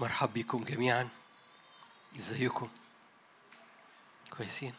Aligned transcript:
مرحب 0.00 0.32
بكم 0.34 0.64
جميعا. 0.64 1.08
إزيكم؟ 2.18 2.68
كويسين. 4.30 4.74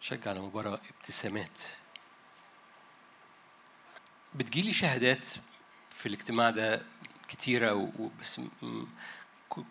شجع 0.00 0.30
على 0.30 0.40
مباراة 0.40 0.80
ابتسامات. 0.90 1.62
بتجيلي 4.34 4.72
شهادات 4.72 5.28
في 5.90 6.06
الاجتماع 6.06 6.50
ده 6.50 6.86
كتيرة 7.28 7.72
وبس 7.98 8.40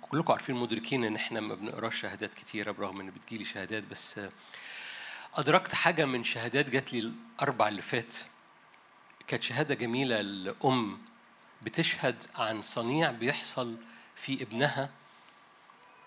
كلكم 0.02 0.32
عارفين 0.34 0.56
مدركين 0.56 1.04
إن 1.04 1.16
إحنا 1.16 1.40
ما 1.40 1.56
بنقراش 1.56 2.02
شهادات 2.02 2.34
كتيرة 2.34 2.72
برغم 2.72 3.00
إن 3.00 3.10
بتجيلي 3.12 3.46
شهادات 3.46 3.84
بس 3.84 4.20
أدركت 5.36 5.76
حاجة 5.76 6.06
من 6.06 6.24
شهادات 6.24 6.70
جات 6.70 6.94
لي 6.94 7.00
الأربع 7.00 7.68
اللي 7.68 7.82
فات. 7.82 8.16
كانت 9.28 9.44
شهادة 9.44 9.76
جميلة 9.76 10.22
لأم 10.22 11.00
بتشهد 11.64 12.16
عن 12.36 12.64
صنيع 12.64 13.12
بيحصل 13.12 13.76
في 14.16 14.44
ابنها 14.44 14.90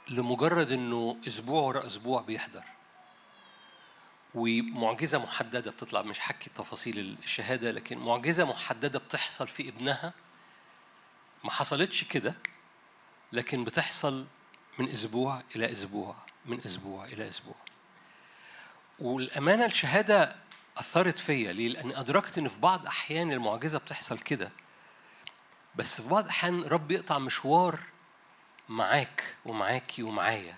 لمجرد 0.08 0.72
إنه 0.72 1.16
أسبوع 1.28 1.62
ورا 1.62 1.86
أسبوع 1.86 2.20
بيحضر. 2.22 2.64
ومعجزة 4.34 5.18
محددة 5.18 5.70
بتطلع 5.70 6.02
مش 6.02 6.18
حكي 6.20 6.50
تفاصيل 6.50 7.16
الشهادة 7.24 7.70
لكن 7.70 7.98
معجزة 7.98 8.44
محددة 8.44 8.98
بتحصل 8.98 9.48
في 9.48 9.68
ابنها. 9.68 10.12
ما 11.44 11.50
حصلتش 11.50 12.04
كده 12.04 12.34
لكن 13.32 13.64
بتحصل 13.64 14.26
من 14.78 14.88
أسبوع 14.90 15.42
إلى 15.56 15.72
أسبوع 15.72 16.16
من 16.46 16.60
أسبوع 16.66 17.04
إلى 17.04 17.28
أسبوع. 17.28 17.56
والأمانة 18.98 19.64
الشهادة 19.64 20.36
أثرت 20.76 21.18
فيا 21.18 21.52
ليه؟ 21.52 21.68
لأن 21.68 21.92
أدركت 21.96 22.38
إن 22.38 22.48
في 22.48 22.58
بعض 22.58 22.86
أحيان 22.86 23.32
المعجزة 23.32 23.78
بتحصل 23.78 24.18
كده. 24.18 24.50
بس 25.76 26.00
في 26.00 26.08
بعض 26.08 26.24
الأحيان 26.24 26.64
رب 26.64 26.90
يقطع 26.90 27.18
مشوار 27.18 27.80
معاك 28.68 29.34
ومعاكي 29.44 30.02
ومعايا. 30.02 30.56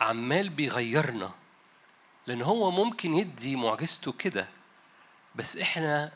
عمال 0.00 0.48
بيغيرنا 0.48 1.34
لأن 2.26 2.42
هو 2.42 2.70
ممكن 2.70 3.14
يدي 3.14 3.56
معجزته 3.56 4.12
كده 4.12 4.48
بس 5.34 5.56
إحنا 5.56 6.12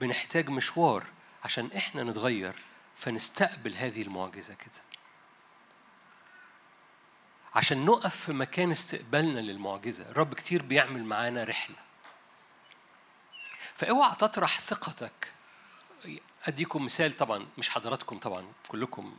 بنحتاج 0.00 0.48
مشوار 0.48 1.04
عشان 1.44 1.70
إحنا 1.76 2.02
نتغير 2.02 2.54
فنستقبل 2.96 3.74
هذه 3.74 4.02
المعجزة 4.02 4.54
كده. 4.54 4.82
عشان 7.54 7.84
نقف 7.84 8.16
في 8.16 8.32
مكان 8.32 8.70
استقبالنا 8.70 9.40
للمعجزة 9.40 10.10
الرب 10.10 10.34
كتير 10.34 10.62
بيعمل 10.62 11.04
معانا 11.04 11.44
رحلة. 11.44 11.76
فاوعى 13.74 14.16
تطرح 14.16 14.60
ثقتك 14.60 15.32
أديكم 16.44 16.84
مثال 16.84 17.16
طبعا 17.16 17.46
مش 17.58 17.70
حضراتكم 17.70 18.18
طبعا 18.18 18.46
كلكم 18.68 19.16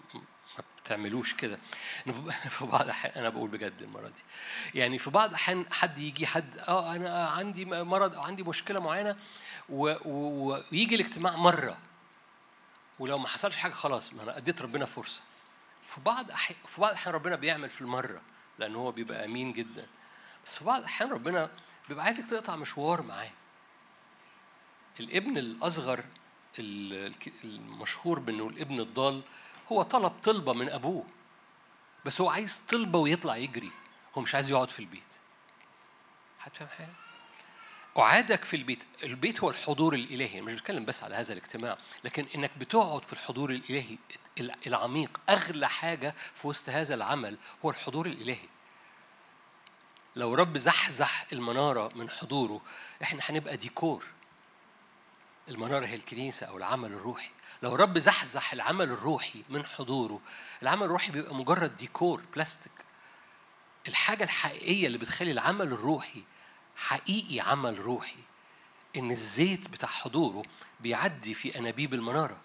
ما 0.58 0.64
بتعملوش 0.84 1.34
كده. 1.34 1.60
في- 2.50 2.66
بعض 2.66 2.82
الأحيان 2.82 3.14
أنا 3.18 3.30
بقول 3.30 3.50
بجد 3.50 3.82
المرة 3.82 4.08
دي. 4.08 4.22
يعني 4.80 4.98
في 4.98 5.10
بعض 5.10 5.30
الأحيان 5.30 5.66
حد 5.74 5.98
يجي 5.98 6.28
حد 6.28 6.58
آه 6.58 6.96
أنا 6.96 7.28
عندي 7.30 7.66
مرض 7.66 8.16
أو 8.16 8.22
عندي 8.22 8.44
مشكلة 8.44 8.80
معينة 8.80 9.16
ويجي 9.70 10.96
الاجتماع 10.96 11.36
مرة 11.36 11.78
ولو 13.00 13.18
ما 13.18 13.28
حصلش 13.28 13.56
حاجة 13.56 13.74
خلاص 13.74 14.14
ما 14.14 14.24
أنا 14.24 14.38
أديت 14.38 14.62
ربنا 14.62 14.86
فرصة. 14.86 15.22
في 15.84 16.02
بعض 16.02 16.32
في 16.66 16.82
بعض 16.82 16.90
الأحيان 16.92 17.16
ربنا 17.16 17.36
بيعمل 17.36 17.70
في 17.70 17.82
المرة 17.82 18.22
لأن 18.60 18.76
هو 18.76 18.92
بيبقى 18.92 19.26
أمين 19.26 19.54
جدا. 19.54 19.88
بس 20.46 20.58
في 20.58 20.66
بعض 20.66 20.80
الأحيان 20.80 21.10
ربنا 21.12 21.50
بيبقى 21.90 22.06
عايزك 22.06 22.26
تقطع 22.30 22.56
مشوار 22.56 23.02
معاه. 23.02 23.30
الابن 25.00 25.38
الأصغر 25.38 26.04
المشهور 26.60 28.20
بأنه 28.20 28.48
الابن 28.48 28.80
الضال 28.80 29.22
هو 29.72 29.82
طلب 29.82 30.12
طلبة 30.24 30.54
من 30.54 30.70
أبوه. 30.70 31.04
بس 32.06 32.22
هو 32.22 32.30
عايز 32.30 32.62
طلبة 32.70 33.00
ويطلع 33.00 33.38
يجري. 33.38 33.72
هو 34.18 34.22
مش 34.22 34.36
عايز 34.36 34.52
يقعد 34.52 34.70
في 34.70 34.80
البيت. 34.80 35.02
هتفهم 36.42 36.68
حاجة؟ 36.68 36.94
أعادك 37.98 38.44
في 38.44 38.56
البيت. 38.56 38.84
البيت 39.04 39.40
هو 39.40 39.50
الحضور 39.50 39.94
الإلهي. 39.94 40.42
مش 40.42 40.54
بتكلم 40.54 40.86
بس 40.86 41.04
على 41.04 41.16
هذا 41.16 41.34
الاجتماع 41.34 41.78
لكن 42.04 42.26
إنك 42.36 42.52
بتقعد 42.58 43.06
في 43.06 43.14
الحضور 43.14 43.50
الإلهي 43.52 43.98
العميق. 44.68 45.20
أغلى 45.30 45.70
حاجة 45.70 46.16
في 46.36 46.48
وسط 46.48 46.70
هذا 46.70 46.96
العمل 46.96 47.38
هو 47.66 47.70
الحضور 47.70 48.06
الإلهي. 48.06 48.48
لو 50.16 50.34
رب 50.34 50.58
زحزح 50.58 51.26
المنارة 51.34 51.92
من 51.96 52.10
حضوره 52.10 52.62
إحنا 53.04 53.20
هنبقى 53.24 53.58
ديكور. 53.58 54.04
المنارة 55.50 55.86
هي 55.86 55.96
الكنيسة 55.96 56.48
أو 56.48 56.58
العمل 56.58 56.94
الروحي. 56.94 57.30
لو 57.64 57.76
رب 57.76 57.98
زحزح 57.98 58.54
العمل 58.54 58.90
الروحي 58.92 59.44
من 59.50 59.66
حضوره 59.66 60.22
العمل 60.62 60.84
الروحي 60.84 61.12
بيبقى 61.12 61.36
مجرد 61.36 61.76
ديكور 61.76 62.22
بلاستيك. 62.36 62.72
الحاجة 63.88 64.24
الحقيقية 64.24 64.88
اللي 64.88 64.98
بتخلي 64.98 65.32
العمل 65.32 65.68
الروحي 65.74 66.24
حقيقي 66.76 67.40
عمل 67.40 67.80
روحي 67.80 68.20
إن 68.98 69.12
الزيت 69.12 69.70
بتاع 69.70 69.90
حضوره 69.90 70.44
بيعدي 70.80 71.34
في 71.34 71.60
أنابيب 71.60 71.94
المنارة. 71.94 72.38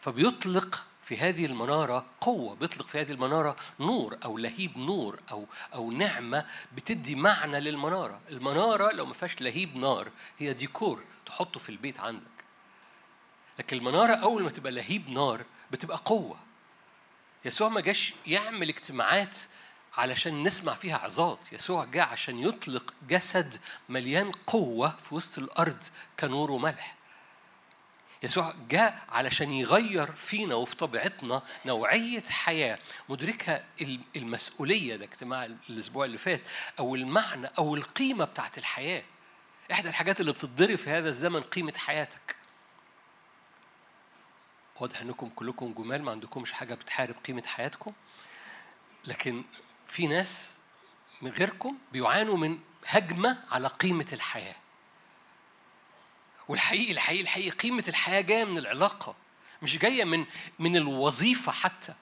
فبيطلق 0.00 0.86
في 1.06 1.16
هذه 1.18 1.46
المنارة 1.46 2.06
قوة 2.20 2.54
بيطلق 2.54 2.86
في 2.86 3.00
هذه 3.00 3.10
المنارة 3.10 3.56
نور 3.80 4.18
أو 4.24 4.38
لهيب 4.38 4.78
نور 4.78 5.20
أو 5.30 5.46
أو 5.74 5.90
نعمة 5.90 6.46
بتدي 6.74 7.14
معنى 7.14 7.60
للمنارة. 7.60 8.20
المنارة 8.30 8.92
لو 8.92 9.06
ما 9.06 9.14
فيهاش 9.14 9.40
لهيب 9.40 9.76
نار 9.76 10.10
هي 10.38 10.52
ديكور 10.52 11.04
تحطه 11.26 11.60
في 11.60 11.68
البيت 11.68 12.00
عندك. 12.00 12.44
لكن 13.58 13.76
المنارة 13.76 14.12
أول 14.14 14.42
ما 14.42 14.50
تبقى 14.50 14.72
لهيب 14.72 15.08
نار 15.10 15.44
بتبقى 15.70 16.02
قوة. 16.04 16.38
يسوع 17.44 17.68
ما 17.68 17.80
جاش 17.80 18.14
يعمل 18.26 18.68
اجتماعات 18.68 19.38
علشان 19.96 20.42
نسمع 20.42 20.74
فيها 20.74 20.98
عظات. 20.98 21.52
يسوع 21.52 21.84
جاء 21.84 22.08
عشان 22.08 22.38
يطلق 22.38 22.94
جسد 23.08 23.60
مليان 23.88 24.32
قوة 24.46 24.88
في 24.88 25.14
وسط 25.14 25.38
الأرض 25.38 25.84
كنور 26.20 26.50
وملح. 26.50 26.95
يسوع 28.22 28.54
جاء 28.70 29.04
علشان 29.08 29.52
يغير 29.52 30.12
فينا 30.12 30.54
وفي 30.54 30.76
طبيعتنا 30.76 31.42
نوعية 31.66 32.22
حياة 32.30 32.78
مدركها 33.08 33.64
ال- 33.80 34.00
المسؤولية 34.16 34.96
ده 34.96 35.04
اجتماع 35.04 35.44
الأسبوع 35.70 36.04
اللي 36.04 36.18
فات 36.18 36.40
أو 36.78 36.94
المعنى 36.94 37.46
أو 37.58 37.74
القيمة 37.74 38.24
بتاعت 38.24 38.58
الحياة. 38.58 39.02
إحدى 39.72 39.88
الحاجات 39.88 40.20
اللي 40.20 40.32
بتتضرب 40.32 40.74
في 40.74 40.90
هذا 40.90 41.08
الزمن 41.08 41.40
قيمة 41.40 41.72
حياتك. 41.76 42.36
واضح 44.80 45.00
إنكم 45.00 45.28
كلكم 45.28 45.72
جمال 45.72 46.02
ما 46.02 46.10
عندكمش 46.10 46.52
حاجة 46.52 46.74
بتحارب 46.74 47.14
قيمة 47.26 47.42
حياتكم. 47.46 47.92
لكن 49.04 49.44
في 49.86 50.06
ناس 50.06 50.56
من 51.22 51.30
غيركم 51.30 51.78
بيعانوا 51.92 52.36
من 52.36 52.58
هجمة 52.86 53.38
على 53.50 53.68
قيمة 53.68 54.06
الحياة. 54.12 54.54
والحقيقي 56.48 56.92
الحقيقي 56.92 57.22
الحقيقي 57.22 57.50
قيمة 57.50 57.84
الحياة 57.88 58.20
جاية 58.20 58.44
من 58.44 58.58
العلاقة 58.58 59.14
مش 59.62 59.78
جاية 59.78 60.04
من 60.04 60.24
من 60.58 60.76
الوظيفة 60.76 61.52
حتى. 61.52 61.94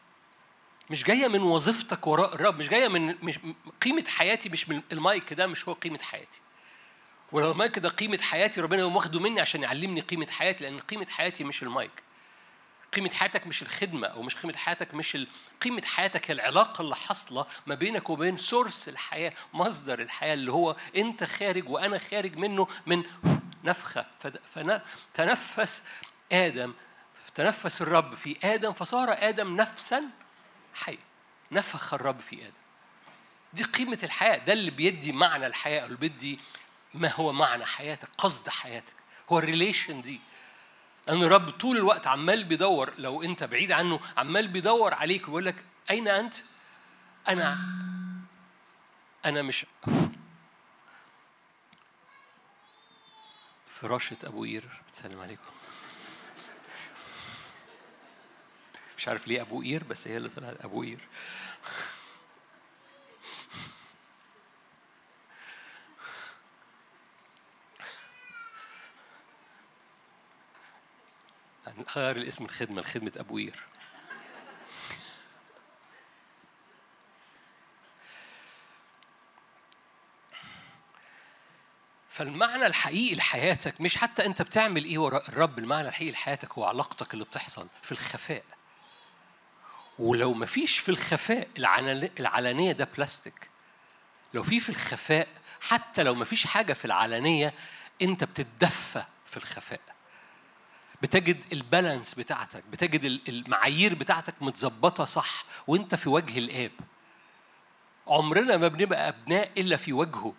مش 0.90 1.04
جاية 1.04 1.28
من 1.28 1.42
وظيفتك 1.42 2.06
وراء 2.06 2.34
الرب 2.34 2.58
مش 2.58 2.68
جاية 2.68 2.88
من 2.88 3.14
مش 3.24 3.38
قيمة 3.82 4.04
حياتي 4.08 4.48
مش 4.48 4.68
من 4.68 4.82
المايك 4.92 5.32
ده 5.32 5.46
مش 5.46 5.68
هو 5.68 5.72
قيمة 5.72 5.98
حياتي. 5.98 6.40
ولو 7.32 7.52
المايك 7.52 7.78
ده 7.78 7.88
قيمة 7.88 8.18
حياتي 8.18 8.60
ربنا 8.60 8.80
يقوم 8.80 8.96
واخده 8.96 9.20
مني 9.20 9.40
عشان 9.40 9.62
يعلمني 9.62 10.00
قيمة 10.00 10.26
حياتي 10.30 10.64
لأن 10.64 10.78
قيمة 10.78 11.06
حياتي 11.10 11.44
مش 11.44 11.62
المايك. 11.62 12.02
قيمة 12.92 13.10
حياتك 13.10 13.46
مش 13.46 13.62
الخدمة 13.62 14.06
أو 14.06 14.22
مش 14.22 14.36
قيمة 14.36 14.56
حياتك 14.56 14.94
مش 14.94 15.14
ال... 15.14 15.26
قيمة 15.60 15.82
حياتك 15.82 16.30
هي 16.30 16.34
العلاقة 16.34 16.82
اللي 16.82 16.96
حاصلة 16.96 17.46
ما 17.66 17.74
بينك 17.74 18.10
وبين 18.10 18.36
سورس 18.36 18.88
الحياة 18.88 19.32
مصدر 19.54 20.00
الحياة 20.00 20.34
اللي 20.34 20.52
هو 20.52 20.76
أنت 20.96 21.24
خارج 21.24 21.68
وأنا 21.68 21.98
خارج 21.98 22.36
منه 22.36 22.68
من 22.86 23.02
نفخة. 23.64 24.06
فد- 24.20 24.40
فن... 24.54 24.80
تنفس 25.14 25.84
آدم. 26.32 26.74
تنفس 27.34 27.82
الرب 27.82 28.14
في 28.14 28.36
آدم 28.44 28.72
فصار 28.72 29.08
آدم 29.18 29.56
نفسا 29.56 30.02
حي 30.74 30.98
نفخ 31.52 31.94
الرب 31.94 32.20
في 32.20 32.42
آدم. 32.42 32.52
دي 33.52 33.62
قيمة 33.62 33.98
الحياة. 34.02 34.44
ده 34.44 34.52
اللي 34.52 34.70
بيدي 34.70 35.12
معنى 35.12 35.46
الحياة 35.46 35.84
اللي 35.86 35.96
بيدي 35.96 36.40
ما 36.94 37.12
هو 37.12 37.32
معنى 37.32 37.64
حياتك 37.64 38.08
قصد 38.18 38.48
حياتك. 38.48 38.94
هو 39.32 39.38
الريليشن 39.38 40.02
دي. 40.02 40.20
لأن 41.06 41.22
الرب 41.22 41.50
طول 41.50 41.76
الوقت 41.76 42.06
عمال 42.06 42.44
بيدور 42.44 42.92
لو 42.98 43.22
أنت 43.22 43.44
بعيد 43.44 43.72
عنه 43.72 44.00
عمال 44.16 44.48
بيدور 44.48 44.94
عليك 44.94 45.22
ويقول 45.28 45.44
لك 45.44 45.64
أين 45.90 46.08
أنت؟ 46.08 46.34
أنا 47.28 47.58
أنا 49.24 49.42
مش 49.42 49.66
فراشة 53.84 54.16
أبو 54.24 54.42
قير 54.44 54.64
بتسلم 54.88 55.20
عليكم. 55.20 55.52
مش 58.98 59.08
عارف 59.08 59.28
ليه 59.28 59.40
أبو 59.40 59.60
قير 59.60 59.84
بس 59.84 60.08
هي 60.08 60.16
اللي 60.16 60.28
طلعت 60.28 60.64
أبو 60.64 60.82
قير 60.82 61.08
غير 71.96 72.16
الاسم 72.16 72.44
الخدمة 72.44 72.80
لخدمة 72.80 73.12
أبو 73.16 73.36
فالمعنى 82.14 82.66
الحقيقي 82.66 83.14
لحياتك 83.14 83.80
مش 83.80 83.96
حتى 83.96 84.26
أنت 84.26 84.42
بتعمل 84.42 84.84
إيه 84.84 84.98
وراء 84.98 85.28
الرب 85.28 85.58
المعنى 85.58 85.88
الحقيقي 85.88 86.12
لحياتك 86.12 86.52
هو 86.52 86.64
علاقتك 86.64 87.14
اللي 87.14 87.24
بتحصل 87.24 87.68
في 87.82 87.92
الخفاء. 87.92 88.44
ولو 89.98 90.34
ما 90.34 90.46
فيش 90.46 90.78
في 90.78 90.88
الخفاء 90.88 91.48
العلانية 92.18 92.72
ده 92.72 92.88
بلاستيك. 92.96 93.50
لو 94.34 94.42
في 94.42 94.60
في 94.60 94.68
الخفاء 94.68 95.28
حتى 95.60 96.02
لو 96.02 96.14
ما 96.14 96.24
فيش 96.24 96.46
حاجة 96.46 96.72
في 96.72 96.84
العلانية 96.84 97.54
أنت 98.02 98.24
بتتدفى 98.24 99.04
في 99.26 99.36
الخفاء. 99.36 99.80
بتجد 101.02 101.42
البالانس 101.52 102.14
بتاعتك 102.14 102.64
بتجد 102.72 103.04
المعايير 103.28 103.94
بتاعتك 103.94 104.34
متظبطة 104.40 105.04
صح 105.04 105.44
وأنت 105.66 105.94
في 105.94 106.08
وجه 106.08 106.38
الآب. 106.38 106.72
عمرنا 108.06 108.56
ما 108.56 108.68
بنبقى 108.68 109.08
أبناء 109.08 109.50
إلا 109.60 109.76
في 109.76 109.92
وجهه. 109.92 110.34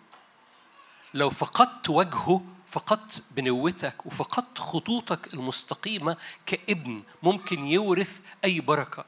لو 1.14 1.30
فقدت 1.30 1.90
وجهه 1.90 2.42
فقدت 2.66 3.22
بنوتك 3.30 4.06
وفقدت 4.06 4.58
خطوطك 4.58 5.34
المستقيمة 5.34 6.16
كابن 6.46 7.02
ممكن 7.22 7.66
يورث 7.66 8.22
أي 8.44 8.60
بركة. 8.60 9.04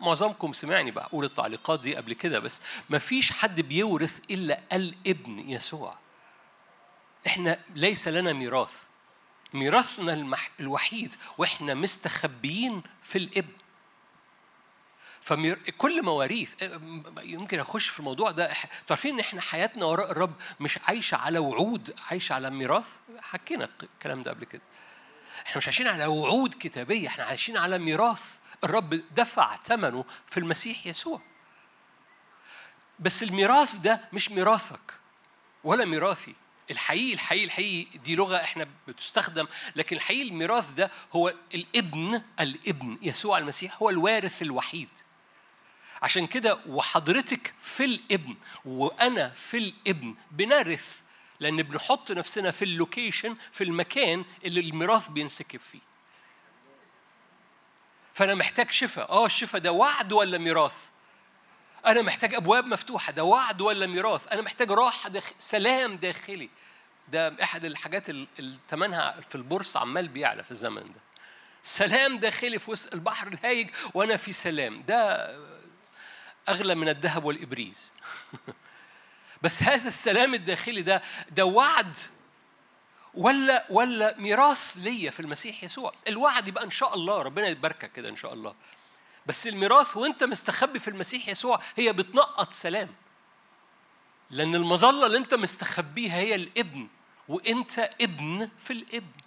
معظمكم 0.00 0.52
سمعني 0.52 0.90
بقول 0.90 1.24
التعليقات 1.24 1.80
دي 1.80 1.96
قبل 1.96 2.12
كده 2.12 2.38
بس. 2.38 2.62
ما 2.90 2.98
فيش 2.98 3.32
حد 3.32 3.60
بيورث 3.60 4.20
إلا 4.30 4.60
الابن 4.72 5.50
يسوع. 5.50 5.98
إحنا 7.26 7.58
ليس 7.74 8.08
لنا 8.08 8.32
ميراث. 8.32 8.84
ميراثنا. 9.54 10.36
الوحيد 10.60 11.14
وإحنا 11.38 11.74
مستخبيين 11.74 12.82
في 13.02 13.18
الابن. 13.18 13.52
فكل 15.24 16.02
مواريث 16.02 16.54
يمكن 17.22 17.58
أخش 17.60 17.88
في 17.88 17.98
الموضوع 17.98 18.30
ده. 18.30 18.52
تعرفين 18.86 19.14
إن 19.14 19.20
إحنا 19.20 19.40
حياتنا 19.40 19.84
وراء 19.84 20.10
الرب 20.10 20.34
مش 20.60 20.78
عايشة 20.78 21.16
على 21.16 21.38
وعود 21.38 21.94
عايشة 22.10 22.32
على 22.32 22.50
ميراث؟ 22.50 22.88
حكينا 23.20 23.68
الكلام 23.82 24.22
ده 24.22 24.30
قبل 24.30 24.44
كده. 24.44 24.62
إحنا 25.46 25.56
مش 25.56 25.66
عايشين 25.66 25.86
على 25.86 26.06
وعود 26.06 26.54
كتابية 26.60 27.08
إحنا 27.08 27.24
عايشين 27.24 27.56
على 27.56 27.78
ميراث. 27.78 28.38
الرب 28.64 29.02
دفع 29.14 29.56
ثمنه 29.56 30.04
في 30.26 30.40
المسيح 30.40 30.86
يسوع. 30.86 31.20
بس 32.98 33.22
الميراث 33.22 33.74
ده 33.74 34.00
مش 34.12 34.30
ميراثك 34.30 34.94
ولا 35.64 35.84
ميراثي. 35.84 36.34
الحقيقي 36.70 37.14
الحقيقي 37.14 37.44
الحقيقي 37.44 37.98
دي 37.98 38.16
لغة 38.16 38.36
إحنا 38.36 38.66
بتستخدم. 38.88 39.46
لكن 39.76 39.96
الحقيقي 39.96 40.28
الميراث 40.28 40.70
ده 40.70 40.90
هو 41.12 41.34
الابن 41.54 42.22
الابن 42.40 42.98
يسوع 43.02 43.38
المسيح 43.38 43.82
هو 43.82 43.90
الوارث 43.90 44.42
الوحيد. 44.42 44.88
عشان 46.04 46.26
كده 46.26 46.58
وحضرتك 46.66 47.54
في 47.60 47.84
الابن 47.84 48.36
وأنا 48.64 49.28
في 49.28 49.58
الابن 49.58 50.14
بنرث 50.30 51.00
لأن 51.40 51.62
بنحط 51.62 52.12
نفسنا 52.12 52.50
في 52.50 52.64
اللوكيشن 52.64 53.36
في 53.52 53.64
المكان 53.64 54.24
اللي 54.44 54.60
الميراث 54.60 55.08
بينسكب 55.08 55.60
فيه. 55.60 55.80
فأنا 58.14 58.34
محتاج 58.34 58.70
شفاء. 58.70 59.10
آه 59.10 59.26
الشفاء 59.26 59.60
ده 59.60 59.72
وعد 59.72 60.12
ولا 60.12 60.38
ميراث؟ 60.38 60.88
أنا 61.86 62.02
محتاج 62.02 62.34
أبواب 62.34 62.66
مفتوحة. 62.66 63.12
ده 63.12 63.24
وعد 63.24 63.60
ولا 63.60 63.86
ميراث؟ 63.86 64.28
أنا 64.32 64.42
محتاج 64.42 64.70
راحة 64.70 65.08
داخل 65.08 65.34
سلام 65.38 65.96
داخلي. 65.96 66.50
ده 67.08 67.42
أحد 67.42 67.64
الحاجات 67.64 68.10
اللي 68.10 68.58
ثمنها 68.68 69.20
في 69.20 69.34
البورصة 69.34 69.80
عمال 69.80 70.08
بيعلى 70.08 70.42
في 70.42 70.50
الزمن 70.50 70.82
ده. 70.82 71.00
سلام 71.62 72.18
داخلي 72.18 72.58
في 72.58 72.70
وسط 72.70 72.94
البحر 72.94 73.28
الهايج 73.28 73.70
وأنا 73.94 74.16
في 74.16 74.32
سلام. 74.32 74.82
ده 74.82 75.54
أغلى 76.48 76.74
من 76.74 76.88
الذهب 76.88 77.24
والإبريز. 77.24 77.92
بس 79.42 79.62
هذا 79.62 79.88
السلام 79.88 80.34
الداخلي 80.34 80.82
ده 80.82 81.02
ده 81.30 81.44
وعد. 81.44 81.98
ولا 83.14 83.66
ولا 83.70 84.18
ميراث 84.18 84.76
ليا 84.76 85.10
في 85.10 85.20
المسيح 85.20 85.64
يسوع. 85.64 85.94
الوعد 86.08 86.48
يبقى 86.48 86.64
إن 86.64 86.70
شاء 86.70 86.94
الله 86.94 87.22
ربنا 87.22 87.48
يباركك 87.48 87.92
كده 87.92 88.08
إن 88.08 88.16
شاء 88.16 88.32
الله. 88.34 88.54
بس 89.26 89.46
الميراث 89.46 89.96
وأنت 89.96 90.24
مستخبي 90.24 90.78
في 90.78 90.88
المسيح 90.88 91.28
يسوع 91.28 91.60
هي 91.76 91.92
بتنقط 91.92 92.52
سلام. 92.52 92.88
لأن 94.30 94.54
المظلة 94.54 95.06
اللي 95.06 95.18
أنت 95.18 95.34
مستخبيها 95.34 96.16
هي 96.16 96.34
الابن 96.34 96.88
وأنت 97.28 97.78
ابن 98.00 98.48
في 98.58 98.72
الابن. 98.72 99.23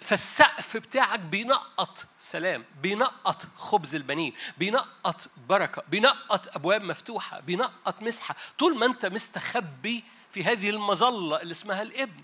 فالسقف 0.00 0.76
بتاعك 0.76 1.20
بينقط 1.20 2.06
سلام 2.18 2.64
بينقط 2.82 3.46
خبز 3.56 3.94
البنين 3.94 4.34
بينقط 4.58 5.28
بركة 5.48 5.82
بينقط 5.88 6.56
أبواب 6.56 6.82
مفتوحة 6.82 7.40
بينقط 7.40 8.02
مسحة 8.02 8.36
طول 8.58 8.78
ما 8.78 8.86
أنت 8.86 9.06
مستخبي 9.06 10.04
في 10.30 10.44
هذه 10.44 10.70
المظلة 10.70 11.42
اللي 11.42 11.52
اسمها 11.52 11.82
الابن 11.82 12.22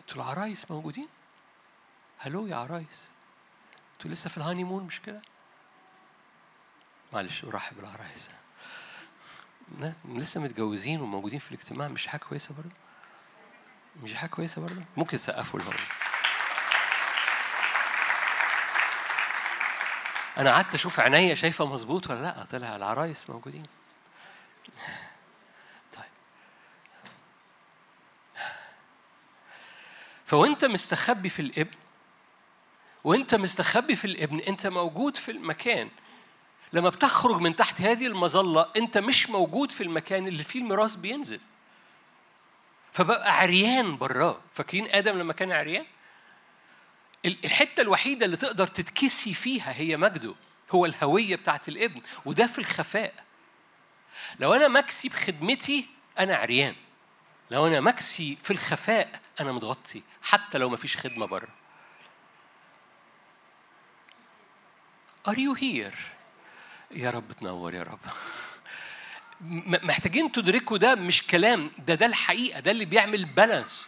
أنتوا 0.00 0.16
العرايس 0.16 0.70
موجودين؟ 0.70 1.08
هلو 2.18 2.46
يا 2.46 2.56
عرايس 2.56 3.08
أنتوا 3.92 4.10
لسه 4.10 4.30
في 4.30 4.36
الهاني 4.36 4.64
مون 4.64 4.84
مش 4.84 5.00
كده؟ 5.00 5.22
معلش 7.12 7.44
أرحب 7.44 7.76
بالعرايس 7.76 8.30
لسه 10.08 10.40
متجوزين 10.40 11.00
وموجودين 11.00 11.38
في 11.38 11.52
الاجتماع 11.52 11.88
مش 11.88 12.06
حاجة 12.06 12.20
كويسة 12.20 12.54
برضه؟ 12.54 12.70
مش 14.02 14.14
حاجة 14.14 14.30
كويسة 14.30 14.62
برضه؟ 14.62 14.82
ممكن 14.96 15.16
تسقفوا 15.16 15.60
لهم 15.60 15.74
أنا 20.38 20.52
قعدت 20.52 20.74
أشوف 20.74 21.00
عينيا 21.00 21.34
شايفة 21.34 21.66
مظبوط 21.66 22.10
ولا 22.10 22.22
لأ؟ 22.22 22.44
طلع 22.44 22.76
العرايس 22.76 23.30
موجودين. 23.30 23.66
طيب. 25.96 26.04
فوأنت 30.24 30.64
مستخبي 30.64 31.28
في 31.28 31.42
الابن 31.42 31.76
وأنت 33.04 33.34
مستخبي 33.34 33.96
في 33.96 34.04
الابن 34.04 34.38
أنت 34.38 34.66
موجود 34.66 35.16
في 35.16 35.30
المكان 35.30 35.88
لما 36.72 36.88
بتخرج 36.88 37.40
من 37.40 37.56
تحت 37.56 37.80
هذه 37.80 38.06
المظلة 38.06 38.66
أنت 38.76 38.98
مش 38.98 39.30
موجود 39.30 39.72
في 39.72 39.82
المكان 39.82 40.28
اللي 40.28 40.42
فيه 40.42 40.60
الميراث 40.60 40.94
بينزل. 40.94 41.40
فبقى 42.92 43.38
عريان 43.38 43.96
براه. 43.96 44.40
فاكرين 44.54 44.88
آدم 44.90 45.18
لما 45.18 45.32
كان 45.32 45.52
عريان؟ 45.52 45.86
الحتة 47.24 47.80
الوحيدة 47.80 48.26
اللي 48.26 48.36
تقدر 48.36 48.66
تتكسي 48.66 49.34
فيها 49.34 49.72
هي 49.72 49.96
مجده 49.96 50.34
هو 50.70 50.86
الهوية 50.86 51.36
بتاعت 51.36 51.68
الابن 51.68 52.00
وده 52.24 52.46
في 52.46 52.58
الخفاء. 52.58 53.24
لو 54.40 54.54
أنا 54.54 54.68
مكسي 54.68 55.08
بخدمتي 55.08 55.86
أنا 56.18 56.36
عريان. 56.36 56.74
لو 57.50 57.66
أنا 57.66 57.80
مكسي 57.80 58.38
في 58.42 58.50
الخفاء 58.50 59.20
أنا 59.40 59.52
متغطي 59.52 60.02
حتى 60.22 60.58
لو 60.58 60.68
مفيش 60.68 60.96
خدمة 60.96 61.26
بره. 61.26 61.48
Are 65.28 65.36
you 65.36 65.54
here? 65.54 66.19
يا 66.90 67.10
رب 67.10 67.32
تنور 67.32 67.74
يا 67.74 67.82
رب. 67.82 67.98
محتاجين 69.84 70.32
تدركوا 70.32 70.78
ده 70.78 70.94
مش 70.94 71.26
كلام 71.26 71.70
ده 71.78 71.94
ده 71.94 72.06
الحقيقة 72.06 72.60
ده 72.60 72.70
اللي 72.70 72.84
بيعمل 72.84 73.24
بالانس 73.24 73.86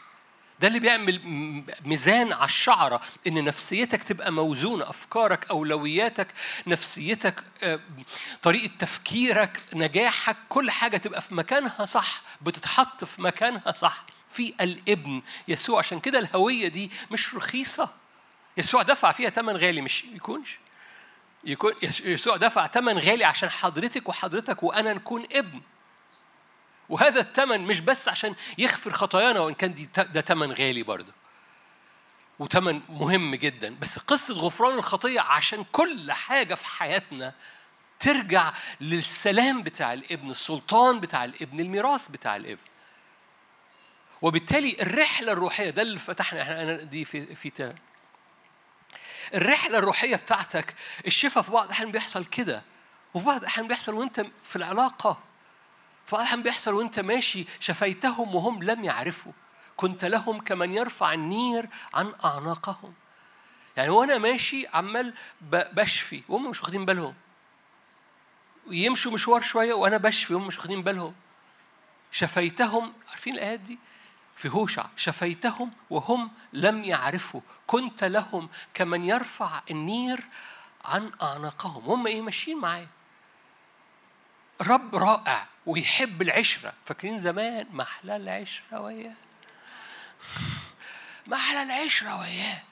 ده 0.60 0.68
اللي 0.68 0.78
بيعمل 0.78 1.20
ميزان 1.84 2.32
على 2.32 2.44
الشعرة 2.44 3.00
إن 3.26 3.44
نفسيتك 3.44 4.02
تبقى 4.02 4.32
موزونة 4.32 4.90
أفكارك 4.90 5.50
أولوياتك 5.50 6.26
نفسيتك 6.66 7.44
آه، 7.62 7.80
طريقة 8.42 8.70
تفكيرك 8.78 9.60
نجاحك 9.74 10.36
كل 10.48 10.70
حاجة 10.70 10.96
تبقى 10.96 11.22
في 11.22 11.34
مكانها 11.34 11.84
صح 11.86 12.22
بتتحط 12.42 13.04
في 13.04 13.22
مكانها 13.22 13.72
صح. 13.72 14.04
في 14.30 14.54
الإبن 14.60 15.22
يسوع 15.48 15.78
عشان 15.78 16.00
كده 16.00 16.18
الهوية 16.18 16.68
دي 16.68 16.90
مش 17.10 17.34
رخيصة. 17.34 17.90
يسوع 18.56 18.82
دفع 18.82 19.10
فيها 19.12 19.30
ثمن 19.30 19.56
غالي 19.56 19.80
مش 19.80 20.04
يكونش. 20.04 20.58
يكون 21.44 21.72
يسوع 22.04 22.36
دفع 22.36 22.66
ثمن 22.66 22.98
غالي 22.98 23.24
عشان 23.24 23.50
حضرتك 23.50 24.08
وحضرتك 24.08 24.62
وأنا 24.62 24.92
نكون 24.92 25.26
ابن. 25.32 25.60
وهذا 26.88 27.20
الثمن 27.20 27.60
مش 27.60 27.80
بس 27.80 28.08
عشان 28.08 28.34
يغفر 28.58 28.90
خطايانا 28.92 29.40
وإن 29.40 29.54
كان 29.54 29.74
دي 29.74 29.88
ده 29.96 30.20
ثمن 30.20 30.52
غالي 30.52 30.82
برضه. 30.82 31.12
وثمن 32.38 32.80
مهم 32.88 33.34
جدا. 33.34 33.76
بس 33.80 33.98
قصة 33.98 34.34
غفران 34.34 34.74
الخطية 34.78 35.20
عشان 35.20 35.64
كل 35.72 36.12
حاجة 36.12 36.54
في 36.54 36.66
حياتنا 36.66 37.34
ترجع 38.00 38.52
للسلام 38.80 39.62
بتاع 39.62 39.92
الابن 39.92 40.30
السلطان 40.30 41.00
بتاع 41.00 41.24
الابن 41.24 41.60
الميراث 41.60 42.08
بتاع 42.08 42.36
الابن. 42.36 42.62
وبالتالي 44.22 44.76
الرحلة 44.82 45.32
الروحية 45.32 45.70
ده 45.70 45.82
اللي 45.82 45.98
فتحنا 45.98 46.42
إحنا 46.42 46.76
دي 46.76 47.04
في 47.04 47.34
في 47.34 47.72
الرحلة 49.34 49.78
الروحية 49.78 50.16
بتاعتك 50.16 50.74
الشفاء 51.06 51.42
في 51.42 51.52
بعض 51.52 51.64
الأحيان 51.64 51.92
بيحصل 51.92 52.24
كده. 52.24 52.62
وفي 53.14 53.26
بعض 53.26 53.40
الأحيان 53.40 53.68
بيحصل 53.68 53.94
وأنت 53.94 54.26
في 54.42 54.56
العلاقة. 54.56 55.20
فأحيانا 56.06 56.42
بيحصل 56.42 56.74
وأنت 56.74 57.00
ماشي 57.00 57.44
شفيتهم 57.60 58.34
وهم 58.34 58.62
لم 58.62 58.84
يعرفوا. 58.84 59.32
كنت 59.76 60.04
لهم 60.04 60.40
كمن 60.40 60.72
يرفع 60.72 61.12
النير 61.12 61.68
عن 61.94 62.14
أعناقهم. 62.24 62.94
يعني 63.76 63.90
وأنا 63.90 64.18
ماشي 64.18 64.66
عمال 64.74 65.14
بشفي 65.50 66.22
وهم 66.28 66.50
مش 66.50 66.60
واخدين 66.60 66.84
بالهم. 66.84 67.14
ويمشوا 68.66 69.12
مشوار 69.12 69.40
شوية 69.40 69.74
وأنا 69.74 69.96
بشفي 69.96 70.34
وهم 70.34 70.46
مش 70.46 70.58
واخدين 70.58 70.82
بالهم. 70.82 71.14
شفيتهم 72.10 72.92
عارفين 73.08 73.34
الآيات 73.34 73.60
دي؟ 73.60 73.78
في 74.36 74.48
هوشع 74.48 74.86
شفيتهم 74.96 75.72
وهم 75.90 76.30
لم 76.52 76.84
يعرفوا. 76.84 77.40
كنت 77.66 78.04
لهم 78.04 78.48
كمن 78.74 79.04
يرفع 79.04 79.62
النير 79.70 80.20
عن 80.84 81.12
أعناقهم. 81.22 81.84
هم 81.84 82.06
إيه؟ 82.06 82.20
ماشيين 82.20 82.58
معايا. 82.58 82.88
رب 84.62 84.96
رائع 84.96 85.46
ويحب 85.66 86.22
العشرة. 86.22 86.72
فاكرين 86.86 87.18
زمان؟ 87.18 87.66
محلى 87.70 88.16
العشرة 88.16 88.80
وياه. 88.80 89.14
محلى 91.26 91.62
العشرة 91.62 92.20
وياه. 92.20 92.62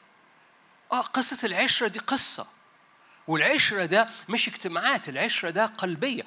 آه 0.93 1.01
قصة 1.01 1.47
العشرة 1.47 1.89
دي 1.89 1.99
قصة. 1.99 2.47
والعشرة 3.29 3.85
ده 3.85 4.09
مش 4.29 4.49
اجتماعات 4.49 5.09
العشرة 5.09 5.51
ده 5.51 5.67
قلبية. 5.67 6.23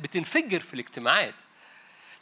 بتنفجر 0.00 0.60
في 0.60 0.74
الاجتماعات. 0.74 1.34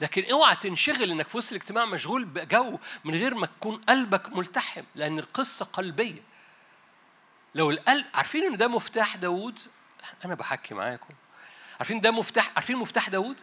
لكن 0.01 0.25
اوعى 0.33 0.57
تنشغل 0.57 1.11
انك 1.11 1.29
في 1.29 1.39
وسط 1.39 1.53
الاجتماع 1.53 1.85
مشغول 1.85 2.25
بجو 2.25 2.79
من 3.05 3.15
غير 3.15 3.35
ما 3.35 3.47
تكون 3.47 3.77
قلبك 3.77 4.37
ملتحم 4.37 4.83
لأن 4.95 5.19
القصة 5.19 5.65
قلبية. 5.65 6.23
لو 7.55 7.71
القلب 7.71 8.05
عارفين 8.15 8.45
إن 8.45 8.57
ده 8.57 8.69
مفتاح 8.69 9.17
داوود؟ 9.17 9.61
أنا 10.25 10.35
بحكي 10.35 10.75
معاكم. 10.75 11.15
عارفين 11.79 12.01
ده 12.01 12.11
مفتاح 12.11 12.51
عارفين 12.57 12.77
مفتاح 12.77 13.09
داوود؟ 13.09 13.41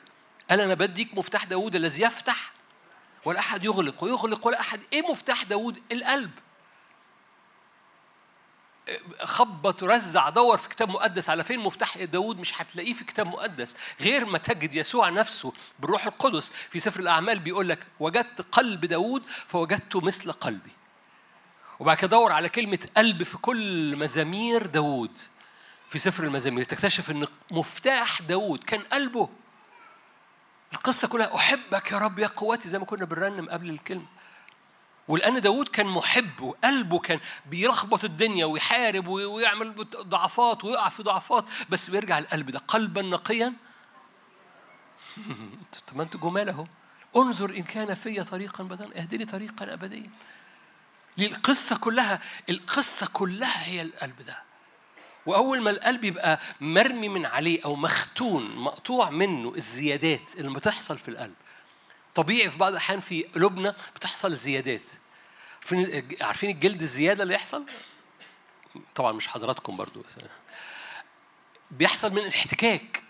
قال 0.50 0.62
أنا 0.62 0.74
بديك 0.74 1.15
مفتاح 1.15 1.43
داوود 1.43 1.75
الذي 1.75 2.03
يفتح 2.03 2.51
ولا 3.25 3.39
أحد 3.39 3.63
يغلق 3.63 4.03
ويغلق 4.03 4.47
ولا 4.47 4.59
أحد. 4.59 4.81
إيه 4.93 5.12
مفتاح 5.12 5.43
داوود؟ 5.43 5.81
القلب. 5.91 6.31
خبط 9.24 9.84
رزع 9.84 10.30
دور 10.30 10.58
في 10.58 10.70
كتاب 10.70 10.89
مقدس 10.89 11.30
على 11.30 11.44
فين 11.44 11.60
مفتاح 11.60 11.98
داود 11.98 12.39
مش 12.39 12.62
هتلاقيه 12.62 12.94
في 12.94 13.04
كتاب 13.04 13.27
مقدس. 13.27 13.75
غير 14.01 14.25
ما 14.25 14.38
تجد 14.38 14.75
يسوع 14.75 15.10
نفسه 15.10 15.54
بالروح 15.80 16.06
القدس 16.06 16.51
في 16.70 16.80
سفر 16.80 17.00
الأعمال 17.00 17.39
بيقول 17.39 17.70
لك 17.70 17.88
وجدت 18.00 18.42
قلب 18.51 18.86
داود 18.86 19.24
فوجدته 19.48 20.01
مثل 20.01 20.32
قلبي. 20.32 20.72
وبعد 21.80 21.98
كده 21.98 22.08
دور 22.08 22.32
على 22.32 22.50
كلمة 22.50 22.80
قلب 22.98 23.24
في 23.24 23.38
كل 23.38 23.96
مزامير 23.98 24.65
داود. 24.68 25.18
في 25.89 26.00
سفر 26.00 26.24
المزامير 26.24 26.63
تكتشف 26.63 27.12
إن 27.12 27.27
مفتاح 27.51 28.22
داود 28.22 28.63
كان 28.63 28.82
قلبه. 28.82 29.30
القصة 30.74 31.08
كلها 31.08 31.36
أحبك 31.36 31.92
يا 31.92 31.98
رب 31.98 32.20
يا 32.20 32.27
قوتي 32.27 32.70
زي 32.70 32.80
ما 32.80 32.86
كنا 32.86 33.06
بنرنم 33.06 33.50
قبل 33.50 33.70
الكلمة. 33.70 34.06
ولأن 35.07 35.41
داود 35.41 35.67
كان 35.67 35.85
محب 35.85 36.41
وقلبه 36.41 37.00
كان 37.00 37.19
بيلخبط 37.45 38.03
الدنيا 38.03 38.45
ويحارب 38.45 39.07
ويعمل 39.07 39.88
ضعفات 39.95 40.65
ويقع 40.65 40.89
في 40.89 41.03
ضعفات 41.03 41.45
بس 41.69 41.89
بيرجع 41.89 42.19
القلب 42.19 42.50
ده. 42.51 42.59
قلبا 42.59 43.01
نقيا. 43.01 43.53
طب 45.88 45.97
ما 45.97 46.03
أنتوا 46.03 46.19
جمال 46.19 46.50
اهو. 46.50 46.65
انظر 47.15 47.50
إن 47.50 47.63
كان 47.63 47.93
في 47.93 48.24
طريقا 48.24 48.63
بدلا. 48.63 49.01
اهدني 49.01 49.25
طريقا 49.25 49.74
ابديا. 49.74 50.09
القصة 51.19 51.77
كلها 51.77 52.21
القصة 52.50 53.09
كلها 53.13 53.67
هي 53.67 53.81
القلب 53.81 54.21
ده. 54.21 54.43
وأول 55.25 55.62
ما 55.62 55.69
القلب 55.69 56.03
يبقى 56.03 56.39
مرمي 56.62 57.09
من 57.09 57.25
عليه 57.25 57.65
أو 57.65 57.75
مختون 57.75 58.55
مقطوع 58.55 59.09
منه 59.09 59.53
الزيادات 59.55 60.35
اللي 60.35 60.53
بتحصل 60.53 60.97
في 60.97 61.07
القلب 61.07 61.35
طبيعي 62.15 62.50
في 62.50 62.57
بعض 62.57 62.72
الأحيان 62.72 63.00
في 63.00 63.24
قلوبنا 63.24 63.75
بتحصل 63.95 64.36
زيادات. 64.36 64.91
عارفين 66.22 66.50
الجلد 66.50 66.81
الزيادة 66.81 67.24
اللي 67.24 67.34
يحصل؟ 67.34 67.65
طبعا 68.95 69.12
مش 69.12 69.27
حضراتكم 69.27 69.77
برضو. 69.77 70.03
بيحصل 71.72 72.12
من 72.12 72.17
الاحتكاك. 72.17 73.03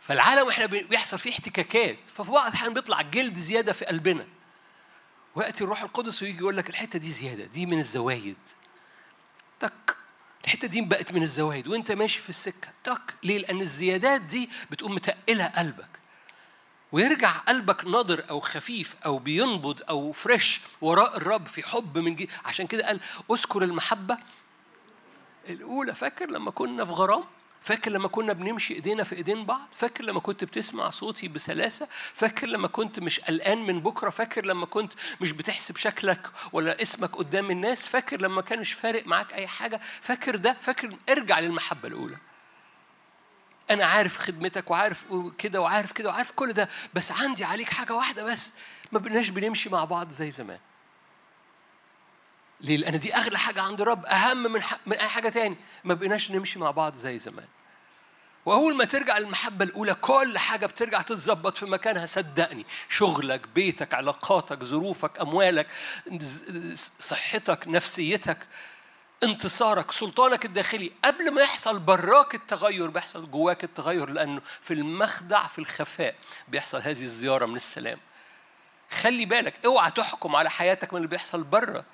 فالعالم 0.00 0.48
إحنا 0.48 0.66
بيحصل 0.66 1.18
فيه 1.18 1.30
احتكاكات. 1.30 1.98
ففي 2.14 2.32
بعض 2.32 2.46
الأحيان 2.46 2.74
بيطلع 2.74 3.02
جلد 3.02 3.36
زيادة 3.38 3.72
في 3.72 3.84
قلبنا. 3.84 4.26
ويأتي 5.34 5.64
الروح 5.64 5.82
القدس 5.82 6.22
ويجي 6.22 6.38
يقول 6.38 6.56
لك 6.56 6.70
الحتة 6.70 6.98
دي 6.98 7.10
زيادة 7.10 7.44
دي 7.44 7.66
من 7.66 7.78
الزوايد. 7.78 8.36
تك. 9.60 9.96
الحتة 10.44 10.68
دي 10.68 10.80
بقت 10.80 11.12
من 11.12 11.22
الزوايد. 11.22 11.68
وانت 11.68 11.92
ماشي 11.92 12.18
في 12.18 12.28
السكة. 12.30 12.68
تك. 12.84 13.14
ليه؟ 13.22 13.38
لأن 13.38 13.60
الزيادات 13.60 14.20
دي 14.20 14.50
بتقوم 14.70 14.94
متقلة 14.94 15.46
قلبك. 15.46 15.97
ويرجع 16.92 17.30
قلبك 17.30 17.84
ناضر 17.84 18.24
أو 18.30 18.40
خفيف 18.40 18.96
أو 19.06 19.18
بينبض 19.18 19.82
أو 19.88 20.12
fresh 20.12 20.60
وراء 20.80 21.16
الرب 21.16 21.46
في 21.46 21.62
حب 21.62 21.98
من 21.98 22.14
جي 22.14 22.28
عشان 22.44 22.66
كده 22.66 22.86
قال 22.86 23.00
أذكر 23.30 23.62
المحبة. 23.62 24.18
الأولى 25.48 25.94
فاكر 25.94 26.30
لما 26.30 26.50
كنا 26.50 26.84
في 26.84 26.92
غرام؟ 26.92 27.24
فاكر 27.60 27.90
لما 27.90 28.08
كنا 28.08 28.32
بنمشي 28.32 28.74
إيدينا 28.74 29.04
في 29.04 29.16
إيدين 29.16 29.44
بعض؟ 29.44 29.68
فاكر 29.72 30.04
لما 30.04 30.20
كنت 30.20 30.44
بتسمع 30.44 30.90
صوتي 30.90 31.28
بسلاسة؟ 31.28 31.88
فاكر 32.14 32.46
لما 32.46 32.68
كنت 32.68 33.00
مش 33.00 33.20
قلقان 33.20 33.58
من 33.66 33.80
بكرة؟ 33.80 34.10
فاكر 34.10 34.46
لما 34.46 34.66
كنت 34.66 34.92
مش 35.20 35.32
بتحسب 35.32 35.76
شكلك 35.76 36.30
ولا 36.52 36.82
اسمك 36.82 37.16
قدام 37.16 37.50
الناس؟ 37.50 37.86
فاكر 37.86 38.20
لما 38.20 38.42
كانش 38.42 38.72
فارق 38.72 39.06
معاك 39.06 39.32
أي 39.32 39.46
حاجة؟ 39.46 39.80
فاكر 40.00 40.36
ده؟ 40.36 40.56
فاكر؟ 40.60 40.96
ارجع 41.08 41.38
للمحبة 41.38 41.88
الأولى. 41.88 42.16
أنا 43.70 43.84
عارف 43.84 44.18
خدمتك 44.18 44.70
وعارف 44.70 45.04
كده 45.38 45.60
وعارف 45.60 45.92
كده 45.92 46.08
وعارف 46.08 46.30
كل 46.30 46.52
ده 46.52 46.68
بس 46.94 47.12
عندي 47.12 47.44
عليك 47.44 47.68
حاجة 47.72 47.92
واحدة 47.94 48.24
بس 48.24 48.52
ما 48.92 48.98
بقناش 48.98 49.28
بنمشي 49.28 49.70
مع 49.70 49.84
بعض 49.84 50.10
زي 50.10 50.30
زمان. 50.30 50.58
ليه؟ 52.60 52.76
لأن 52.76 52.98
دي 53.00 53.14
أغلى 53.14 53.38
حاجة 53.38 53.62
عند 53.62 53.80
الرب 53.80 54.06
أهم 54.06 54.42
من, 54.52 54.60
من 54.86 54.92
أي 54.96 55.08
حاجة 55.08 55.28
تاني 55.28 55.56
ما 55.84 55.94
بقناش 55.94 56.30
نمشي 56.30 56.58
مع 56.58 56.70
بعض 56.70 56.94
زي 56.94 57.18
زمان. 57.18 57.46
وأول 58.46 58.76
ما 58.76 58.84
ترجع 58.84 59.18
المحبة 59.18 59.64
الأولى 59.64 59.94
كل 59.94 60.38
حاجة 60.38 60.66
بترجع 60.66 61.02
تتظبط 61.02 61.56
في 61.56 61.66
مكانها 61.66 62.06
صدقني 62.06 62.66
شغلك 62.88 63.48
بيتك 63.48 63.94
علاقاتك 63.94 64.64
ظروفك 64.64 65.20
أموالك 65.20 65.66
صحتك 66.98 67.68
نفسيتك 67.68 68.38
انتصارك 69.22 69.92
سلطانك 69.92 70.44
الداخلي 70.44 70.92
قبل 71.04 71.30
ما 71.30 71.40
يحصل 71.40 71.78
براك 71.78 72.34
التغير 72.34 72.86
بيحصل 72.90 73.30
جواك 73.30 73.64
التغير 73.64 74.10
لأنه 74.10 74.40
في 74.60 74.74
المخدع 74.74 75.46
في 75.46 75.58
الخفاء 75.58 76.14
بيحصل 76.48 76.78
هذه 76.78 77.02
الزيارة 77.02 77.46
من 77.46 77.56
السلام. 77.56 77.98
خلي 78.90 79.24
بالك 79.24 79.54
اوعى 79.66 79.90
تحكم 79.90 80.36
على 80.36 80.50
حياتك 80.50 80.92
من 80.92 80.96
اللي 80.96 81.08
بيحصل 81.08 81.42
بره 81.42 81.84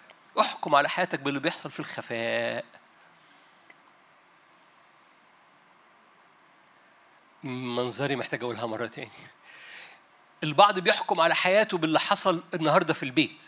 احكم 0.41 0.75
على 0.75 0.89
حياتك 0.89 1.21
باللي 1.21 1.41
بيحصل 1.41 1.71
في 1.71 1.81
الخفاء. 1.81 2.65
منظري 7.45 8.17
محتاج 8.17 8.43
أقولها 8.43 8.67
مرة 8.67 8.87
تاني. 8.87 9.11
البعض 10.43 10.79
بيحكم 10.79 11.21
على 11.21 11.35
حياته 11.35 11.79
باللي 11.79 12.01
حصل 12.01 12.43
النهارده 12.55 12.95
في 12.95 13.03
البيت 13.03 13.43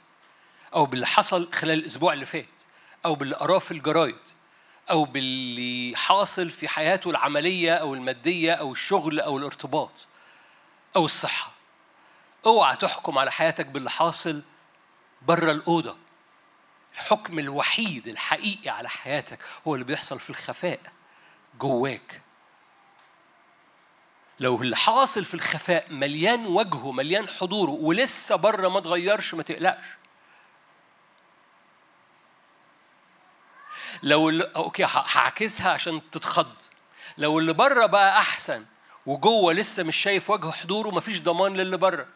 أو 0.75 0.87
باللي 0.87 1.07
حصل 1.07 1.53
خلال 1.53 1.79
الأسبوع 1.79 2.13
اللي 2.13 2.27
فات. 2.27 2.56
أو 3.07 3.15
باللي 3.15 3.37
قراه 3.37 3.59
في 3.59 3.71
الجرايد 3.71 4.19
أو 4.91 5.05
باللي 5.05 5.97
حاصل 5.97 6.51
في 6.51 6.69
حياته 6.69 7.11
العملية 7.11 7.75
أو 7.75 7.95
المادية 7.95 8.53
أو 8.53 8.73
الشغل 8.73 9.21
أو 9.21 9.39
الارتباط 9.39 9.93
أو 10.97 11.05
الصحة. 11.05 11.53
أوعى 12.47 12.77
تحكم 12.77 13.19
على 13.19 13.33
حياتك 13.33 13.67
باللي 13.67 13.91
حاصل 13.91 14.43
بره 15.23 15.53
الأوضة. 15.53 15.97
الحكم 16.95 17.39
الوحيد 17.39 18.09
الحقيقي 18.09 18.71
على 18.71 18.89
حياتك 18.89 19.39
هو 19.67 19.75
اللي 19.75 19.85
بيحصل 19.85 20.21
في 20.21 20.31
الخفاء 20.31 20.81
جواك. 21.61 22.23
لو 24.41 24.63
اللي 24.63 24.77
حاصل 24.77 25.25
في 25.25 25.35
الخفاء 25.35 25.93
مليان 25.93 26.47
وجهه 26.47 26.93
مليان 26.93 27.29
حضوره 27.29 27.71
ولسه 27.71 28.37
بره 28.37 28.69
ما 28.69 28.81
تغيرش 28.81 29.35
ما 29.35 29.43
تقلقش. 29.43 29.85
لو 34.03 34.29
اللي 34.29 34.45
أوكي 34.57 34.85
هعكسها 34.89 35.71
عشان 35.73 36.11
تتخض. 36.11 36.53
لو 37.19 37.39
اللي 37.39 37.53
بره 37.53 37.87
بقى 37.87 38.19
أحسن 38.19 38.65
وجوه 39.07 39.53
لسه 39.53 39.83
مش 39.83 39.97
شايف 39.97 40.31
وجه 40.31 40.51
حضوره 40.51 40.91
مفيش 40.91 41.23
ضمان 41.23 41.57
للي 41.57 41.77
بره. 41.77 42.07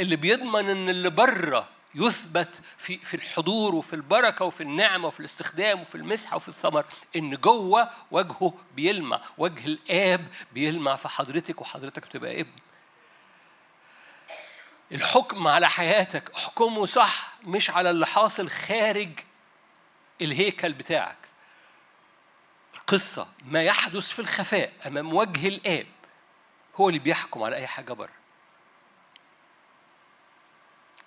اللي 0.00 0.16
بيضمن 0.16 0.68
إن 0.68 0.88
اللي 0.88 1.10
بره 1.10 1.68
يثبت 1.94 2.60
في 2.78 2.98
في 2.98 3.14
الحضور 3.14 3.74
وفي 3.74 3.92
البركة 3.92 4.44
وفي 4.44 4.62
النعمة 4.62 5.06
وفي 5.08 5.20
الاستخدام 5.20 5.80
وفي 5.80 5.94
المسحه 5.94 6.36
وفي 6.36 6.48
الثمر 6.48 6.84
إن 7.16 7.36
جوه 7.36 7.90
وجهه 8.10 8.54
بيلمع 8.76 9.20
وجه 9.38 9.64
الآب 9.66 10.26
بيلمع 10.52 10.96
في 10.96 11.08
حضرتك 11.08 11.60
وحضرتك 11.60 12.02
بتبقى 12.06 12.40
ابن. 12.40 12.52
الحكم 14.92 15.48
على 15.48 15.68
حياتك 15.68 16.30
احكمه 16.36 16.86
صح 16.86 17.32
مش 17.44 17.70
على 17.70 17.90
اللي 17.90 18.06
حاصل 18.06 18.50
خارج 18.50 19.10
الهيكل 20.20 20.72
بتاعك. 20.72 21.16
القصة 22.74 23.28
ما 23.44 23.62
يحدث 23.62 24.10
في 24.10 24.18
الخفاء 24.18 24.72
أمام 24.86 25.14
وجه 25.14 25.48
الآب. 25.48 25.86
هو 26.76 26.88
اللي 26.88 26.98
بيحكم 26.98 27.42
على 27.42 27.56
أي 27.56 27.66
حاجة 27.66 27.92
بره. 27.92 28.12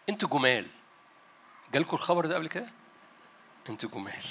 أنتوا 0.10 0.30
جمال. 0.30 0.68
جالكم 1.74 1.96
الخبر 1.96 2.26
ده 2.26 2.36
قبل 2.36 2.48
كده؟ 2.48 2.70
أنتوا 3.70 3.90
جمال. 3.90 4.26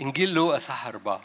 إنجيل 0.00 0.34
لوقا 0.34 0.58
صح 0.58 0.86
أربعة. 0.86 1.20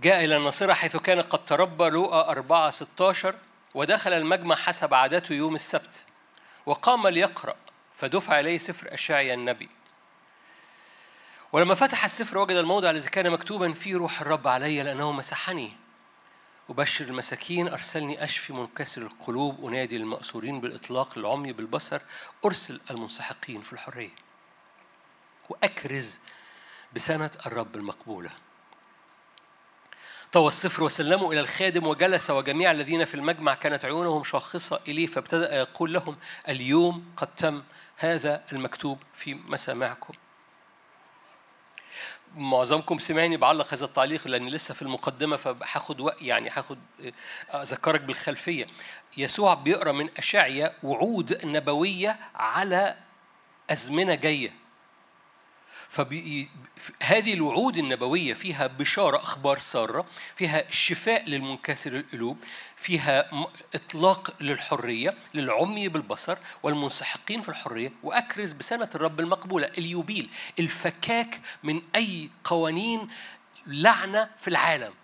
جاء 0.00 0.24
إلى 0.24 0.36
الناصرة 0.36 0.72
حيث 0.72 0.96
كان 0.96 1.20
قد 1.22 1.44
تربى 1.44 1.84
لوقا 1.84 2.30
أربعة 2.30 2.70
ستاشر 2.70 3.34
ودخل 3.74 4.12
المجمع 4.12 4.56
حسب 4.56 4.94
عادته 4.94 5.32
يوم 5.32 5.54
السبت. 5.54 6.07
وقام 6.68 7.08
ليقرأ 7.08 7.56
فدفع 7.92 8.40
إليه 8.40 8.58
سفر 8.58 8.94
أشعيا 8.94 9.34
النبي. 9.34 9.68
ولما 11.52 11.74
فتح 11.74 12.04
السفر 12.04 12.38
وجد 12.38 12.56
الموضع 12.56 12.90
الذي 12.90 13.10
كان 13.10 13.30
مكتوبا 13.30 13.72
فيه 13.72 13.96
روح 13.96 14.20
الرب 14.20 14.48
علي 14.48 14.82
لأنه 14.82 15.12
مسحني. 15.12 15.72
أبشر 16.70 17.04
المساكين 17.04 17.68
أرسلني 17.68 18.24
أشفي 18.24 18.52
منكسر 18.52 19.02
القلوب 19.02 19.66
أنادي 19.66 19.96
المأسورين 19.96 20.60
بالإطلاق 20.60 21.18
العمي 21.18 21.52
بالبصر 21.52 22.00
أرسل 22.44 22.80
المنسحقين 22.90 23.62
في 23.62 23.72
الحرية. 23.72 24.14
وأكرز 25.48 26.20
بسنة 26.92 27.30
الرب 27.46 27.76
المقبولة. 27.76 28.30
طوى 30.32 30.48
السفر 30.48 30.82
وسلموا 30.82 31.32
إلى 31.32 31.40
الخادم 31.40 31.86
وجلس 31.86 32.30
وجميع 32.30 32.70
الذين 32.70 33.04
في 33.04 33.14
المجمع 33.14 33.54
كانت 33.54 33.84
عيونهم 33.84 34.24
شاخصة 34.24 34.80
إليه 34.88 35.06
فابتدأ 35.06 35.56
يقول 35.56 35.92
لهم 35.92 36.16
اليوم 36.48 37.12
قد 37.16 37.34
تم 37.36 37.62
هذا 37.96 38.42
المكتوب 38.52 38.98
في 39.14 39.34
مسامعكم. 39.34 40.14
معظمكم 42.36 42.98
سمعني 42.98 43.36
بعلق 43.36 43.74
هذا 43.74 43.84
التعليق 43.84 44.28
لأن 44.28 44.48
لسه 44.48 44.74
في 44.74 44.82
المقدمة 44.82 45.36
فهاخد 45.36 46.00
وقت 46.00 46.22
يعني 46.22 46.50
هاخد 46.50 46.78
أذكرك 47.54 48.00
بالخلفية. 48.00 48.66
يسوع 49.16 49.54
بيقرأ 49.54 49.92
من 49.92 50.08
أشعيا 50.18 50.74
وعود 50.82 51.44
نبوية 51.44 52.18
على 52.34 52.96
أزمنة 53.70 54.14
جاية. 54.14 54.52
فهذه 55.88 57.34
الوعود 57.34 57.76
النبوية 57.76 58.34
فيها 58.34 58.66
بشارة 58.66 59.16
أخبار 59.16 59.58
سارة 59.58 60.06
فيها 60.36 60.70
شفاء 60.70 61.28
للمنكسر 61.28 61.96
القلوب 61.96 62.38
فيها 62.76 63.30
إطلاق 63.74 64.34
للحرية 64.40 65.14
للعمي 65.34 65.88
بالبصر 65.88 66.38
والمنسحقين 66.62 67.42
في 67.42 67.48
الحرية 67.48 67.92
وأكرز 68.02 68.52
بسنة 68.52 68.90
الرب 68.94 69.20
المقبولة 69.20 69.66
اليوبيل 69.66 70.30
الفكاك 70.58 71.40
من 71.62 71.82
أي 71.96 72.30
قوانين 72.44 73.08
لعنة 73.66 74.30
في 74.38 74.48
العالم. 74.48 74.94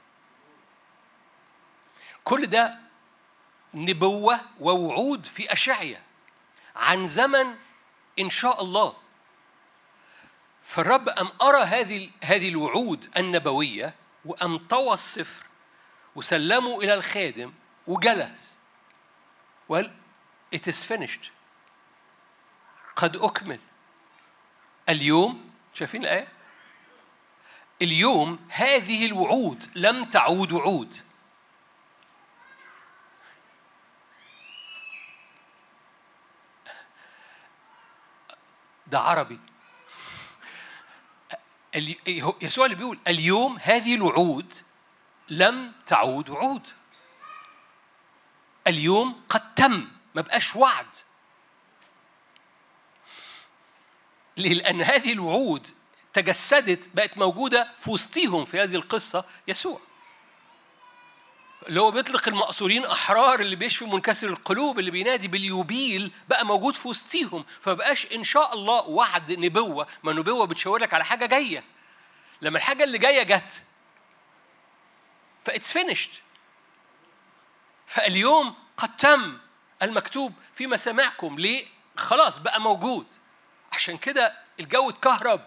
كل 2.24 2.46
ده 2.46 2.78
نبوة 3.74 4.40
ووعود 4.60 5.26
في 5.26 5.52
أشعية 5.52 6.02
عن 6.76 7.06
زمن 7.06 7.54
إن 8.18 8.30
شاء 8.30 8.62
الله. 8.62 9.03
فالرب 10.64 11.08
أم 11.08 11.28
أرى 11.42 11.62
هذه 11.62 12.10
هذه 12.24 12.48
الوعود 12.48 13.10
النبوية 13.16 13.94
وأم 14.24 14.58
طوى 14.58 14.94
السفر 14.94 15.46
وسلمه 16.14 16.80
إلى 16.80 16.94
الخادم 16.94 17.52
وجلس. 17.86 18.54
وقال 19.68 19.92
it 20.54 20.68
is 20.68 20.84
finished. 20.84 21.30
قد 22.96 23.16
أكمل. 23.16 23.60
اليوم 24.88 25.50
شايفين 25.74 26.02
الآية؟ 26.02 26.28
اليوم 27.82 28.48
هذه 28.48 29.06
الوعود 29.06 29.70
لم 29.74 30.04
تعود 30.04 30.52
وعود 30.52 30.96
ده 38.86 38.98
عربي. 38.98 39.40
يسوع 42.42 42.64
اللي 42.64 42.76
بيقول 42.76 42.98
اليوم 43.08 43.58
هذه 43.62 43.94
الوعود 43.94 44.54
لم 45.28 45.72
تعود 45.86 46.30
وعود. 46.30 46.68
اليوم 48.66 49.22
قد 49.28 49.54
تم 49.54 49.88
ما 50.14 50.22
بقاش 50.22 50.56
وعد؟ 50.56 50.86
لأن 54.36 54.82
هذه 54.82 55.12
الوعود 55.12 55.68
تجسدت 56.12 56.88
بقت 56.94 57.18
موجودة 57.18 57.72
في 57.78 57.90
وسطيهم 57.90 58.44
في 58.44 58.60
هذه 58.60 58.74
القصة 58.74 59.24
يسوع. 59.48 59.80
اللي 61.68 61.80
هو 61.80 61.90
بيطلق 61.90 62.28
المأسورين 62.28 62.84
أحرار 62.86 63.40
اللي 63.40 63.56
بيشفي 63.56 63.84
منكسر 63.84 64.28
القلوب 64.28 64.78
اللي 64.78 64.90
بينادي 64.90 65.28
باليوبيل 65.28 66.12
بقى 66.28 66.46
موجود 66.46 66.76
في 66.76 66.88
وسطيهم. 66.88 67.44
فبقاش 67.60 68.06
إن 68.14 68.24
شاء 68.24 68.54
الله 68.54 68.88
وعد 68.88 69.32
نبوة. 69.32 69.86
ما 70.02 70.12
نبوة 70.12 70.46
بتشاور 70.46 70.78
لك 70.78 70.94
على 70.94 71.04
حاجة 71.04 71.26
جاية. 71.26 71.64
لما 72.42 72.58
الحاجة 72.58 72.84
اللي 72.84 72.98
جاية 72.98 73.22
جت 73.22 73.62
فإتس 75.44 75.72
فينيشد 75.72 76.10
فاليوم 77.86 78.54
قد 78.76 78.96
تم 78.96 79.38
المكتوب 79.82 80.32
في 80.54 80.66
مسامعكم 80.66 81.38
ليه؟ 81.38 81.66
خلاص 81.96 82.38
بقى 82.38 82.60
موجود. 82.60 83.06
عشان 83.72 83.98
كده 83.98 84.34
الجو 84.60 84.90
اتكهرب. 84.90 85.40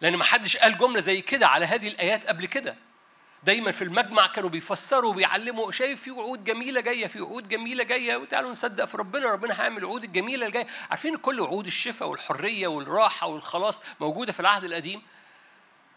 لأن 0.00 0.16
ما 0.16 0.24
حدش 0.24 0.56
قال 0.56 0.78
جملة 0.78 1.00
زي 1.00 1.20
كده 1.20 1.46
على 1.46 1.66
هذه 1.66 1.88
الآيات 1.88 2.26
قبل 2.26 2.46
كده. 2.46 2.76
دايما 3.42 3.70
في 3.70 3.82
المجمع 3.82 4.26
كانوا 4.26 4.50
بيفسروا 4.50 5.10
وبيعلموا 5.10 5.70
شايف 5.70 6.02
في 6.02 6.10
وعود 6.10 6.44
جميلة 6.44 6.80
جاية 6.80 7.06
في 7.06 7.20
وعود 7.20 7.48
جميلة 7.48 7.84
جاية. 7.84 8.16
وتعالوا 8.16 8.50
نصدق 8.50 8.84
في 8.84 8.96
ربنا 8.96 9.26
ربنا 9.26 9.60
هيعمل 9.60 9.78
الوعود 9.78 10.04
الجميلة 10.04 10.46
الجاية. 10.46 10.66
عارفين 10.90 11.16
كل 11.16 11.40
وعود 11.40 11.66
الشفاء 11.66 12.08
والحرية 12.08 12.68
والراحة 12.68 13.26
والخلاص 13.26 13.82
موجودة 14.00 14.32
في 14.32 14.40
العهد 14.40 14.64
القديم؟ 14.64 15.02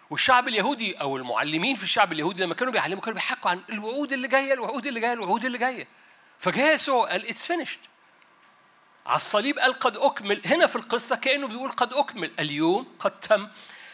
والشعب 0.10 0.48
اليهودي 0.48 0.94
أو 0.94 1.18
المعلمين 1.18 1.76
في 1.76 1.84
الشعب 1.84 2.12
اليهودي 2.12 2.44
لما 2.44 2.54
كانوا 2.54 2.74
بيعلموا 2.74 3.02
كانوا 3.02 3.14
بيحكوا 3.14 3.52
عن 3.52 3.62
الوعود 3.70 4.14
اللي 4.14 4.28
جاية 4.28 4.54
الوعود 4.54 4.86
اللي 4.86 5.00
جاية 5.00 5.14
الوعود 5.14 5.46
اللي 5.46 5.58
جاية. 5.58 5.88
فجاء 6.40 6.76
يسوع 6.76 7.10
قال 7.10 7.30
It's 7.30 7.48
finished 7.48 7.80
على 9.06 9.16
الصليب 9.16 9.60
قال 9.60 9.74
قد 9.74 9.98
أكمل. 9.98 10.42
هنا 10.46 10.68
في 10.68 10.76
القصة 10.76 11.16
كأنه 11.16 11.48
بيقول 11.48 11.70
قد 11.70 11.94
أكمل. 11.94 12.32
اليوم 12.40 12.88
قد 13.00 13.20
تم 13.20 13.48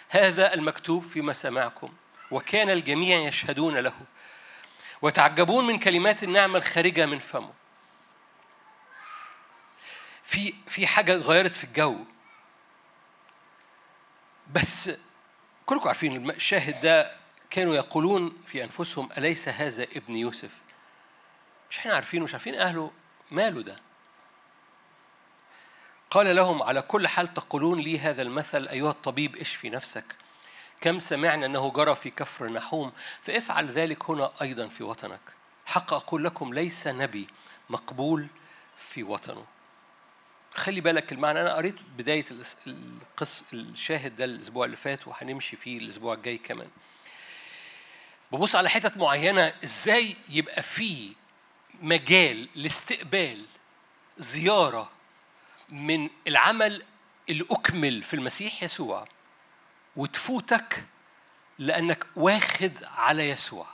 هذا 0.10 0.54
المكتوب 0.54 1.04
في 1.04 1.22
مسامعكم 1.22 1.90
وكان 2.32 2.70
الجميع 2.70 3.20
يشهدون 3.20 3.78
له 3.78 3.94
وتعجبون 5.02 5.68
من 5.68 5.80
كلمات 5.80 6.24
النعمة 6.24 6.58
الخارجة 6.58 7.06
من 7.06 7.20
فمه. 7.20 7.54
في 10.24 10.54
في 10.68 10.88
حاجة 10.88 11.16
اتغيرت 11.16 11.52
في 11.52 11.64
الجو. 11.64 11.98
بس 14.54 14.92
كلكم 15.66 15.88
عارفين 15.88 16.30
الشاهد 16.30 16.82
ده 16.82 17.18
كانوا 17.50 17.76
يقولون 17.76 18.38
في 18.46 18.64
أنفسهم 18.64 19.10
أليس 19.18 19.50
هذا 19.50 19.84
ابن 19.84 20.16
يوسف؟ 20.16 20.52
مش 21.70 21.78
إحنا 21.78 21.94
عارفين 21.94 22.24
مش 22.24 22.34
عارفين 22.34 22.56
أهله 22.56 22.92
ماله 23.32 23.62
ده. 23.62 23.80
قال 26.12 26.36
لهم 26.36 26.64
على 26.64 26.82
كل 26.82 27.08
حال 27.08 27.34
تقولون 27.34 27.80
لي 27.80 28.00
هذا 28.00 28.22
المثل 28.22 28.68
أيها 28.68 28.92
الطبيب 28.92 29.36
اشفي 29.36 29.70
نفسك؟ 29.70 30.16
كم 30.82 31.00
سمعنا 31.00 31.46
أنه 31.46 31.72
جرى 31.72 31.96
في 31.96 32.10
كفر 32.10 32.48
نحوم 32.50 32.92
فافعل 33.22 33.68
ذلك 33.68 34.10
هنا 34.10 34.32
أيضا 34.42 34.68
في 34.68 34.84
وطنك. 34.84 35.20
حق 35.66 35.94
أقول 35.94 36.24
لكم 36.24 36.54
ليس 36.54 36.88
نبي 36.88 37.28
مقبول 37.70 38.28
في 38.78 39.04
وطنه. 39.04 39.46
خلي 40.54 40.82
بالك 40.82 41.12
المعنى 41.12 41.42
أنا 41.42 41.54
قريت 41.54 41.76
بداية 41.98 42.26
القص 42.68 43.44
الشاهد 43.54 44.16
ده 44.16 44.26
الأسبوع 44.26 44.66
اللي 44.66 44.76
فات 44.78 45.08
وهنمشي 45.08 45.56
فيه 45.56 45.78
الأسبوع 45.78 46.14
الجاي 46.14 46.38
كمان. 46.38 46.70
ببص 48.32 48.56
على 48.56 48.70
حتت 48.70 48.98
معينة 48.98 49.54
إزاي 49.64 50.16
يبقى 50.30 50.62
في 50.64 51.14
مجال 51.82 52.50
لاستقبال 52.56 53.46
زيارة 54.18 54.90
من 55.70 56.10
العمل 56.28 56.84
اللي 57.30 57.46
أكمل 57.52 58.04
في 58.04 58.14
المسيح 58.14 58.64
يسوع 58.64 59.08
وتفوتك 59.98 60.84
لأنك 61.60 62.08
واخد 62.16 62.84
على 62.98 63.30
يسوع. 63.30 63.68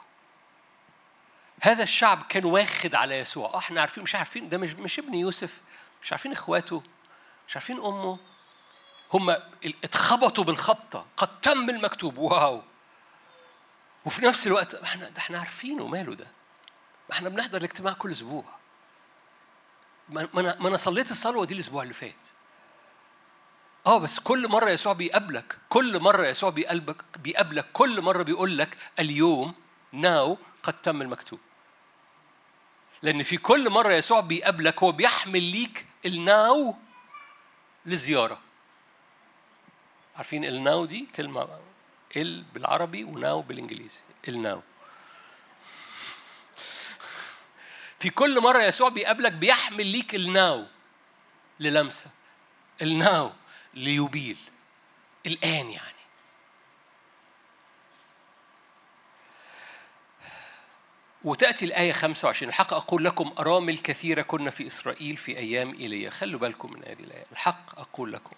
هذا 1.61 1.83
الشعب 1.83 2.23
كان 2.29 2.45
واخد 2.45 2.95
على 2.95 3.19
يسوع. 3.19 3.53
آه 3.53 3.57
إحنا 3.57 3.81
عارفين 3.81 4.03
مش 4.03 4.15
عارفين 4.15 4.49
ده 4.49 4.57
مش 4.57 4.73
مش 4.73 4.99
ابن 4.99 5.13
يوسف 5.13 5.61
مش 6.03 6.11
عارفين 6.11 6.31
إخواته 6.31 6.83
مش 7.47 7.55
عارفين 7.55 7.77
أمه. 7.77 8.17
هم 9.13 9.29
اتخبطوا 9.83 10.43
بالخبطة 10.43 11.05
قد 11.17 11.41
تم 11.41 11.69
المكتوب. 11.69 12.17
واو. 12.17 12.63
وفي 14.05 14.25
نفس 14.25 14.47
الوقت 14.47 14.75
إحنا 14.75 15.09
ده 15.09 15.17
إحنا 15.17 15.39
عارفينه 15.39 15.87
ماله 15.87 16.15
ده. 16.15 16.27
ما 17.09 17.15
إحنا 17.15 17.29
بنحضر 17.29 17.57
الاجتماع 17.57 17.93
كل 17.93 18.11
أسبوع. 18.11 18.45
ما 20.09 20.27
أنا 20.33 20.55
ما 20.59 20.69
أنا 20.69 20.77
صليت 20.77 21.11
الصلوة 21.11 21.45
دي 21.45 21.53
الأسبوع 21.53 21.83
اللي 21.83 21.93
فات. 21.93 22.13
آه 23.85 23.97
بس 23.97 24.19
كل 24.19 24.47
مرة 24.47 24.69
يسوع 24.69 24.93
بيقابلك 24.93 25.57
كل 25.69 25.99
مرة 25.99 26.27
يسوع 26.27 26.49
بيقابلك 26.49 26.95
بيقابلك 27.17 27.65
كل 27.73 28.01
مرة 28.01 28.23
بيقول 28.23 28.57
لك 28.57 28.77
اليوم 28.99 29.53
ناو 29.91 30.37
قد 30.63 30.81
تم 30.81 31.01
المكتوب. 31.01 31.39
لأن 33.01 33.23
في 33.23 33.37
كل 33.37 33.69
مرة 33.69 33.93
يسوع 33.93 34.19
بيقابلك 34.19 34.83
هو 34.83 34.91
بيحمل 34.91 35.43
ليك 35.43 35.85
الناو 36.05 36.75
لزيارة. 37.85 38.39
عارفين 40.15 40.45
الناو 40.45 40.85
دي 40.85 41.07
كلمة 41.15 41.59
ال 42.15 42.43
بالعربي 42.43 43.03
وناو 43.03 43.41
بالإنجليزي. 43.41 44.01
الناو 44.27 44.61
في 47.99 48.09
كل 48.09 48.41
مرة 48.41 48.63
يسوع 48.63 48.89
بيقابلك 48.89 49.31
بيحمل 49.31 49.85
ليك 49.85 50.15
الناو 50.15 50.65
للمسة. 51.59 52.05
الناو 52.81 53.31
ليبيل. 53.73 54.37
الآن 55.25 55.69
يعني. 55.69 55.93
وتأتي 61.23 61.65
الآية 61.65 61.91
25 61.91 62.49
الحق 62.49 62.73
أقول 62.73 63.05
لكم 63.05 63.33
أرامل 63.39 63.77
كثيرة 63.77 64.21
كنا 64.21 64.49
في 64.49 64.67
إسرائيل 64.67 65.17
في 65.17 65.37
أيام 65.37 65.73
إيليا. 65.73 66.09
خلوا 66.09 66.39
بالكم 66.39 66.73
من 66.73 66.83
هذه 66.85 66.99
الآية. 66.99 67.25
الحق 67.31 67.79
أقول 67.79 68.13
لكم 68.13 68.35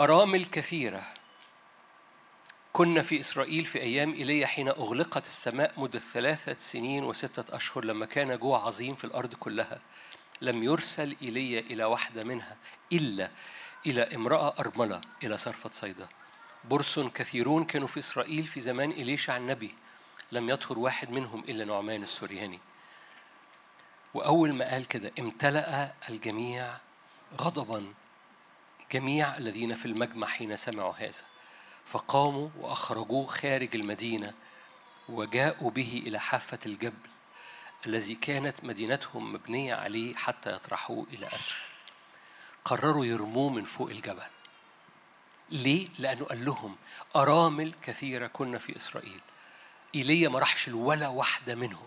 أرامل 0.00 0.44
كثيرة 0.44 1.02
كنا 2.72 3.02
في 3.02 3.20
إسرائيل 3.20 3.64
في 3.64 3.80
أيام 3.80 4.12
إيليا 4.12 4.46
حين 4.46 4.68
أغلقت 4.68 5.26
السماء 5.26 5.72
مدة 5.76 5.98
ثلاثة 5.98 6.56
سنين 6.58 7.04
وستة 7.04 7.56
أشهر 7.56 7.84
لما 7.84 8.06
كان 8.06 8.38
جوع 8.38 8.66
عظيم 8.66 8.94
في 8.94 9.04
الأرض 9.04 9.34
كلها. 9.34 9.80
لم 10.40 10.62
يرسل 10.62 11.16
إيليا 11.22 11.60
إلى 11.60 11.84
واحدة 11.84 12.24
منها 12.24 12.56
إلا 12.92 13.30
إلى 13.86 14.02
امرأة 14.02 14.54
أرملة 14.58 15.00
إلى 15.22 15.38
صرفة 15.38 15.70
صيدا. 15.72 16.08
برص 16.64 16.98
كثيرون 16.98 17.64
كانوا 17.64 17.88
في 17.88 17.98
إسرائيل 18.00 18.46
في 18.46 18.60
زمان 18.60 18.90
إليشع 18.90 19.36
النبي. 19.36 19.74
لم 20.32 20.50
يطهر 20.50 20.78
واحد 20.78 21.10
منهم 21.10 21.40
إلا 21.40 21.64
نعمان 21.64 22.02
السورياني. 22.02 22.60
وأول 24.14 24.54
ما 24.54 24.70
قال 24.70 24.88
كده 24.88 25.12
امتلأ 25.18 25.94
الجميع 26.08 26.76
غضبا 27.40 27.94
جميع 28.92 29.36
الذين 29.36 29.74
في 29.74 29.86
المجمع 29.86 30.26
حين 30.26 30.56
سمعوا 30.56 30.94
هذا. 30.96 31.22
فقاموا 31.84 32.48
وأخرجوه 32.58 33.26
خارج 33.26 33.76
المدينة 33.76 34.34
وجاءوا 35.08 35.70
به 35.70 36.02
إلى 36.06 36.20
حافة 36.20 36.58
الجبل 36.66 37.08
الذي 37.86 38.14
كانت 38.14 38.64
مدينتهم 38.64 39.32
مبنية 39.32 39.74
عليه 39.74 40.14
حتى 40.14 40.52
يطرحوه 40.52 41.06
إلى 41.12 41.26
أسفل. 41.26 41.73
قرروا 42.64 43.04
يرموه 43.04 43.50
من 43.50 43.64
فوق 43.64 43.90
الجبل. 43.90 44.26
ليه؟ 45.50 45.88
لأنه 45.98 46.24
قال 46.24 46.44
لهم 46.44 46.76
أرامل 47.16 47.74
كثيرة 47.82 48.26
كنا 48.26 48.58
في 48.58 48.76
إسرائيل. 48.76 49.20
إيليا 49.94 50.28
ما 50.28 50.38
راحش 50.38 50.68
ولا 50.68 51.08
واحدة 51.08 51.54
منهم. 51.54 51.86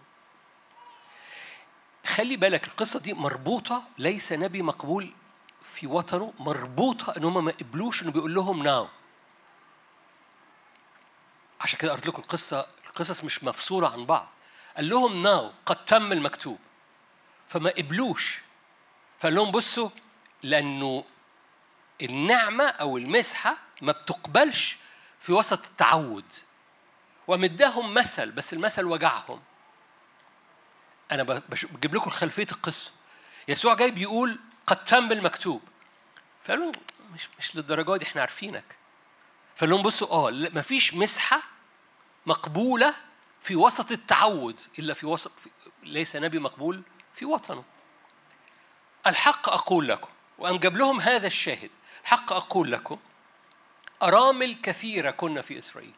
خلي 2.06 2.38
بالك 2.38 2.68
القصة 2.68 3.00
دي 3.00 3.14
مربوطة 3.14 3.84
ليس 3.98 4.34
نبي 4.34 4.62
مقبول 4.62 5.14
في 5.62 5.88
وطنه 5.88 6.34
مربوطة 6.40 7.18
إن 7.18 7.24
هم 7.24 7.46
ما 7.46 7.52
قبلوش 7.52 8.04
إنه 8.04 8.12
بيقول 8.12 8.34
لهم 8.34 8.64
ناو 8.64 8.88
عشان 11.62 11.80
كده 11.80 11.94
قلت 11.94 12.08
لكم 12.08 12.22
القصة 12.22 12.68
القصص 12.88 13.24
مش 13.24 13.44
مفصولة 13.44 13.90
عن 13.90 14.06
بعض. 14.06 14.28
قال 14.76 14.90
لهم 14.90 15.24
ناو 15.24 15.52
قد 15.66 15.86
تم 15.86 16.12
المكتوب 16.12 16.60
فما 17.48 17.70
قبلوش. 17.70 18.42
فقال 19.20 19.36
لهم 19.36 19.52
بصوا 19.52 19.90
لأنه 20.44 21.04
النعمة 22.02 22.66
أو 22.66 22.98
المسحة 22.98 23.58
ما 23.82 23.92
بتقبلش 23.92 24.78
في 25.20 25.34
وسط 25.34 25.66
التعود. 25.66 26.34
ومداهم 27.28 27.94
مثل 27.94 28.32
بس 28.32 28.54
المثل 28.54 28.86
وجعهم. 28.86 29.42
أنا 31.12 31.24
بجيب 31.24 31.96
لكم 31.96 32.10
خلفية 32.10 32.48
القصة. 32.52 32.92
يسوع 33.48 33.74
جاي 33.74 33.92
بيقول 33.92 34.40
قد 34.68 34.86
تم 34.86 35.12
المكتوب 35.12 35.62
فقالوا 36.44 36.72
مش 37.14 37.30
مش 37.40 37.56
للدرجة 37.56 37.98
دي 37.98 38.06
إحنا 38.06 38.22
عارفينك. 38.22 38.76
فقال 39.56 39.70
لهم 39.70 39.82
بصوا 39.82 40.08
آه 40.08 40.32
مفيش 40.32 40.94
مسحة 40.94 41.42
مقبولة 42.26 42.96
في 43.42 43.56
وسط 43.56 43.92
التعود 43.92 44.60
إلا 44.80 44.94
في 44.94 45.06
وسط 45.06 45.40
في 45.40 45.50
ليس 45.84 46.16
نبي 46.16 46.40
مقبول 46.40 46.82
في 47.14 47.26
وطنه. 47.26 47.64
الحق 49.08 49.50
أقول 49.50 49.88
لكم 49.88 50.10
وأن 50.38 50.60
جاب 50.60 50.78
لهم 50.78 51.02
هذا 51.02 51.28
الشاهد. 51.28 51.70
الحق 52.04 52.34
أقول 52.34 52.72
لكم 52.72 52.98
أرامل 54.04 54.58
كثيرة 54.64 55.12
كنا 55.12 55.42
في 55.42 55.60
إسرائيل. 55.60 55.94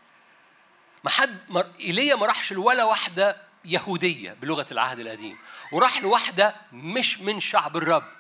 ما 1.04 1.10
حد. 1.10 1.66
إيليا 1.80 2.16
ما 2.16 2.26
راحش 2.26 2.54
لولا 2.54 2.84
واحدة 2.84 3.42
يهودية 3.66 4.34
بلغة 4.34 4.68
العهد 4.72 5.00
القديم. 5.00 5.38
وراح 5.72 6.02
لواحدة 6.02 6.56
مش 6.74 7.20
من 7.20 7.40
شعب 7.40 7.78
الرب. 7.78 8.12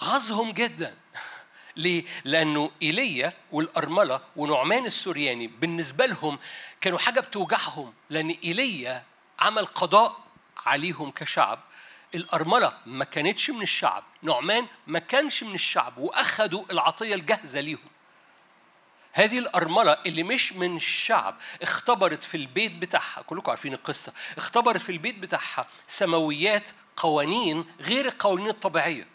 غاظهم 0.00 0.52
جدا. 0.52 0.96
ليه؟ 1.76 2.04
لأنه 2.24 2.70
إيليا 2.82 3.32
والأرملة 3.52 4.20
ونعمان 4.36 4.86
السورياني 4.86 5.46
بالنسبة 5.46 6.06
لهم 6.06 6.38
كانوا 6.80 6.98
حاجة 6.98 7.20
بتوجعهم 7.20 7.94
لأن 8.10 8.30
إيليا 8.44 9.04
عمل 9.38 9.66
قضاء 9.66 10.16
عليهم 10.66 11.10
كشعب. 11.10 11.58
الأرملة 12.14 12.72
ما 12.86 13.04
كانتش 13.04 13.50
من 13.50 13.62
الشعب 13.62 14.04
نعمان 14.22 14.66
ما 14.86 14.98
كانش 14.98 15.42
من 15.42 15.54
الشعب 15.54 15.98
وأخذوا 15.98 16.64
العطية 16.70 17.14
الجاهزة 17.14 17.60
ليهم. 17.60 17.88
هذه 19.12 19.38
الأرملة 19.38 19.92
اللي 20.06 20.22
مش 20.22 20.52
من 20.52 20.76
الشعب 20.76 21.36
اختبرت 21.62 22.24
في 22.24 22.36
البيت 22.36 22.72
بتاعها 22.72 23.22
كلكم 23.22 23.50
عارفين 23.50 23.74
القصة 23.74 24.12
اختبرت 24.36 24.80
في 24.80 24.92
البيت 24.92 25.18
بتاعها 25.18 25.66
سماويات 25.88 26.70
قوانين 26.96 27.64
غير 27.80 28.06
القوانين 28.06 28.48
الطبيعية. 28.48 29.08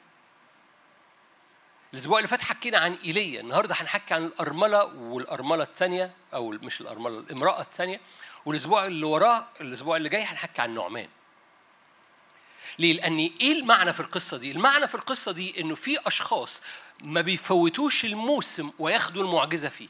الأسبوع 1.93 2.17
اللي 2.17 2.27
فات 2.27 2.41
حكينا 2.41 2.77
عن 2.77 2.93
إيليا 2.93 3.41
النهاردة 3.41 3.75
هنحكي 3.77 4.13
عن 4.13 4.25
الأرملة 4.25 4.83
والأرملة 4.83 5.63
الثانية 5.63 6.11
أو 6.33 6.49
مش 6.49 6.81
الأرملة 6.81 7.19
الامرأة 7.19 7.61
الثانية. 7.61 7.99
والأسبوع 8.45 8.85
اللي 8.85 9.05
وراه 9.05 9.47
الأسبوع 9.61 9.97
اللي 9.97 10.09
جاي 10.09 10.23
هنحكي 10.23 10.61
عن 10.61 10.75
نعمان. 10.75 11.07
ليه؟ 12.79 12.93
لأن 12.93 13.17
إيه 13.17 13.51
المعنى 13.51 13.93
في 13.93 13.99
القصة 13.99 14.37
دي؟ 14.37 14.51
المعنى 14.51 14.87
في 14.87 14.95
القصة 14.95 15.31
دي 15.31 15.61
إنه 15.61 15.75
في 15.75 15.97
أشخاص 16.07 16.61
ما 17.03 17.21
بيفوتوش 17.21 18.05
الموسم 18.05 18.71
وياخدوا 18.79 19.23
المعجزة 19.23 19.69
فيه. 19.69 19.87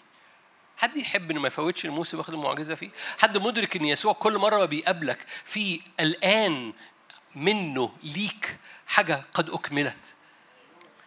حد 0.78 0.98
يحب 0.98 1.32
إنه 1.32 1.40
ما 1.40 1.48
يفوتش 1.48 1.86
الموسم 1.86 2.18
وياخد 2.18 2.34
المعجزة 2.34 2.76
فيه؟ 2.76 2.90
حد 3.20 3.38
مدرك 3.38 3.76
إن 3.76 3.86
يسوع 3.86 4.14
كل 4.14 4.38
مرة 4.38 4.58
ما 4.58 4.66
بيقابلك 4.66 5.26
في 5.46 5.82
الآن 6.00 6.74
منه 7.36 7.92
ليك 8.04 8.58
حاجة 8.88 9.24
قد 9.34 9.50
أكملت. 9.50 10.16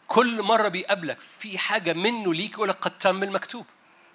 كل 0.07 0.43
مرة 0.43 0.69
بيقابلك 0.69 1.19
في 1.39 1.59
حاجة 1.59 1.93
منه 1.93 2.35
ليك 2.35 2.53
يقول 2.53 2.69
لك 2.69 2.77
قد 2.77 2.99
تم 2.99 3.23
المكتوب. 3.23 3.67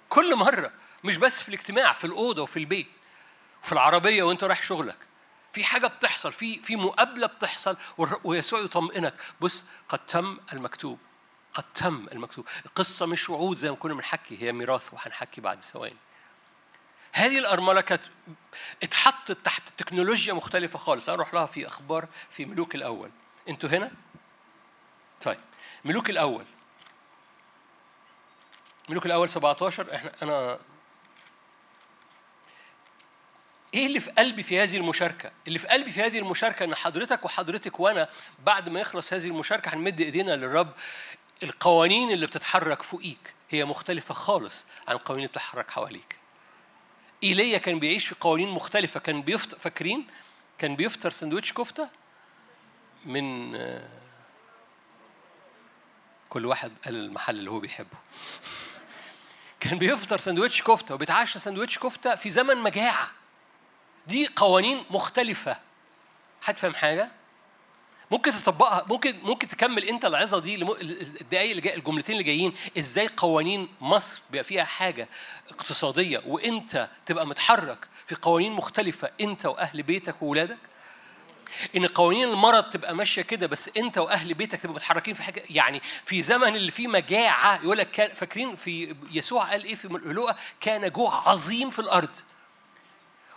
كل 0.08 0.36
مرة 0.36 0.72
مش 1.04 1.16
بس 1.16 1.42
في 1.42 1.48
الاجتماع 1.48 1.92
في 1.92 2.04
الأوضة 2.04 2.42
وفي 2.42 2.56
البيت 2.56 2.88
وفي 3.62 3.72
العربية 3.72 4.22
وأنت 4.22 4.44
رايح 4.44 4.62
شغلك. 4.62 5.09
في 5.52 5.64
حاجة 5.64 5.86
بتحصل 5.86 6.32
في 6.32 6.62
في 6.62 6.76
مقابلة 6.76 7.26
بتحصل 7.26 7.76
ويسوع 8.24 8.60
يطمئنك. 8.60 9.14
بص 9.40 9.64
قد 9.88 10.06
تم 10.06 10.38
المكتوب 10.52 10.98
قد 11.54 11.64
تم 11.74 12.08
المكتوب. 12.12 12.46
القصة 12.66 13.06
مش 13.06 13.30
وعود 13.30 13.56
زي 13.56 13.70
ما 13.70 13.76
كنا 13.76 13.94
بنحكي 13.94 14.42
هي 14.42 14.52
ميراث 14.52 14.94
وهنحكي 14.94 15.40
بعد 15.40 15.62
ثواني. 15.62 15.96
هذه 17.12 17.38
الأرملة 17.38 17.80
كانت 17.80 18.02
اتحطت 18.82 19.32
تحت 19.32 19.62
تكنولوجيا 19.78 20.32
مختلفة 20.32 20.78
خالص. 20.78 21.08
أروح 21.08 21.34
لها 21.34 21.46
في 21.46 21.66
أخبار 21.66 22.08
في 22.30 22.44
ملوك 22.44 22.74
الأول. 22.74 23.10
أنتوا 23.48 23.68
هنا؟ 23.68 23.90
طيب. 25.20 25.38
ملوك 25.84 26.10
الأول. 26.10 26.44
ملوك 28.88 29.06
الأول 29.06 29.28
17 29.28 29.94
إحنا 29.94 30.12
أنا 30.22 30.58
إيه 33.74 33.86
اللي 33.86 34.00
في 34.00 34.10
قلبي 34.10 34.42
في 34.42 34.60
هذه 34.60 34.76
المشاركة؟ 34.76 35.30
اللي 35.46 35.58
في 35.58 35.66
قلبي 35.66 35.90
في 35.90 36.02
هذه 36.02 36.18
المشاركة 36.18 36.64
إن 36.64 36.74
حضرتك 36.74 37.24
وحضرتك 37.24 37.80
وأنا 37.80 38.08
بعد 38.44 38.68
ما 38.68 38.80
يخلص 38.80 39.12
هذه 39.12 39.26
المشاركة 39.26 39.74
هنمد 39.74 40.00
إيدينا 40.00 40.36
للرب. 40.36 40.72
القوانين 41.42 42.10
اللي 42.10 42.26
بتتحرك 42.26 42.82
فوقيك 42.82 43.34
هي 43.50 43.64
مختلفة 43.64 44.14
خالص 44.14 44.64
عن 44.88 44.94
القوانين 44.94 45.24
اللي 45.24 45.28
بتتحرك 45.28 45.70
حواليك. 45.70 46.16
إيليا 47.22 47.58
كان 47.58 47.78
بيعيش 47.78 48.06
في 48.06 48.14
قوانين 48.20 48.48
مختلفة. 48.48 49.00
كان 49.00 49.22
بيفطر 49.22 49.58
فاكرين؟ 49.58 50.06
كان 50.58 50.76
بيفطر 50.76 51.10
سندوتش 51.10 51.52
كفتة 51.52 51.88
من 53.04 53.52
كل 56.28 56.46
واحد 56.46 56.72
قال 56.84 56.94
المحل 56.94 57.38
اللي 57.38 57.50
هو 57.50 57.60
بيحبه. 57.60 57.98
كان 59.60 59.78
بيفطر 59.78 60.18
سندوتش 60.18 60.62
كفتة 60.62 60.94
وبيتعشى 60.94 61.38
سندوتش 61.38 61.78
كفتة 61.78 62.14
في 62.14 62.30
زمن 62.30 62.56
مجاعة. 62.56 63.19
دي 64.10 64.26
قوانين 64.36 64.84
مختلفة. 64.90 65.56
حد 66.42 66.56
فاهم 66.56 66.74
حاجة؟ 66.74 67.10
ممكن 68.10 68.32
تطبقها 68.32 68.84
ممكن 68.88 69.18
ممكن 69.22 69.48
تكمل 69.48 69.84
انت 69.84 70.04
العظة 70.04 70.38
دي 70.38 70.54
الدقايق 70.54 71.50
اللي 71.50 71.60
جاي 71.62 71.74
الجملتين 71.74 72.12
اللي 72.12 72.24
جايين. 72.24 72.54
إزاي 72.78 73.08
قوانين 73.16 73.68
مصر 73.80 74.22
بيبقى 74.30 74.44
فيها 74.44 74.64
حاجة 74.64 75.08
اقتصادية 75.50 76.22
وانت 76.26 76.88
تبقى 77.06 77.26
متحرك 77.26 77.88
في 78.06 78.14
قوانين 78.14 78.52
مختلفة 78.52 79.10
انت 79.20 79.46
وأهل 79.46 79.82
بيتك 79.82 80.22
واولادك 80.22 80.58
ان 81.76 81.86
قوانين 81.86 82.28
المرض 82.28 82.64
تبقى 82.64 82.94
ماشية 82.94 83.22
كده 83.22 83.46
بس 83.46 83.70
انت 83.76 83.98
وأهل 83.98 84.34
بيتك 84.34 84.60
تبقوا 84.60 84.76
متحركين 84.76 85.14
في 85.14 85.22
حاجة 85.22 85.42
يعني 85.50 85.80
في 86.04 86.22
زمن 86.22 86.56
اللي 86.56 86.70
فيه 86.70 86.88
مجاعة 86.88 87.62
يقول 87.62 87.78
لك 87.78 88.12
فاكرين 88.14 88.54
في 88.56 88.96
يسوع 89.10 89.50
قال 89.50 89.64
إيه 89.64 89.74
في 89.74 89.88
لوقا؟ 89.88 90.36
كان 90.60 90.90
جوع 90.90 91.28
عظيم 91.28 91.70
في 91.70 91.78
الأرض. 91.78 92.16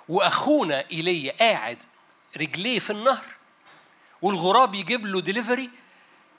وأخونا 0.10 0.90
إيليا 0.92 1.38
قاعد 1.40 1.78
رجليه 2.38 2.80
في 2.80 2.90
النهر 2.90 3.26
والغراب 4.22 4.76
يجيب 4.76 5.06
له 5.06 5.22
ديليفري 5.22 5.70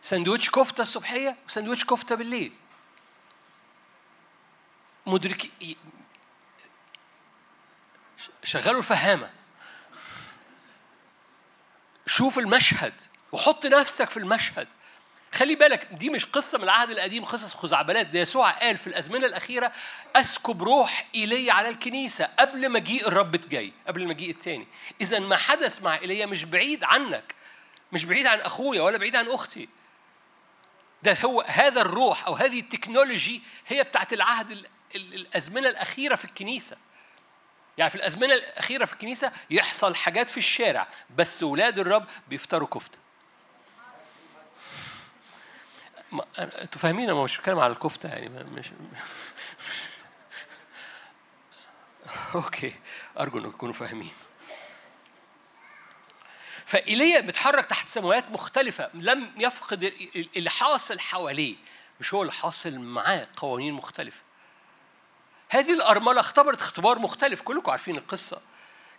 سندوتش 0.02 0.50
كفتة 0.50 0.82
الصبحية 0.82 1.36
وسندوتش 1.46 1.84
كفتة 1.84 2.14
بالليل. 2.14 2.52
مدركي 5.06 5.76
شغلوا 8.44 8.78
الفهامة. 8.78 9.30
شوف 12.06 12.38
المشهد 12.38 12.94
وحط 13.32 13.66
نفسك 13.66 14.10
في 14.10 14.16
المشهد. 14.16 14.68
خلي 15.34 15.54
بالك 15.54 15.84
دي 15.92 16.10
مش 16.10 16.24
قصة 16.24 16.58
من 16.58 16.64
العهد 16.64 16.90
القديم 16.90 17.24
قصص 17.24 17.54
خزعبلات. 17.54 18.06
ده 18.06 18.18
يسوع 18.20 18.50
قال 18.50 18.76
في 18.78 18.86
الأزمنة 18.86 19.26
الأخيرة 19.26 19.72
أسكب 20.16 20.62
روح 20.62 21.06
إيليا 21.14 21.52
على 21.52 21.68
الكنيسة 21.68 22.24
قبل 22.38 22.70
مجيء 22.70 23.08
الرب 23.08 23.34
الجاي 23.34 23.72
قبل 23.86 24.02
المجيء 24.02 24.30
التاني. 24.30 24.66
إذا 25.00 25.18
ما 25.18 25.36
حدث 25.36 25.82
مع 25.82 25.94
إيليا 25.94 26.26
مش 26.26 26.44
بعيد 26.44 26.84
عنك 26.84 27.34
مش 27.92 28.04
بعيد 28.04 28.26
عن 28.26 28.40
أخويا 28.40 28.82
ولا 28.82 28.98
بعيد 28.98 29.16
عن 29.16 29.28
أختي. 29.28 29.68
ده 31.02 31.16
هو 31.24 31.40
هذا 31.48 31.80
الروح 31.80 32.26
أو 32.26 32.34
هذه 32.34 32.60
التكنولوجي 32.60 33.42
هي 33.66 33.82
بتاعت 33.82 34.12
العهد 34.12 34.50
ال- 34.50 34.66
ال- 34.94 35.14
الأزمنة 35.14 35.68
الأخيرة 35.68 36.14
في 36.14 36.24
الكنيسة. 36.24 36.76
يعني 37.78 37.90
في 37.90 37.96
الأزمنة 37.96 38.34
الأخيرة 38.34 38.84
في 38.84 38.92
الكنيسة 38.92 39.32
يحصل 39.50 39.94
حاجات 39.94 40.30
في 40.30 40.36
الشارع 40.38 40.86
بس 41.16 41.42
ولاد 41.42 41.78
الرب 41.78 42.06
بيفطروا 42.28 42.68
كفتة 42.68 42.98
ما- 43.86 43.92
أنا- 46.02 46.03
أنتوا 46.38 46.80
فاهمين 46.80 47.10
أنا 47.10 47.22
مش 47.24 47.38
بتكلم 47.38 47.58
على 47.58 47.72
الكفتة 47.72 48.08
يعني 48.08 48.44
مش 48.44 48.66
أوكي 52.34 52.72
أرجو 53.20 53.38
إنكم 53.38 53.50
تكونوا 53.50 53.74
فاهمين. 53.74 54.12
فإيليا 56.66 57.20
بيتحرك 57.20 57.66
تحت 57.66 57.88
سماوات 57.88 58.30
مختلفة 58.30 58.90
لم 58.94 59.30
يفقد 59.36 59.82
ال- 59.82 60.16
ال- 60.16 60.28
اللي 60.36 60.50
حاصل 60.50 61.00
حواليه 61.00 61.54
مش 62.00 62.14
هو 62.14 62.22
اللي 62.22 62.32
حاصل 62.32 62.78
معاه 62.78 63.26
قوانين 63.36 63.74
مختلفة. 63.74 64.20
هذه 65.50 65.72
الأرملة 65.74 66.20
اختبرت 66.20 66.60
اختبار 66.60 66.98
مختلف 66.98 67.42
كلكم 67.42 67.70
عارفين 67.70 67.96
القصة. 67.96 68.40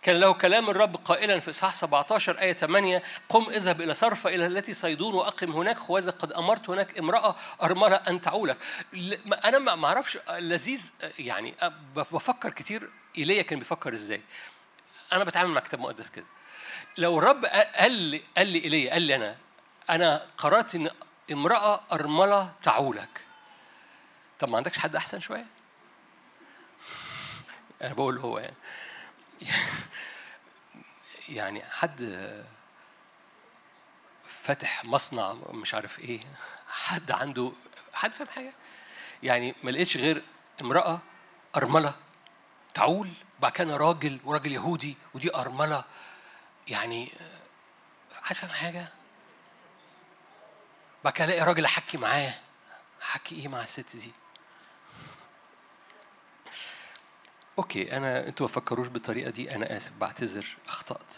كان 0.06 0.16
له 0.20 0.32
كلام 0.32 0.70
الرب 0.70 0.96
قائلا 0.96 1.40
في 1.40 1.50
إصحاح 1.50 1.74
17 1.74 2.38
آية 2.38 2.52
8 2.52 3.02
قم 3.28 3.48
اذهب 3.50 3.80
إلى 3.80 3.94
صرفة 3.94 4.30
إلى 4.30 4.46
التي 4.46 4.72
صيدون 4.72 5.14
وأقم 5.14 5.50
هناك 5.50 5.78
خوذة 5.78 6.10
قد 6.10 6.32
أمرت 6.32 6.70
هناك 6.70 6.98
امرأة 6.98 7.36
أرملة 7.62 7.96
أن 7.96 8.20
تعولك. 8.20 8.56
أنا 9.44 9.58
ما 9.58 9.86
أعرفش 9.86 10.18
لذيذ 10.38 10.92
يعني 11.18 11.54
بفكر 11.96 12.50
كتير 12.50 12.90
إيليا 13.18 13.42
كان 13.42 13.58
بيفكر 13.58 13.94
إزاي. 13.94 14.22
أنا 15.12 15.24
بتعامل 15.24 15.50
مع 15.50 15.60
كتاب 15.60 15.80
مقدس 15.80 16.10
كده. 16.10 16.26
لو 16.98 17.18
الرب 17.18 17.44
قال 17.44 17.92
لي 17.92 18.22
قال 18.36 18.46
لي 18.46 18.64
إيليا 18.64 18.92
قال 18.92 19.02
لي 19.02 19.16
أنا 19.16 19.36
أنا 19.90 20.26
قررت 20.38 20.74
إن 20.74 20.90
امرأة 21.32 21.80
أرملة 21.92 22.52
تعولك. 22.62 23.20
طب 24.38 24.48
ما 24.48 24.56
عندكش 24.56 24.78
حد 24.78 24.96
أحسن 24.96 25.20
شوية؟ 25.20 25.46
أنا 27.82 27.94
بقول 27.94 28.18
هو 28.18 28.38
يعني. 28.38 28.56
يعني 31.28 31.64
حد 31.64 32.44
فاتح 34.26 34.84
مصنع 34.84 35.32
مش 35.32 35.74
عارف 35.74 35.98
إيه 35.98 36.20
حد 36.68 37.10
عنده 37.10 37.52
حد 37.94 38.12
فاهم 38.12 38.28
حاجة؟ 38.28 38.54
يعني 39.22 39.54
ما 39.62 39.70
لقيتش 39.70 39.96
غير 39.96 40.22
امرأة 40.60 41.00
أرملة 41.56 41.94
تعول 42.74 43.10
بعد 43.40 43.52
كده 43.52 43.76
راجل 43.76 44.20
وراجل 44.24 44.52
يهودي 44.52 44.96
ودي 45.14 45.34
أرملة. 45.34 45.84
يعني 46.68 47.12
حد 48.22 48.36
فاهم 48.36 48.50
حاجة؟ 48.50 48.88
بعد 51.04 51.12
كده 51.12 51.24
ألاقي 51.24 51.40
راجل 51.40 51.64
أحكي 51.64 51.98
معاه 51.98 52.34
أحكي 53.02 53.34
إيه 53.34 53.48
مع 53.48 53.62
الست 53.62 53.96
دي؟ 53.96 54.12
أوكي 57.58 57.96
أنا 57.96 58.26
أنتوا 58.28 58.46
ما 58.46 58.52
فكروش 58.52 58.88
بالطريقة 58.88 59.30
دي 59.30 59.54
أنا 59.54 59.76
آسف 59.76 59.92
بعتذر 60.00 60.56
أخطأت. 60.68 61.14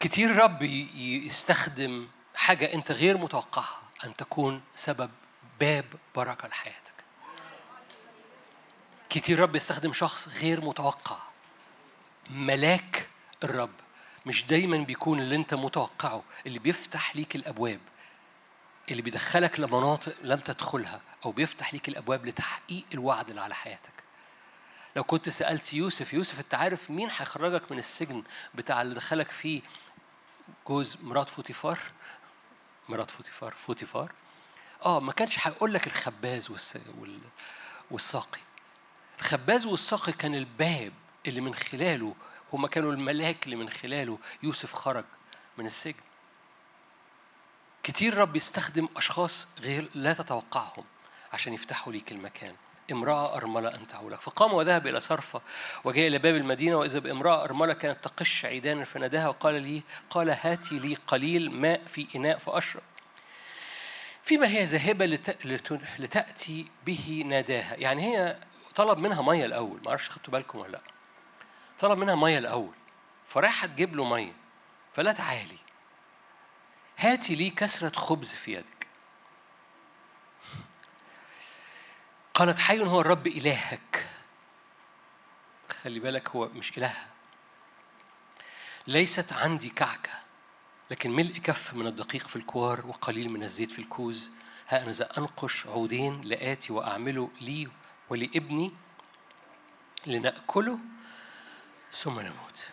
كتير 0.00 0.36
رب 0.36 0.62
يستخدم 0.62 2.08
حاجة 2.34 2.72
أنت 2.74 2.92
غير 2.92 3.18
متوقعها 3.18 3.80
أن 4.04 4.16
تكون 4.16 4.62
سبب 4.76 5.10
باب 5.60 5.84
بركة 6.16 6.48
لحياتك. 6.48 7.04
كتير 9.10 9.38
رب 9.38 9.56
يستخدم 9.56 9.92
شخص 9.92 10.28
غير 10.28 10.64
متوقع. 10.64 11.16
ملاك 12.30 13.08
الرب. 13.44 13.70
مش 14.26 14.46
دايما 14.46 14.76
بيكون 14.76 15.20
اللي 15.20 15.36
أنت 15.36 15.54
متوقعه 15.54 16.22
اللي 16.46 16.58
بيفتح 16.58 17.16
ليك 17.16 17.36
الأبواب. 17.36 17.80
اللي 18.90 19.02
بيدخلك 19.02 19.60
لمناطق 19.60 20.14
لم 20.22 20.40
تدخلها 20.40 21.00
أو 21.24 21.32
بيفتح 21.32 21.72
ليك 21.74 21.88
الأبواب 21.88 22.26
لتحقيق 22.26 22.84
الوعد 22.94 23.28
اللي 23.28 23.40
على 23.40 23.54
حياتك. 23.54 23.96
لو 24.96 25.04
كنت 25.04 25.28
سألت 25.28 25.74
يوسف 25.74 26.14
يوسف 26.14 26.38
أنت 26.40 26.54
عارف 26.54 26.90
مين 26.90 27.08
هيخرجك 27.08 27.72
من 27.72 27.78
السجن 27.78 28.22
بتاع 28.54 28.82
اللي 28.82 28.94
دخلك 28.94 29.30
فيه 29.30 29.62
جوز 30.68 30.98
مرات 31.02 31.28
فوتيفار؟ 31.28 31.78
مرات 32.88 33.10
فوتيفار 33.10 33.54
فوتيفار؟ 33.54 34.12
آه 34.84 35.00
ما 35.00 35.12
كانش 35.12 35.46
هيقول 35.46 35.74
لك 35.74 35.86
الخباز 35.86 36.50
والس... 36.50 36.78
وال... 36.98 37.20
والساقي. 37.90 38.40
الخباز 39.20 39.66
والساقي 39.66 40.12
كان 40.12 40.34
الباب 40.34 40.92
اللي 41.26 41.40
من 41.40 41.54
خلاله 41.54 42.14
هما 42.52 42.68
كانوا 42.68 42.92
الملاك 42.92 43.44
اللي 43.44 43.56
من 43.56 43.70
خلاله 43.70 44.18
يوسف 44.42 44.72
خرج 44.72 45.04
من 45.58 45.66
السجن. 45.66 46.05
كتير 47.86 48.16
رب 48.16 48.36
يستخدم 48.36 48.88
أشخاص 48.96 49.46
غير 49.60 49.88
لا 49.94 50.12
تتوقعهم 50.12 50.84
عشان 51.32 51.52
يفتحوا 51.54 51.92
ليك 51.92 52.12
المكان. 52.12 52.54
امرأة 52.92 53.36
أرملة 53.36 53.74
أن 53.74 53.86
تعولك 53.86 54.20
فقام 54.20 54.52
وذهب 54.52 54.86
إلى 54.86 55.00
صرفة 55.00 55.40
وجاء 55.84 56.06
إلى 56.06 56.18
باب 56.18 56.34
المدينة 56.34 56.76
وإذا 56.76 56.98
بامرأة 56.98 57.44
أرملة 57.44 57.72
كانت 57.72 58.04
تقش 58.04 58.44
عيدانا 58.44 58.84
فناداها 58.84 59.28
وقال 59.28 59.54
لي 59.62 59.82
قال 60.10 60.30
هاتي 60.30 60.78
لي 60.78 60.94
قليل 60.94 61.50
ماء 61.50 61.84
في 61.84 62.08
إناء 62.16 62.38
فأشرب. 62.38 62.82
فيما 64.22 64.48
هي 64.48 64.64
ذاهبة 64.64 65.06
لت... 65.06 65.46
لت... 65.46 65.80
لتأتي 65.98 66.66
به 66.86 67.24
ناداها. 67.26 67.74
يعني 67.74 68.02
هي 68.02 68.40
طلب 68.74 68.98
منها 68.98 69.22
مية 69.22 69.44
الأول. 69.44 69.80
ما 69.82 69.88
أعرفش 69.88 70.10
خدتوا 70.10 70.32
بالكم 70.32 70.58
ولا 70.58 70.72
لأ. 70.72 70.80
طلب 71.78 71.98
منها 71.98 72.14
مية 72.14 72.38
الأول. 72.38 72.74
فراحت 73.26 73.68
تجيب 73.68 73.96
له 73.96 74.04
مية. 74.04 74.32
فلا 74.92 75.12
تعالي. 75.12 75.65
هاتي 76.96 77.34
لي 77.34 77.50
كسرة 77.50 77.96
خبز 77.96 78.32
في 78.32 78.52
يدك. 78.52 78.86
قالت 82.34 82.58
حي 82.58 82.80
هو 82.80 83.00
الرب 83.00 83.26
إلهك. 83.26 84.06
خلي 85.82 86.00
بالك 86.00 86.28
هو 86.28 86.48
مش 86.48 86.78
إلهها 86.78 87.08
ليست 88.86 89.32
عندي 89.32 89.68
كعكة 89.68 90.10
لكن 90.90 91.10
ملء 91.10 91.38
كف 91.38 91.74
من 91.74 91.86
الدقيق 91.86 92.26
في 92.26 92.36
الكوار 92.36 92.86
وقليل 92.86 93.30
من 93.30 93.42
الزيت 93.42 93.70
في 93.70 93.78
الكوز. 93.78 94.30
ها 94.68 94.82
أنا 94.82 94.90
ذا 94.90 95.18
أنقش 95.18 95.66
عودين 95.66 96.20
لآتي 96.20 96.72
وأعمله 96.72 97.30
لي 97.40 97.68
ولابني 98.08 98.72
لنأكله 100.06 100.78
ثم 101.92 102.20
نموت. 102.20 102.68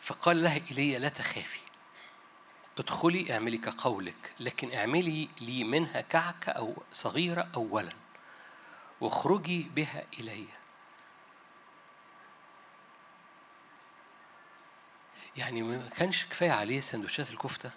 فقال 0.00 0.42
لها 0.42 0.60
إيليا 0.70 0.98
لا 0.98 1.08
تخافي. 1.08 1.60
ادخلي 2.80 3.32
اعملي 3.34 3.58
كقولك 3.58 4.32
لكن 4.40 4.74
اعملي 4.74 5.28
لي 5.40 5.64
منها 5.64 6.00
كعكة 6.00 6.52
أو 6.52 6.82
صغيرة 6.92 7.48
أولا 7.56 7.92
واخرجي 9.00 9.62
بها 9.62 10.04
إلي. 10.20 10.44
يعني 15.36 15.62
ما 15.62 15.88
كانش 15.88 16.24
كفاية 16.24 16.50
عليه 16.50 16.80
سندوتشات 16.80 17.30
الكفتة؟ 17.30 17.70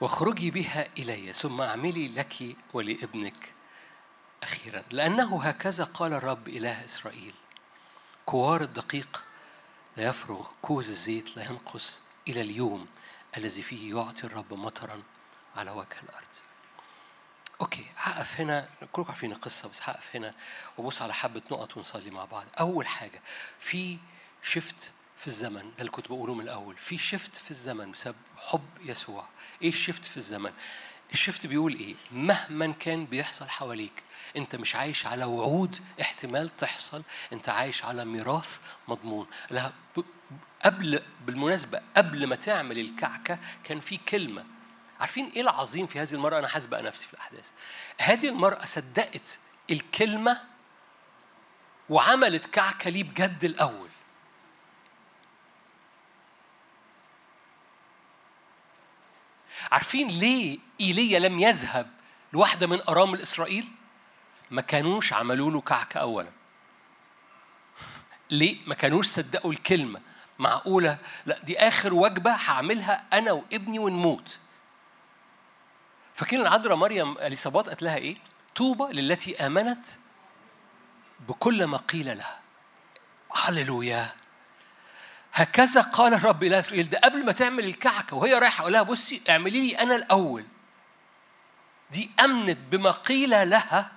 واخرجي 0.00 0.50
بها 0.50 0.88
إلي 0.98 1.32
ثم 1.32 1.60
اعملي 1.60 2.08
لك 2.08 2.56
ولابنك 2.72 3.52
أخيرا. 4.42 4.82
لأنه 4.90 5.42
هكذا 5.42 5.84
قال 5.84 6.12
الرب 6.12 6.48
إله 6.48 6.84
إسرائيل. 6.84 7.34
كوار 8.26 8.62
الدقيق 8.62 9.25
لا 9.96 10.04
يفرغ 10.04 10.46
كوز 10.62 10.90
الزيت 10.90 11.36
لا 11.36 11.44
ينقص 11.44 12.00
إلى 12.28 12.40
اليوم 12.40 12.86
الذي 13.36 13.62
فيه 13.62 13.94
يعطي 13.96 14.24
الرب 14.24 14.54
مطرا 14.54 15.02
على 15.56 15.70
وجه 15.70 16.00
الأرض. 16.02 16.26
أوكي 17.60 17.86
هقف 17.96 18.40
هنا. 18.40 18.68
كلكم 18.92 19.08
عارفين 19.08 19.32
القصة 19.32 19.68
بس 19.68 19.82
هقف 19.82 20.16
هنا 20.16 20.34
وابص 20.78 21.02
على 21.02 21.14
حبة 21.14 21.42
نقط 21.50 21.76
ونصلي 21.76 22.10
مع 22.10 22.24
بعض. 22.24 22.46
أول 22.60 22.86
حاجة 22.86 23.22
في 23.58 23.98
شفت 24.42 24.92
في 25.16 25.26
الزمن 25.26 25.60
ده 25.62 25.78
اللي 25.78 25.90
كنت 25.90 26.08
بقوله 26.08 26.34
من 26.34 26.44
الأول. 26.44 26.76
في 26.76 26.98
شفت 26.98 27.36
في 27.36 27.50
الزمن 27.50 27.92
بسبب 27.92 28.16
حب 28.36 28.68
يسوع. 28.80 29.26
إيه 29.62 29.68
الشفت 29.68 30.04
في 30.04 30.16
الزمن؟ 30.16 30.52
الشفت 31.12 31.46
بيقول 31.46 31.74
إيه 31.74 31.94
مهما 32.12 32.72
كان 32.80 33.06
بيحصل 33.06 33.48
حواليك 33.48 34.02
أنت 34.36 34.56
مش 34.56 34.76
عايش 34.76 35.06
على 35.06 35.24
وعود 35.24 35.78
احتمال 36.00 36.56
تحصل 36.56 37.02
أنت 37.32 37.48
عايش 37.48 37.84
على 37.84 38.04
ميراث 38.04 38.60
مضمون 38.88 39.26
قبل 40.64 41.02
بالمناسبة 41.26 41.80
قبل 41.96 42.26
ما 42.26 42.36
تعمل 42.36 42.78
الكعكة 42.78 43.38
كان 43.64 43.80
في 43.80 43.96
كلمة 43.96 44.44
عارفين 45.00 45.32
إيه 45.36 45.42
العظيم 45.42 45.86
في 45.86 46.00
هذه 46.00 46.12
المرأة؟ 46.12 46.38
أنا 46.38 46.48
حاسبق 46.48 46.80
نفسي 46.80 47.06
في 47.06 47.14
الأحداث. 47.14 47.50
هذه 47.98 48.28
المرأة 48.28 48.64
صدقت 48.64 49.38
الكلمة 49.70 50.40
وعملت 51.90 52.46
كعكة 52.46 52.90
ليه 52.90 53.04
بجد 53.04 53.44
الأول. 53.44 53.85
عارفين 59.72 60.08
ليه 60.08 60.58
إيليا 60.80 61.18
لم 61.18 61.38
يذهب 61.38 61.90
لواحدة 62.32 62.66
من 62.66 62.80
أرامل 62.88 63.20
إسرائيل؟ 63.20 63.68
ما 64.50 64.62
كانوش 64.62 65.12
عملوا 65.12 65.50
له 65.50 65.60
كعكة 65.60 66.00
أولا. 66.00 66.30
ليه؟ 68.30 68.56
ما 68.66 68.74
كانوش 68.74 69.06
صدقوا 69.06 69.52
الكلمة. 69.52 70.00
معقولة؟ 70.38 70.98
لا 71.26 71.38
دي 71.42 71.58
آخر 71.58 71.94
وجبة 71.94 72.30
هعملها 72.30 73.04
أنا 73.12 73.32
وابني 73.32 73.78
ونموت. 73.78 74.38
فاكرين 76.14 76.42
العذراء 76.42 76.76
مريم 76.76 77.18
اليصابات 77.18 77.68
قالت 77.68 77.82
لها 77.82 77.96
إيه؟ 77.96 78.16
طوبى 78.56 78.92
للتي 78.92 79.46
آمنت 79.46 79.86
بكل 81.28 81.64
ما 81.64 81.76
قيل 81.76 82.06
لها. 82.18 82.40
هللويا. 83.34 84.12
هكذا 85.36 85.80
قال 85.80 86.14
الرب 86.14 86.42
إلى 86.42 86.58
إسرائيل 86.58 86.90
ده 86.90 86.98
قبل 86.98 87.24
ما 87.24 87.32
تعمل 87.32 87.64
الكعكة 87.64 88.16
وهي 88.16 88.34
رايحة 88.34 88.60
أقول 88.62 88.72
لها 88.72 88.82
بصي 88.82 89.22
اعملي 89.28 89.60
لي 89.60 89.78
أنا 89.78 89.96
الأول. 89.96 90.44
دي 91.90 92.10
أمنت 92.24 92.58
بما 92.70 92.90
قيل 92.90 93.50
لها 93.50 93.92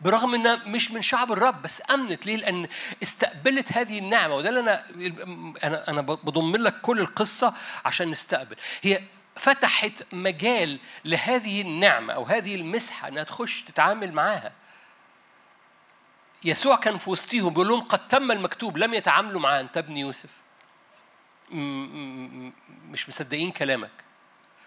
برغم 0.00 0.34
إنها 0.34 0.56
مش 0.56 0.90
من 0.90 1.02
شعب 1.02 1.32
الرب 1.32 1.62
بس 1.62 1.82
أمنت 1.94 2.26
ليه؟ 2.26 2.36
لأن 2.36 2.68
استقبلت 3.02 3.72
هذه 3.72 3.98
النعمة 3.98 4.34
وده 4.34 4.48
اللي 4.48 4.60
أنا 4.60 4.84
أنا 5.64 5.88
أنا 5.90 6.00
بضم 6.00 6.56
لك 6.56 6.80
كل 6.80 7.00
القصة 7.00 7.54
عشان 7.84 8.10
نستقبل. 8.10 8.56
هي 8.82 9.02
فتحت 9.36 10.02
مجال 10.12 10.78
لهذه 11.04 11.60
النعمة 11.60 12.12
أو 12.14 12.24
هذه 12.24 12.54
المسحة 12.54 13.08
أنها 13.08 13.22
تخش 13.22 13.62
تتعامل 13.62 14.12
معاها 14.12 14.52
يسوع 16.44 16.76
كان 16.76 16.98
في 16.98 17.10
وسطهم 17.10 17.48
بيقول 17.50 17.68
لهم 17.68 17.80
قد 17.80 18.08
تم 18.08 18.30
المكتوب 18.30 18.78
لم 18.78 18.94
يتعاملوا 18.94 19.40
معاه 19.40 19.60
أنت 19.60 19.76
ابن 19.76 19.96
يوسف 19.96 20.30
مش 22.90 23.08
مصدقين 23.08 23.52
كلامك. 23.52 23.90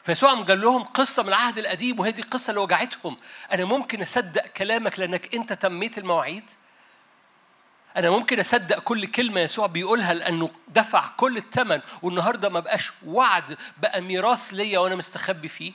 فيسوع 0.03 0.33
قال 0.33 0.61
لهم 0.61 0.83
قصة 0.83 1.23
من 1.23 1.29
العهد 1.29 1.57
القديم 1.57 1.99
وهذه 1.99 2.19
القصة 2.19 2.51
اللي 2.51 2.61
وجعتهم 2.61 3.17
أنا 3.51 3.65
ممكن 3.65 4.01
أصدق 4.01 4.47
كلامك 4.47 4.99
لأنك 4.99 5.35
أنت 5.35 5.53
تميت 5.53 5.97
المواعيد؟ 5.97 6.43
أنا 7.97 8.09
ممكن 8.09 8.39
أصدق 8.39 8.79
كل 8.79 9.05
كلمة 9.05 9.39
يسوع 9.41 9.67
بيقولها 9.67 10.13
لأنه 10.13 10.51
دفع 10.67 11.07
كل 11.17 11.37
الثمن 11.37 11.81
والنهاردة 12.01 12.49
ما 12.49 12.59
بقاش 12.59 12.91
وعد 13.05 13.57
بقى 13.77 14.01
ميراث 14.01 14.53
ليا 14.53 14.79
وأنا 14.79 14.95
مستخبي 14.95 15.47
فيه؟ 15.47 15.73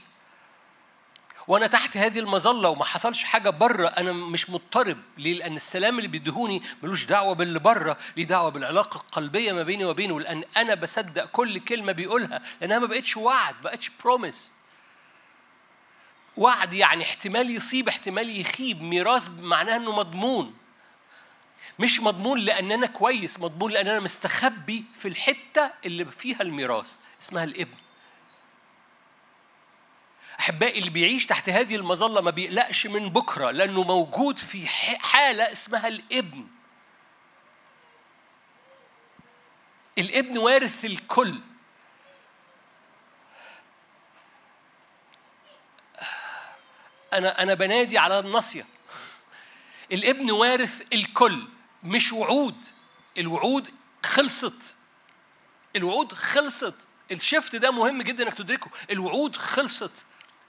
وأنا 1.48 1.66
تحت 1.66 1.96
هذه 1.96 2.18
المظلة 2.18 2.68
وما 2.68 2.84
حصلش 2.84 3.24
حاجة 3.24 3.50
برة 3.50 3.88
أنا 3.88 4.12
مش 4.12 4.50
مضطرب. 4.50 4.98
ليه؟ 5.18 5.34
لأن 5.34 5.56
السلام 5.56 5.96
اللي 5.96 6.08
بيديهوني 6.08 6.62
ملوش 6.82 7.04
دعوة 7.04 7.34
باللي 7.34 7.58
بره 7.58 7.96
ليه 8.16 8.24
دعوة 8.24 8.48
بالعلاقة 8.48 8.96
القلبية 8.96 9.52
ما 9.52 9.62
بيني 9.62 9.84
وبينه. 9.84 10.20
لأن 10.20 10.44
أنا 10.56 10.74
بصدق 10.74 11.24
كل 11.24 11.60
كلمة 11.60 11.92
بيقولها 11.92 12.42
لأنها 12.60 12.78
ما 12.78 12.86
بقتش 12.86 13.16
وعد 13.16 13.54
ما 13.54 13.62
بقتش 13.62 13.90
بروميس 14.04 14.50
وعد 16.36 16.72
يعني 16.72 17.02
احتمال 17.02 17.50
يصيب 17.50 17.88
احتمال 17.88 18.40
يخيب. 18.40 18.82
ميراث 18.82 19.28
معناه 19.40 19.76
إنه 19.76 19.92
مضمون. 19.92 20.54
مش 21.78 22.00
مضمون 22.00 22.38
لأن 22.38 22.72
أنا 22.72 22.86
كويس 22.86 23.40
مضمون 23.40 23.72
لأن 23.72 23.88
أنا 23.88 24.00
مستخبي 24.00 24.84
في 24.94 25.08
الحتة 25.08 25.70
اللي 25.86 26.04
فيها 26.04 26.42
الميراث 26.42 26.96
اسمها 27.22 27.44
الابن. 27.44 27.74
أحبائي 30.40 30.78
اللي 30.78 30.90
بيعيش 30.90 31.26
تحت 31.26 31.48
هذه 31.48 31.76
المظلة 31.76 32.20
ما 32.20 32.30
بيقلقش 32.30 32.86
من 32.86 33.08
بكرة 33.08 33.50
لأنه 33.50 33.82
موجود 33.82 34.38
في 34.38 34.66
حالة 34.98 35.52
اسمها 35.52 35.88
الابن. 35.88 36.46
الابن 39.98 40.38
وارث 40.38 40.84
الكل. 40.84 41.40
أنا 47.12 47.42
أنا 47.42 47.54
بنادي 47.54 47.98
على 47.98 48.18
الناصية. 48.18 48.66
الابن 49.92 50.30
وارث 50.30 50.82
الكل 50.92 51.48
مش 51.82 52.12
وعود. 52.12 52.64
الوعود 53.18 53.74
خلصت. 54.04 54.76
الوعود 55.76 56.12
خلصت. 56.12 56.74
الشفت 57.10 57.56
ده 57.56 57.70
مهم 57.70 58.02
جدا 58.02 58.22
إنك 58.22 58.34
تدركه. 58.34 58.70
الوعود 58.90 59.36
خلصت. 59.36 60.04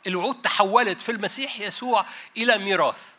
الوعود 0.07 0.41
تحولت 0.41 1.01
في 1.01 1.11
المسيح 1.11 1.59
يسوع 1.59 2.05
إلى 2.37 2.57
ميراث. 2.57 3.15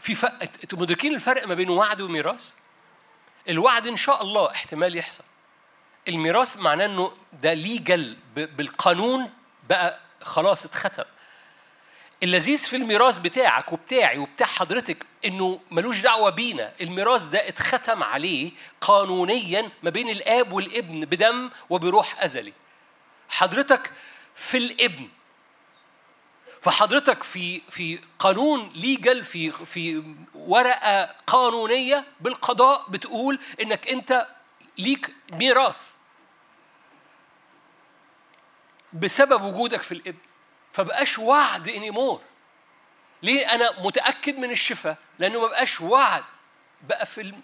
في 0.00 0.14
فرق 0.14 0.42
أنتوا 0.42 0.78
مدركين 0.78 1.14
الفرق 1.14 1.46
ما 1.46 1.54
بين 1.54 1.70
وعد 1.70 2.00
وميراث؟ 2.00 2.52
الوعد 3.48 3.86
إن 3.86 3.96
شاء 3.96 4.22
الله 4.22 4.50
احتمال 4.50 4.96
يحصل. 4.96 5.24
الميراث 6.08 6.56
معناه 6.56 6.86
إنه 6.86 7.12
ده 7.32 7.54
ليجل 7.54 8.16
بالقانون 8.34 9.32
بقى 9.68 10.00
خلاص 10.22 10.64
اتختم. 10.64 11.04
اللذيذ 12.22 12.58
في 12.58 12.76
الميراث 12.76 13.18
بتاعك 13.18 13.72
وبتاعي 13.72 14.18
وبتاع 14.18 14.46
حضرتك 14.46 15.06
إنه 15.24 15.60
ملوش 15.70 16.00
دعوة 16.00 16.30
بينا. 16.30 16.72
الميراث 16.80 17.24
ده 17.26 17.48
اتختم 17.48 18.02
عليه 18.02 18.50
قانونيا 18.80 19.70
ما 19.82 19.90
بين 19.90 20.08
الآب 20.10 20.52
والابن 20.52 21.00
بدم 21.00 21.50
وبروح 21.70 22.22
أزلي. 22.22 22.52
حضرتك 23.28 23.92
في 24.34 24.56
الابن 24.58 25.08
فحضرتك 26.62 27.22
في 27.22 27.60
في 27.70 27.98
قانون 28.18 28.70
ليجل 28.74 29.24
في 29.24 29.50
في 29.50 30.14
ورقة 30.34 31.14
قانونية 31.26 32.04
بالقضاء 32.20 32.90
بتقول 32.90 33.38
إنك 33.62 33.88
أنت 33.88 34.26
ليك 34.78 35.14
ميراث 35.32 35.90
بسبب 38.92 39.42
وجودك 39.42 39.82
في 39.82 39.92
الابن. 39.92 40.18
فبقاش 40.72 41.18
وعد 41.18 41.68
انيمور 41.68 42.20
ليه 43.22 43.54
أنا 43.54 43.80
متأكد 43.82 44.38
من 44.38 44.50
الشفاء؟ 44.50 44.96
لأنه 45.18 45.40
ما 45.40 45.46
بقاش 45.46 45.80
وعد. 45.80 46.24
بقى 46.82 47.06
في 47.06 47.34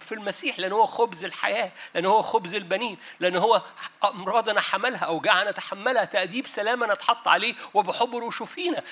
في 0.00 0.12
المسيح 0.12 0.58
لأن 0.58 0.72
هو 0.72 0.86
خبز 0.86 1.24
الحياة 1.24 1.72
لأن 1.94 2.06
هو 2.06 2.22
خبز 2.22 2.54
البنين 2.54 2.98
لأن 3.20 3.36
هو 3.36 3.62
أمراض 4.04 4.48
أنا 4.48 4.60
حملها 4.60 5.04
اوجاع 5.04 5.42
أنا 5.42 5.50
أتحملها 5.50 6.04
تأديب 6.04 6.46
سلام 6.46 6.82
أنا 6.82 6.92
أتحط 6.92 7.28
عليه 7.28 7.54
وبحبر 7.74 8.24
وشفينا 8.24 8.82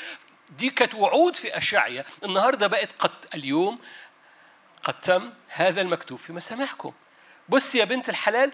دي 0.51 0.71
كانت 0.71 0.95
وعود 0.95 1.37
في 1.37 1.59
أشعيا. 1.59 2.05
النهارده 2.25 2.67
بقت 2.67 2.89
قد 2.99 3.11
اليوم 3.35 3.79
قد 4.85 5.01
تم 5.01 5.33
هذا 5.49 5.81
المكتوب 5.81 6.19
في 6.19 6.33
مسامعكم 6.33 6.93
بص 7.49 7.75
يا 7.75 7.85
بنت 7.85 8.09
الحلال 8.09 8.53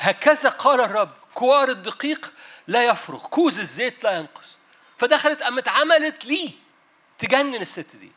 هكذا 0.00 0.48
قال 0.48 0.80
الرب 0.80 1.10
كوار 1.34 1.68
الدقيق 1.68 2.32
لا 2.68 2.84
يفرغ 2.84 3.26
كوز 3.26 3.58
الزيت 3.58 4.04
لا 4.04 4.18
ينقص. 4.18 4.56
فدخلت 4.98 5.42
قامت 5.42 5.68
عملت 5.68 6.24
ليه 6.24 6.50
تجنن 7.18 7.54
الست 7.54 7.96
دي. 7.96 8.12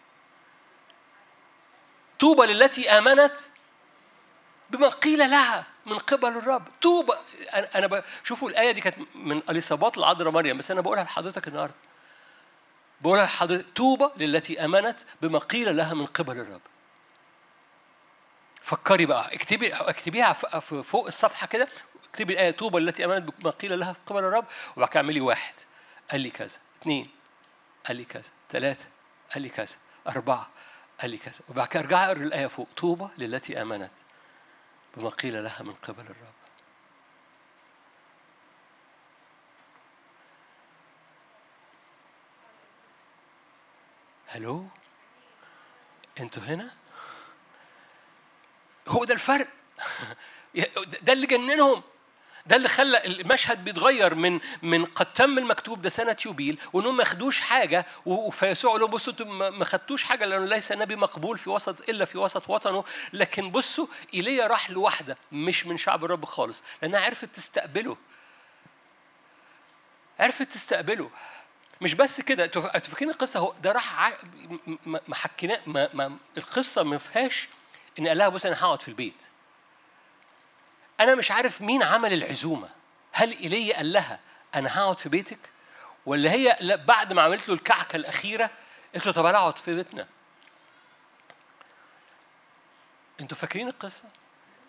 طوبى 2.19 2.45
للتي 2.45 2.89
آمنت 2.89 3.33
بما 4.69 4.89
قيل 4.89 5.19
لها 5.19 5.67
من 5.85 5.97
قبل 5.97 6.27
الرب. 6.27 6.67
طوبى 6.81 7.13
أنا. 7.53 8.03
شوفوا 8.23 8.49
الآية 8.49 8.71
دي 8.71 8.81
كانت 8.81 9.15
من 9.15 9.41
اليصابات 9.49 9.97
العذراء 9.97 10.31
مريم 10.31 10.57
بس 10.57 10.71
أنا 10.71 10.81
بقولها 10.81 11.03
لحضرتك 11.03 11.47
النهارده. 11.47 11.75
بقولها 13.01 13.25
لحضرتك 13.25 13.65
طوبى 13.75 14.25
للتي 14.25 14.65
آمنت 14.65 14.99
بما 15.21 15.39
قيل 15.39 15.77
لها 15.77 15.93
من 15.93 16.05
قبل 16.05 16.39
الرب. 16.39 16.61
فكري 18.61 19.05
بقى 19.05 19.35
اكتبي 19.35 19.73
اكتبيها 19.73 20.33
فوق 20.81 21.05
الصفحة 21.07 21.47
كده 21.47 21.67
اكتبي 22.09 22.33
الآية 22.33 22.51
طوبى 22.51 22.77
التي 22.77 23.05
آمنت 23.05 23.29
بما 23.39 23.51
قيل 23.51 23.79
لها 23.79 23.93
في 23.93 23.99
قبل 24.05 24.23
الرب 24.23 24.45
وبعد 24.77 24.89
كده 24.89 24.97
اعملي 24.97 25.21
واحد. 25.21 25.53
قال 26.11 26.21
لي 26.21 26.29
كذا. 26.29 26.57
اثنين. 26.81 27.09
قال 27.87 27.97
لي 27.97 28.05
كذا. 28.05 28.31
ثلاثة. 28.49 28.85
قال 29.33 29.41
لي 29.41 29.49
كذا. 29.49 29.75
أربعة. 30.07 30.49
قال 31.01 31.09
لي 31.09 31.17
كذا. 31.17 31.39
وبعد 31.49 31.67
كده 31.67 31.79
ارجع 31.83 32.05
أقرأ 32.05 32.11
الآية 32.23 32.47
فوق. 32.47 32.67
طوبى 32.77 33.07
للتي 33.17 33.61
آمنت 33.61 33.91
بما 34.97 35.09
قيل 35.09 35.43
لها 35.43 35.63
من 35.63 35.73
قبل 35.73 36.03
الرب. 36.03 36.33
هلو 44.27 44.67
أنتوا 46.19 46.43
هنا 46.43 46.71
هو 48.87 49.05
ده 49.05 49.13
الفرق. 49.13 49.47
ده 51.01 51.13
اللي 51.13 51.27
جننهم. 51.27 51.83
ده 52.45 52.55
اللي 52.55 52.67
خلى 52.67 53.05
المشهد 53.05 53.63
بيتغير 53.63 54.15
من 54.15 54.39
من 54.61 54.85
قد 54.85 55.13
تم 55.13 55.37
المكتوب 55.37 55.81
ده 55.81 55.89
سنة 55.89 56.17
يوبيل 56.25 56.59
وانهم 56.73 56.97
ما 56.97 57.03
ياخدوش 57.03 57.39
حاجة 57.39 57.85
فيسوع 58.31 58.75
لهم 58.75 58.89
بصوا 58.91 59.25
ما 59.25 59.65
خدتوش 59.65 60.03
حاجة 60.03 60.25
لأنه 60.25 60.45
ليس 60.45 60.71
نبي 60.71 60.95
مقبول 60.95 61.37
في 61.37 61.49
وسط 61.49 61.89
إلا 61.89 62.05
في 62.05 62.17
وسط 62.17 62.49
وطنه. 62.49 62.83
لكن 63.13 63.51
بصوا 63.51 63.87
إيليا 64.13 64.47
راح 64.47 64.69
لوحده 64.69 65.17
مش 65.31 65.65
من 65.65 65.77
شعب 65.77 66.05
الرب 66.05 66.25
خالص 66.25 66.63
لأنها 66.81 66.99
عرفت 66.99 67.25
تستقبله. 67.35 67.97
عرفت 70.19 70.51
تستقبله. 70.51 71.09
مش 71.81 71.93
بس 71.93 72.21
كده 72.21 72.45
أنتوا 72.45 72.61
فاكرين 72.61 73.09
القصة؟ 73.09 73.39
هو 73.39 73.53
ده 73.63 73.71
راح. 73.71 74.13
ما 74.87 75.15
حكينا 75.15 75.61
ما... 75.67 75.89
ما... 75.93 76.17
القصة 76.37 76.83
ما 76.83 76.97
فيهاش 76.97 77.49
إن 77.99 78.07
قال 78.07 78.17
لها 78.17 78.29
بص 78.29 78.45
أنا 78.45 78.55
هقعد 78.63 78.81
في 78.81 78.87
البيت. 78.87 79.27
أنا 80.99 81.15
مش 81.15 81.31
عارف 81.31 81.61
مين 81.61 81.83
عمل 81.83 82.13
العزومة. 82.13 82.69
هل 83.11 83.31
ايليا 83.31 83.75
قال 83.77 83.93
لها 83.93 84.19
أنا 84.55 84.79
هقعد 84.79 84.99
في 84.99 85.09
بيتك؟ 85.09 85.39
ولا 86.05 86.31
هي 86.31 86.57
بعد 86.85 87.13
ما 87.13 87.21
عملت 87.21 87.49
له 87.49 87.55
الكعكة 87.55 87.95
الأخيرة 87.95 88.49
قلت 88.95 89.05
له 89.05 89.11
طب 89.11 89.25
أنا 89.25 89.37
اقعد 89.37 89.57
في 89.57 89.75
بيتنا. 89.75 90.07
أنتوا 93.21 93.37
فاكرين 93.37 93.67
القصة؟ 93.67 94.03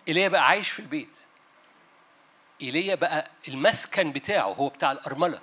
ايليا 0.08 0.28
بقى 0.28 0.46
عايش 0.46 0.70
في 0.70 0.80
البيت. 0.80 1.18
ايليا 2.62 2.94
بقى 2.94 3.30
المسكن 3.48 4.12
بتاعه 4.12 4.46
هو 4.52 4.68
بتاع 4.68 4.92
الأرملة. 4.92 5.40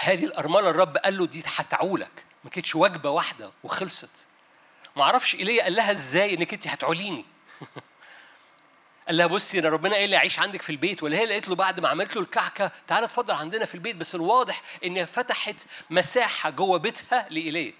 هذه 0.00 0.24
الارمله 0.24 0.70
الرب 0.70 0.96
قال 0.96 1.18
له 1.18 1.26
دي 1.26 1.42
هتعولك. 1.46 2.24
ما 2.44 2.50
كانتش 2.50 2.74
وجبة 2.76 3.10
واحدة 3.10 3.52
وخلصت. 3.64 4.26
ما 4.96 5.02
أعرفش 5.02 5.34
إيليا 5.34 5.62
قال 5.62 5.74
لها 5.74 5.90
إزاي 5.90 6.34
إنك 6.34 6.54
أنت 6.54 6.68
هتعوليني؟ 6.68 7.24
قال 9.06 9.16
لها 9.16 9.26
بصي 9.26 9.58
أنا 9.58 9.68
ربنا 9.68 9.96
قال 9.96 10.10
لي 10.10 10.16
أعيش 10.16 10.38
عندك 10.38 10.62
في 10.62 10.70
البيت. 10.70 11.02
ولا 11.02 11.18
هي 11.18 11.32
قالت 11.32 11.48
له 11.48 11.54
بعد 11.54 11.80
ما 11.80 11.88
عملت 11.88 12.16
له 12.16 12.22
الكعكة 12.22 12.70
تعالى 12.86 13.06
اتفضل 13.06 13.34
عندنا 13.34 13.64
في 13.64 13.74
البيت. 13.74 13.96
بس 13.96 14.14
الواضح 14.14 14.62
إن 14.84 15.04
فتحت 15.04 15.66
مساحة 15.90 16.50
جوه 16.50 16.78
بيتها 16.78 17.26
لإيليا. 17.30 17.72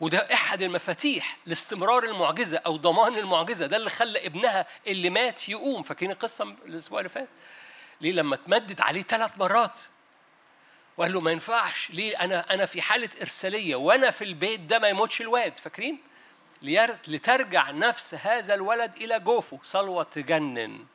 وده 0.00 0.18
إحد 0.18 0.62
المفاتيح 0.62 1.36
لاستمرار 1.46 2.04
المعجزة 2.04 2.58
أو 2.58 2.76
ضمان 2.76 3.18
المعجزة. 3.18 3.66
ده 3.66 3.76
اللي 3.76 3.90
خلى 3.90 4.26
ابنها 4.26 4.66
اللي 4.86 5.10
مات 5.10 5.48
يقوم. 5.48 5.82
فاكرين 5.82 6.10
القصة 6.10 6.44
الأسبوع 6.44 6.98
اللي 6.98 7.08
فات؟ 7.08 7.28
ليه 8.00 8.12
لما 8.12 8.34
اتمدد 8.34 8.80
عليه 8.80 9.02
ثلاث 9.02 9.38
مرات 9.38 9.80
وقال 10.96 11.12
له 11.12 11.20
ما 11.20 11.30
ينفعش. 11.30 11.90
ليه؟ 11.90 12.24
أنا 12.24 12.54
أنا 12.54 12.66
في 12.66 12.82
حالة 12.82 13.08
إرسالية 13.20 13.76
وأنا 13.76 14.10
في 14.10 14.24
البيت 14.24 14.60
ده 14.60 14.78
ما 14.78 14.88
يموتش 14.88 15.20
الواد 15.20 15.58
فاكرين؟ 15.58 16.02
لترجع 16.62 17.70
نفس 17.70 18.14
هذا 18.14 18.54
الولد 18.54 18.96
إلى 18.96 19.20
جوفه. 19.20 19.58
صلوة 19.62 20.02
تجنن. 20.02 20.86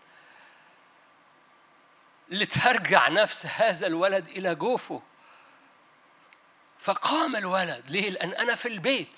لترجع 2.30 3.08
نفس 3.08 3.46
هذا 3.46 3.88
الولد 3.88 4.28
إلى 4.28 4.56
جوفه. 4.56 5.02
فقام 6.78 7.36
الولد. 7.36 7.84
ليه؟ 7.90 8.10
لأن 8.10 8.34
أنا 8.34 8.56
في 8.56 8.68
البيت. 8.68 9.18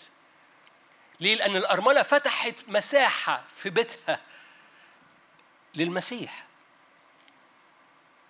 ليه؟ 1.20 1.36
لأن 1.36 1.56
الأرملة 1.56 2.04
فتحت 2.04 2.56
مساحة 2.68 3.44
في 3.56 3.70
بيتها 3.70 4.22
للمسيح. 5.76 6.46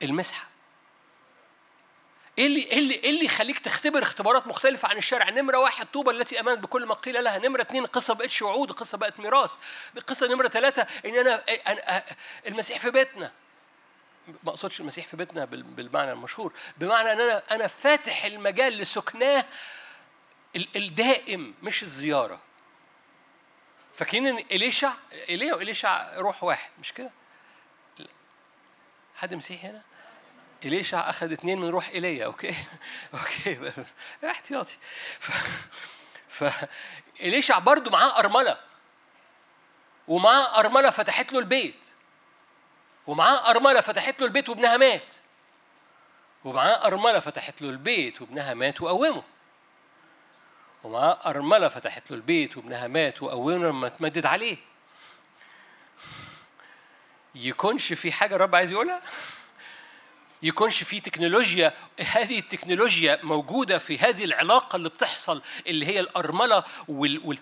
المسحة. 0.01 0.50
إيه 2.37 2.45
اللي 2.47 2.63
إيه 2.63 2.79
اللي 2.79 2.93
إيه 2.93 3.09
اللي 3.09 3.25
يخليك 3.25 3.59
تختبر 3.59 4.03
اختبارات 4.03 4.47
مختلفة 4.47 4.87
عن 4.87 4.97
الشارع؟ 4.97 5.29
نمرة 5.29 5.57
واحد 5.57 5.85
طوبى 5.85 6.11
التي 6.11 6.39
امنت 6.39 6.59
بكل 6.59 6.85
ما 6.85 6.93
قيل 6.93 7.23
لها. 7.23 7.37
نمرة 7.37 7.61
اثنين 7.61 7.83
القصة 7.83 8.13
بقتش 8.13 8.41
وعود 8.41 8.69
القصة 8.69 8.97
بقت 8.97 9.19
ميراث. 9.19 9.57
القصة 9.97 10.27
نمرة 10.27 10.47
ثلاثة 10.47 10.87
إن 11.05 11.15
أنا, 11.15 11.43
أنا 11.67 12.03
المسيح 12.47 12.79
في 12.79 12.91
بيتنا. 12.91 13.31
ما 14.43 14.49
أقصدش 14.49 14.79
المسيح 14.81 15.07
في 15.07 15.17
بيتنا 15.17 15.45
بالمعنى 15.45 16.11
المشهور. 16.11 16.53
بمعنى 16.77 17.11
إن 17.11 17.21
أنا 17.21 17.43
أنا 17.51 17.67
فاتح 17.67 18.25
المجال 18.25 18.77
لسكناه 18.77 19.45
الدائم 20.75 21.53
مش 21.63 21.83
الزيارة. 21.83 22.39
فاكرين 23.95 24.27
إن 24.27 24.37
اليشع 24.51 24.93
ايليا 25.29 25.53
وإليشع 25.53 26.17
روح 26.17 26.43
واحد 26.43 26.69
مش 26.79 26.93
كده؟ 26.93 27.11
حد 29.15 29.33
مسيحي 29.33 29.67
هنا؟ 29.67 29.81
إليشع 30.65 31.09
أخذ 31.09 31.31
اتنين 31.31 31.59
من 31.59 31.69
روح 31.69 31.89
إيليا 31.89 32.25
okay. 32.25 32.55
Okay. 33.13 33.71
احتياطي. 34.25 34.75
ف... 35.19 35.31
ف 36.27 36.65
إليشع 37.19 37.59
برضو 37.59 37.89
معاه 37.89 38.19
أرملة؟ 38.19 38.57
ومعاه 40.07 40.59
أرملة 40.59 40.89
فتحت 40.89 41.33
له 41.33 41.39
البيت. 41.39 41.87
ومعاه 43.07 43.49
أرملة 43.49 43.81
فتحت 43.81 44.19
له 44.19 44.25
البيت 44.25 44.49
وابنها 44.49 44.77
مات. 44.77 45.15
ومعاه 46.43 46.87
أرملة 46.87 47.19
فتحت 47.19 47.61
له 47.61 47.69
البيت 47.69 48.21
وابنها 48.21 48.53
مات 48.53 48.81
وقومه. 48.81 49.23
ومعاه 50.83 51.19
أرملة 51.25 51.67
فتحت 51.67 52.11
له 52.11 52.17
البيت 52.17 52.57
وابنها 52.57 52.87
مات 52.87 53.23
وقومه 53.23 53.67
لما 53.67 53.89
تمدد 53.89 54.25
عليه. 54.25 54.57
يكونش 57.35 57.93
في 57.93 58.11
حاجة 58.11 58.35
الرب 58.35 58.55
عايز 58.55 58.71
يقولها؟ 58.71 59.01
يكونش 60.43 60.83
في 60.83 60.99
تكنولوجيا 60.99 61.73
هذه 61.99 62.39
التكنولوجيا 62.39 63.19
موجودة 63.23 63.77
في 63.77 63.97
هذه 63.97 64.23
العلاقة 64.23 64.75
اللي 64.75 64.89
بتحصل 64.89 65.41
اللي 65.67 65.85
هي 65.85 65.99
الأرملة 65.99 66.63
وال... 66.87 67.21
وال... 67.25 67.37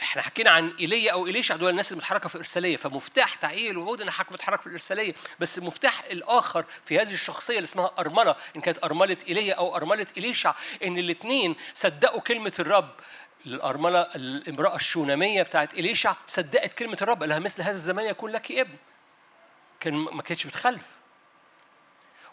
إحنا 0.00 0.22
حكينا 0.22 0.50
عن 0.50 0.74
إيليا 0.80 1.12
أو 1.12 1.26
اليشع 1.26 1.56
دول 1.56 1.70
الناس 1.70 1.92
اللي 1.92 1.98
متحركه 1.98 2.28
في 2.28 2.34
الإرسالية 2.34 2.76
فمفتاح 2.76 3.34
تعيين 3.34 3.70
الوعود 3.70 4.10
حضرتك 4.10 4.32
متحرك 4.32 4.60
في 4.60 4.66
الإرسالية 4.66 5.14
بس 5.40 5.58
المفتاح 5.58 6.04
الآخر 6.04 6.64
في 6.84 7.00
هذه 7.00 7.12
الشخصية 7.12 7.56
اللي 7.56 7.64
اسمها 7.64 7.90
أرملة 7.98 8.36
إن 8.56 8.60
كانت 8.60 8.84
أرملة 8.84 9.16
إيليا 9.28 9.54
أو 9.54 9.76
أرملة 9.76 10.06
اليشع 10.16 10.54
إن 10.84 10.98
الاثنين 10.98 11.56
صدقوا 11.74 12.20
كلمة 12.20 12.52
الرب. 12.58 12.90
الأرملة 13.46 14.00
الامرأة 14.00 14.76
الشونامية 14.76 15.42
بتاعت 15.42 15.74
إليشع 15.74 16.14
صدقت 16.26 16.72
كلمة 16.72 16.98
الرب 17.02 17.20
قال 17.20 17.28
لها 17.28 17.38
مثل 17.38 17.62
هذا 17.62 17.74
الزمان 17.74 18.06
يكون 18.06 18.30
لك 18.30 18.52
ابن. 18.52 18.76
كان 19.80 19.94
ما 19.94 20.22
كانتش 20.22 20.46
بتخلف. 20.46 21.01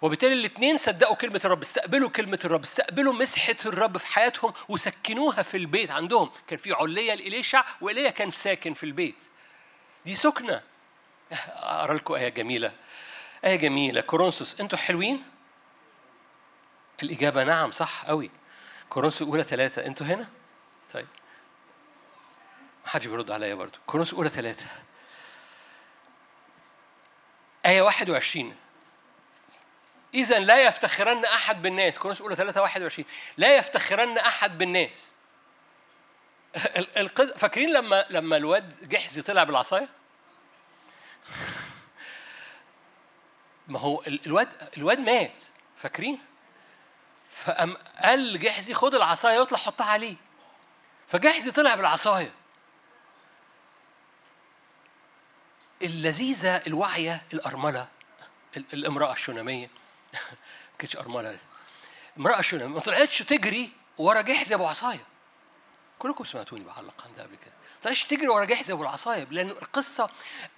وبالتالي 0.01 0.33
الاثنين 0.33 0.77
صدقوا 0.77 1.15
كلمة 1.15 1.41
الرب 1.45 1.61
استقبلوا 1.61 2.09
كلمة 2.09 2.39
الرب 2.45 2.63
استقبلوا 2.63 3.13
مسحة 3.13 3.55
الرب 3.65 3.97
في 3.97 4.07
حياتهم 4.07 4.53
وسكنوها 4.69 5.41
في 5.41 5.57
البيت 5.57 5.91
عندهم. 5.91 6.29
كان 6.47 6.59
في 6.59 6.73
علية 6.73 7.13
لإليشع 7.13 7.63
وإيليا 7.81 8.09
كان 8.09 8.31
ساكن 8.31 8.73
في 8.73 8.83
البيت. 8.83 9.23
دي 10.05 10.15
سكنة. 10.15 10.61
أقرأ 11.55 11.93
لكم 11.93 12.13
آية 12.13 12.29
جميلة. 12.29 12.71
آية 13.45 13.55
جميلة. 13.55 14.01
كورنثوس 14.01 14.61
أنتوا 14.61 14.77
حلوين؟ 14.77 15.23
الإجابة 17.03 17.43
نعم 17.43 17.71
صح 17.71 18.05
قوي 18.05 18.31
كورنثوس 18.89 19.21
الأولى 19.21 19.43
ثلاثة. 19.43 19.85
أنتوا 19.85 20.05
هنا؟ 20.07 20.29
طيب. 20.93 21.07
محدش 22.85 23.05
بيرد 23.05 23.31
عليا 23.31 23.55
برضو 23.55 23.77
كورنثوس 23.85 24.13
الأولى 24.13 24.29
ثلاثة. 24.29 24.65
آية 27.65 27.81
21 27.81 28.55
إذا 30.13 30.39
لا 30.39 30.59
يفتخرن 30.59 31.25
أحد 31.25 31.61
بالناس. 31.61 31.99
كورنثوس 31.99 32.21
أولى 32.21 32.35
3 32.35 32.61
21 32.61 33.05
لا 33.37 33.55
يفتخرن 33.55 34.17
أحد 34.17 34.57
بالناس. 34.57 35.13
القز... 36.97 37.31
فاكرين 37.31 37.73
لما 37.73 38.05
لما 38.09 38.37
الواد 38.37 38.89
جحزي 38.89 39.21
طلع 39.21 39.43
بالعصاية؟ 39.43 39.87
ما 43.67 43.79
هو 43.79 44.03
الواد 44.07 44.49
الواد 44.77 44.99
مات. 44.99 45.43
فاكرين؟ 45.77 46.19
فقام 47.31 47.77
قال 48.03 48.39
جحزي 48.39 48.73
خد 48.73 48.95
العصاية 48.95 49.39
واطلع 49.39 49.57
حطها 49.57 49.85
عليه. 49.85 50.15
فجحزي 51.07 51.51
طلع 51.51 51.75
بالعصاية. 51.75 52.33
اللذيذة 55.81 56.55
الواعية 56.55 57.21
الأرملة 57.33 57.87
الامرأة 58.57 59.13
الشونامية. 59.13 59.69
ما 60.13 60.19
كانتش 60.79 60.97
أرملة 60.97 61.39
امرأة 62.17 62.41
شونامية 62.41 62.73
ما 62.73 62.79
طلعتش 62.79 63.17
تجري 63.19 63.71
ورا 63.97 64.21
جحزي 64.21 64.55
أبو 64.55 64.65
عصاية 64.67 65.05
كلكم 65.99 66.23
سمعتوني 66.23 66.63
بعلق 66.63 67.05
عندها 67.07 67.23
قبل 67.25 67.35
كده. 67.35 67.51
ما 67.75 67.83
طلعتش 67.83 68.03
تجري 68.03 68.27
ورا 68.27 68.45
جحزي 68.45 68.73
أبو 68.73 68.81
العصاية 68.83 69.23
لأن 69.31 69.49
القصة 69.49 70.09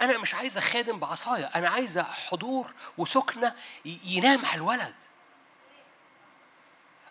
أنا 0.01 0.17
مش 0.17 0.33
عايزة 0.35 0.61
خادم 0.61 0.99
بعصاية 0.99 1.45
أنا 1.45 1.69
عايزة 1.69 2.03
حضور 2.03 2.73
وسكنة 2.97 3.55
ينام 3.85 4.45
على 4.45 4.55
الولد. 4.55 4.95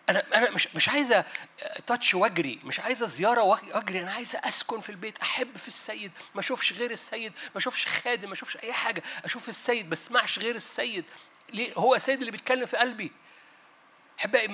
أنا 0.09 0.23
أنا 0.35 0.51
مش 0.51 0.75
مش 0.75 0.89
عايزة 0.89 1.25
تاتش 1.87 2.15
واجري 2.15 2.59
مش 2.63 2.79
عايزة 2.79 3.05
زيارة 3.07 3.41
واجري 3.43 4.01
أنا 4.01 4.11
عايزة 4.11 4.39
أسكن 4.39 4.79
في 4.79 4.89
البيت 4.89 5.17
أحب 5.19 5.57
في 5.57 5.67
السيد 5.67 6.11
ما 6.35 6.39
أشوفش 6.41 6.73
غير 6.73 6.91
السيد 6.91 7.33
ما 7.53 7.57
أشوفش 7.57 7.87
خادم 7.87 8.27
ما 8.27 8.33
أشوفش 8.33 8.57
أي 8.57 8.73
حاجة 8.73 9.03
أشوف 9.25 9.49
السيد 9.49 9.87
ما 9.87 9.93
أسمعش 9.93 10.39
غير 10.39 10.55
السيد. 10.55 11.05
ليه؟ 11.53 11.73
هو 11.73 11.95
السيد 11.95 12.19
اللي 12.19 12.31
بيتكلم 12.31 12.65
في 12.65 12.77
قلبي. 12.77 13.11
احبائي 14.19 14.47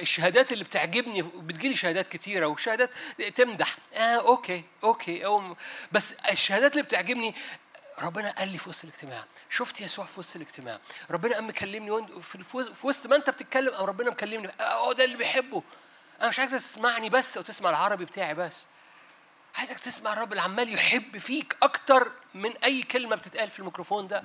الشهادات 0.00 0.52
اللي 0.52 0.64
بتعجبني 0.64 1.22
بتجيلي 1.22 1.74
شهادات 1.74 2.08
كتيرة 2.08 2.46
وشهادات 2.46 2.90
تمدح. 3.34 3.76
آه 3.94 4.16
okay 4.16 4.64
okay 4.84 5.24
أو 5.26 5.56
بس 5.92 6.12
الشهادات 6.12 6.72
اللي 6.72 6.82
بتعجبني 6.82 7.34
ربنا 8.02 8.30
قال 8.30 8.48
لي 8.48 8.58
في 8.58 8.68
وسط 8.68 8.84
الاجتماع 8.84 9.24
شفت 9.50 9.80
يسوع 9.80 10.04
في 10.04 10.20
وسط 10.20 10.36
الاجتماع؟ 10.36 10.80
ربنا 11.10 11.34
قام 11.34 11.48
مكلمني 11.48 12.20
في 12.20 12.86
وسط 12.86 13.06
ما 13.06 13.16
انت 13.16 13.30
بتتكلم 13.30 13.74
قام 13.74 13.84
ربنا 13.86 14.10
مكلمني 14.10 14.52
آه 14.60 14.92
ده 14.92 15.04
اللي 15.04 15.16
بيحبه. 15.16 15.62
أنا 16.20 16.28
مش 16.28 16.38
عايزك 16.38 16.58
تسمعني 16.58 17.10
بس 17.10 17.36
أو 17.36 17.42
تسمع 17.42 17.70
العربي 17.70 18.04
بتاعي 18.04 18.34
بس. 18.34 18.64
عايزك 19.58 19.78
تسمع 19.78 20.12
الرب 20.12 20.30
اللي 20.32 20.42
عمال 20.42 20.74
يحب 20.74 21.18
فيك 21.18 21.56
أكتر 21.62 22.12
من 22.34 22.56
أي 22.56 22.82
كلمة 22.82 23.16
بتتقال 23.16 23.50
في 23.50 23.58
الميكروفون 23.58 24.08
ده. 24.08 24.24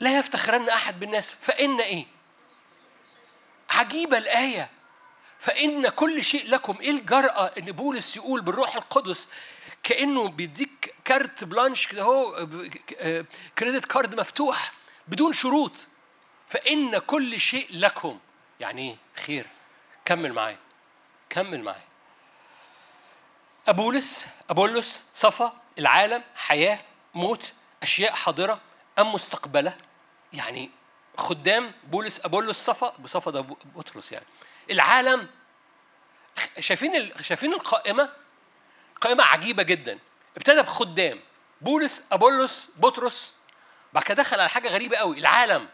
لا 0.00 0.18
يفتخرن 0.18 0.68
أحد 0.68 1.00
بالناس 1.00 1.34
فإن 1.34 1.80
إيه؟ 1.80 2.06
عجيبة 3.70 4.18
الآية. 4.18 4.70
فإن 5.38 5.88
كل 5.88 6.24
شيء 6.24 6.50
لكم 6.50 6.76
إيه 6.80 6.90
الجرأة 6.90 7.52
إن 7.58 7.72
بولس 7.72 8.16
يقول 8.16 8.40
بالروح 8.40 8.76
القدس 8.76 9.28
كأنه 9.86 10.28
بيديك 10.28 10.94
carte 11.04 11.44
blanche 11.44 11.86
كده 11.86 12.02
هو 12.02 12.48
credit 13.58 13.84
card 13.84 14.14
مفتوح 14.14 14.72
بدون 15.08 15.32
شروط. 15.32 15.86
فإن 16.48 16.98
كل 16.98 17.40
شيء 17.40 17.68
لكم. 17.70 18.18
يعني 18.60 18.90
إيه؟ 18.90 18.96
خير. 19.24 19.46
كمل 20.04 20.32
معايا. 20.32 20.58
كمل 21.28 21.62
معايا. 21.62 21.84
أبولس 23.66 24.26
أبولس 24.50 25.04
صفا 25.14 25.60
العالم 25.78 26.22
حياة 26.36 26.80
موت 27.14 27.52
أشياء 27.82 28.12
حاضرة 28.12 28.60
أم 28.98 29.12
مستقبلة. 29.12 29.76
يعني 30.32 30.70
خدام 31.18 31.72
بولس 31.84 32.20
أبولس 32.24 32.64
صفا. 32.64 32.96
بصفا 32.98 33.30
ده 33.30 33.40
بطرس 33.64 34.12
يعني. 34.12 34.26
العالم. 34.70 35.28
شايفين 36.58 37.22
شايفين 37.22 37.52
القائمة؟ 37.52 38.25
قائمة 39.00 39.24
عجيبة 39.24 39.62
جدا. 39.62 39.98
ابتدى 40.36 40.62
بخدام 40.62 41.20
بولس 41.60 42.02
أبولس 42.12 42.70
بطرس 42.76 43.34
بعد 43.92 44.04
كده 44.04 44.22
دخل 44.22 44.40
على 44.40 44.48
حاجة 44.48 44.68
غريبة 44.68 44.96
قوي 44.96 45.18
العالم. 45.18 45.68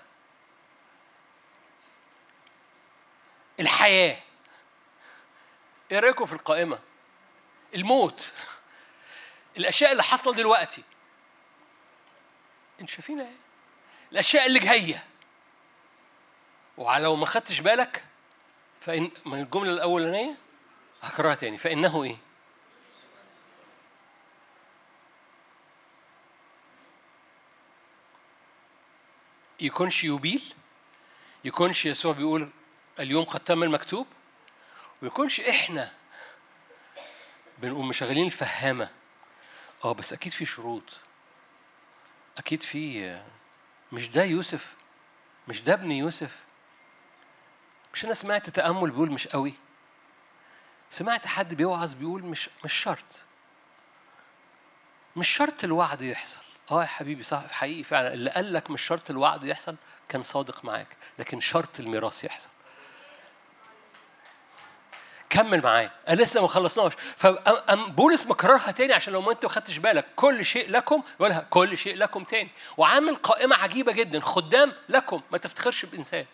الحياة. 3.60 4.22
إيه 5.92 5.98
رأيكم 5.98 6.24
في 6.24 6.32
القائمة؟ 6.32 6.78
الموت. 7.74 8.32
الأشياء 9.56 9.92
اللي 9.92 10.02
حصل 10.02 10.34
دلوقتي. 10.34 10.82
أنتوا 12.80 12.94
شايفين 12.94 13.20
إيه؟ 13.20 13.36
الأشياء 14.12 14.46
اللي 14.46 14.58
جاية. 14.58 15.04
ولو 16.76 17.16
ما 17.16 17.26
خدتش 17.26 17.60
بالك 17.60 18.04
فإن 18.80 19.10
من 19.26 19.40
الجملة 19.40 19.70
الأولانية 19.70 20.36
هكررها 21.02 21.34
تاني. 21.34 21.58
فإنه 21.58 22.04
إيه؟ 22.04 22.16
يكونش 29.62 30.04
يبيل 30.04 30.54
يكونش 31.44 31.86
يسوع 31.86 32.12
بيقول 32.12 32.50
اليوم 33.00 33.24
قد 33.24 33.40
تم 33.40 33.62
المكتوب 33.62 34.06
ويكونش 35.02 35.40
إحنا 35.40 35.92
بنقوم 37.58 37.88
مشغلين 37.88 38.26
الفهامة. 38.26 38.90
آه 39.84 39.92
بس 39.92 40.12
أكيد 40.12 40.32
في 40.32 40.44
شروط. 40.44 41.00
أكيد 42.38 42.62
في 42.62 43.20
مش 43.92 44.08
ده 44.08 44.24
يوسف 44.24 44.76
مش 45.48 45.62
ده 45.62 45.72
ابن 45.72 45.92
يوسف. 45.92 46.44
مش 47.94 48.04
أنا 48.04 48.14
سمعت 48.14 48.50
تأمل 48.50 48.90
بيقول 48.90 49.10
مش 49.10 49.28
قوي. 49.28 49.54
سمعت 50.90 51.26
حد 51.26 51.54
بيوعظ 51.54 51.94
بيقول 51.94 52.22
مش 52.22 52.50
مش 52.64 52.72
شرط. 52.72 53.24
مش 55.16 55.28
شرط 55.28 55.64
الوعد 55.64 56.02
يحصل. 56.02 56.42
آه 56.72 56.82
يا 56.82 56.86
حبيبي 56.86 57.22
صح 57.22 57.42
حقيقي 57.50 57.82
فعلا. 57.82 58.12
اللي 58.14 58.30
قال 58.30 58.52
لك 58.52 58.70
مش 58.70 58.82
شرط 58.82 59.10
الوعد 59.10 59.44
يحصل 59.44 59.76
كان 60.08 60.22
صادق 60.22 60.64
معاك 60.64 60.86
لكن 61.18 61.40
شرط 61.40 61.80
الميراث 61.80 62.24
يحصل. 62.24 62.50
كمل 65.30 65.62
معايا. 65.62 65.90
أنا 66.08 66.22
لسه 66.22 66.40
ما 66.42 66.48
خلصناش 66.48 66.92
فبولس 67.16 68.26
مكررها 68.26 68.70
تاني 68.70 68.92
عشان 68.92 69.12
لو 69.12 69.20
ما 69.20 69.32
انت 69.32 69.44
ما 69.44 69.50
خدتش 69.50 69.78
بالك. 69.78 70.06
كل 70.16 70.44
شيء 70.44 70.70
لكم 70.70 71.02
يقولها 71.14 71.46
كل 71.50 71.78
شيء 71.78 71.96
لكم 71.96 72.24
تاني. 72.24 72.50
وعامل 72.76 73.16
قائمة 73.16 73.56
عجيبة 73.56 73.92
جدا. 73.92 74.20
خدام 74.20 74.72
لكم. 74.88 75.20
ما 75.30 75.38
تفتخرش 75.38 75.84
بإنسان. 75.84 76.24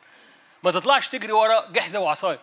ما 0.63 0.71
تطلعش 0.71 1.09
تجري 1.09 1.33
ورا 1.33 1.67
جحزة 1.71 1.99
وعصاية. 1.99 2.39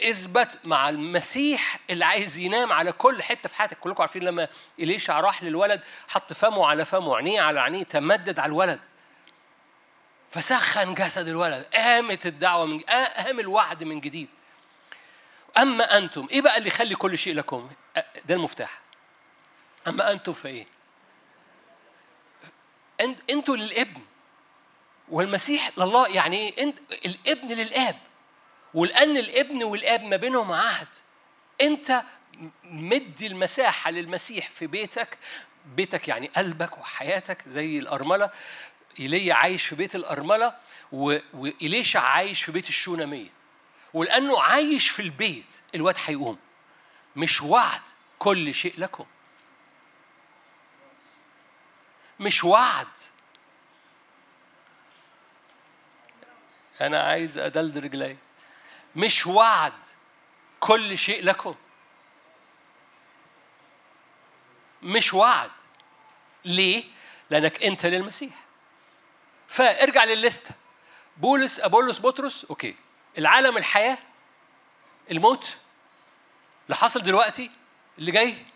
اثبت 0.00 0.58
مع 0.64 0.88
المسيح 0.88 1.78
اللي 1.90 2.04
عايز 2.04 2.38
ينام 2.38 2.72
على 2.72 2.92
كل 2.92 3.22
حتة 3.22 3.48
في 3.48 3.54
حياتك. 3.54 3.78
كلكم 3.78 4.02
عارفين 4.02 4.22
لما 4.22 4.48
إليشع 4.78 5.20
راح 5.20 5.42
للولد 5.42 5.80
حط 6.08 6.32
فمه 6.32 6.66
على 6.66 6.84
فمه 6.84 7.16
عينيه 7.16 7.40
على 7.40 7.60
عينيه 7.60 7.82
تمدد 7.82 8.38
على 8.38 8.50
الولد. 8.50 8.80
فسخن 10.30 10.94
جسد 10.94 11.28
الولد 11.28 11.66
قامت 11.74 12.26
الدعوة 12.26 12.64
من 12.66 12.80
قام 12.80 13.40
الوعد 13.40 13.84
من 13.84 14.00
جديد. 14.00 14.28
أما 15.58 15.98
أنتم 15.98 16.26
إيه 16.30 16.40
بقى 16.40 16.56
اللي 16.58 16.68
يخلي 16.68 16.94
كل 16.94 17.18
شيء 17.18 17.34
لكم؟ 17.34 17.70
ده 18.24 18.34
المفتاح. 18.34 18.80
أما 19.86 20.12
أنتم 20.12 20.32
فايه 20.32 20.66
أنتوا 23.30 23.56
للابن. 23.56 24.00
والمسيح 25.08 25.70
لله 25.78 26.08
يعني 26.08 26.36
إيه؟ 26.36 26.62
انت 26.62 26.78
الابن 27.04 27.48
للآب. 27.48 27.96
ولأن 28.76 29.16
الابن 29.16 29.62
والاب 29.64 30.02
ما 30.02 30.16
بينهم 30.16 30.52
عهد. 30.52 30.88
أنت 31.60 32.02
مدي 32.64 33.26
المساحة 33.26 33.90
للمسيح 33.90 34.50
في 34.50 34.66
بيتك 34.66 35.18
بيتك 35.66 36.08
يعني 36.08 36.30
قلبك 36.36 36.78
وحياتك 36.78 37.48
زي 37.48 37.78
الأرملة. 37.78 38.30
إيليا 39.00 39.34
عايش 39.34 39.66
في 39.66 39.74
بيت 39.74 39.94
الأرملة 39.94 40.56
وإليشع 40.92 42.00
عايش 42.00 42.42
في 42.42 42.52
بيت 42.52 42.68
الشونامية. 42.68 43.28
ولأنه 43.94 44.40
عايش 44.40 44.90
في 44.90 45.02
البيت 45.02 45.60
الواد 45.74 45.96
هيقوم. 46.06 46.38
مش 47.16 47.42
وعد 47.42 47.80
كل 48.18 48.54
شيء 48.54 48.74
لكم. 48.78 49.06
مش 52.20 52.44
وعد. 52.44 52.86
أنا 56.80 57.02
عايز 57.02 57.38
أدلد 57.38 57.78
رجلي. 57.78 58.16
مش 58.96 59.26
وعد 59.26 59.72
كل 60.60 60.98
شيء 60.98 61.24
لكم. 61.24 61.54
مش 64.82 65.14
وعد. 65.14 65.50
ليه؟ 66.44 66.84
لأنك 67.30 67.62
أنت 67.62 67.86
للمسيح. 67.86 68.34
فارجع 69.48 70.04
للليستة. 70.04 70.54
بولس 71.16 71.60
ابولس 71.60 72.00
بطرس 72.00 72.44
أوكي. 72.44 72.76
العالم 73.18 73.56
الحياة 73.56 73.98
الموت 75.10 75.56
اللي 76.66 76.76
حصل 76.76 77.00
دلوقتي 77.00 77.50
اللي 77.98 78.10
جاي 78.10 78.46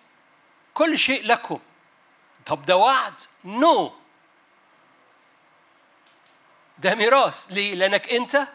كل 0.75 0.99
شيء 0.99 1.27
لكم. 1.27 1.61
طب 2.47 2.63
ده 2.67 2.77
وعد. 2.77 3.15
no. 3.45 3.89
no. 3.89 3.93
ده 6.79 6.95
ميراث. 6.95 7.47
ليه؟ 7.53 7.75
لأنك 7.75 8.09
أنت 8.09 8.49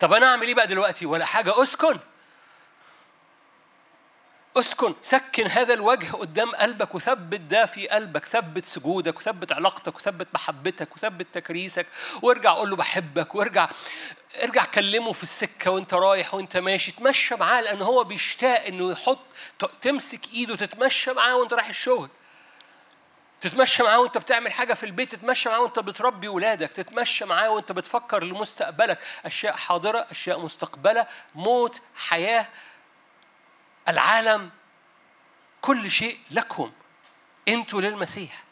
طب 0.00 0.12
أنا 0.12 0.26
أعمل 0.26 0.46
إيه 0.46 0.54
بقى 0.54 0.66
دلوقتي؟ 0.66 1.06
ولا 1.06 1.24
حاجة. 1.24 1.62
أسكن. 1.62 1.98
أسكن. 4.56 4.94
سكن 5.02 5.46
هذا 5.46 5.74
الوجه 5.74 6.12
قدام 6.12 6.50
قلبك 6.54 6.94
وثبت 6.94 7.40
ده 7.40 7.66
في 7.66 7.88
قلبك. 7.88 8.24
ثبت 8.24 8.64
سجودك 8.66 9.16
وثبت 9.18 9.52
علاقتك 9.52 9.96
وثبت 9.96 10.28
محبتك 10.34 10.96
وثبت 10.96 11.26
تكريسك. 11.32 11.86
وارجع 12.22 12.50
قول 12.52 12.70
له 12.70 12.76
بحبك. 12.76 13.34
وارجع 13.34 13.68
ارجع 14.42 14.64
كلمه 14.64 15.12
في 15.12 15.22
السكة 15.22 15.70
وأنت 15.70 15.94
رايح 15.94 16.34
وأنت 16.34 16.56
ماشي. 16.56 16.92
تمشى 16.92 17.34
معاه 17.34 17.60
لأن 17.60 17.82
هو 17.82 18.04
بيشتاق 18.04 18.64
إنه 18.64 18.90
يحط 18.92 19.18
تمسك 19.82 20.20
إيده 20.32 20.56
تتمشى 20.56 21.12
معاه 21.12 21.36
وأنت 21.36 21.52
رايح 21.52 21.68
الشغل. 21.68 22.08
تتمشى 23.40 23.82
معاه 23.82 24.00
وانت 24.00 24.18
بتعمل 24.18 24.52
حاجة 24.52 24.74
في 24.74 24.86
البيت 24.86 25.12
تتمشى 25.14 25.48
معاه 25.48 25.60
وانت 25.60 25.78
بتربي 25.78 26.28
ولادك 26.28 26.70
تتمشى 26.70 27.24
معاه 27.24 27.50
وانت 27.50 27.72
بتفكر 27.72 28.24
لمستقبلك. 28.24 28.98
أشياء 29.24 29.56
حاضرة 29.56 30.06
أشياء 30.10 30.40
مستقبلة 30.40 31.06
موت 31.34 31.82
حياة 31.96 32.48
العالم 33.88 34.50
كل 35.60 35.90
شيء 35.90 36.18
لكم. 36.30 36.72
أنتوا 37.48 37.80
للمسيح. 37.80 38.44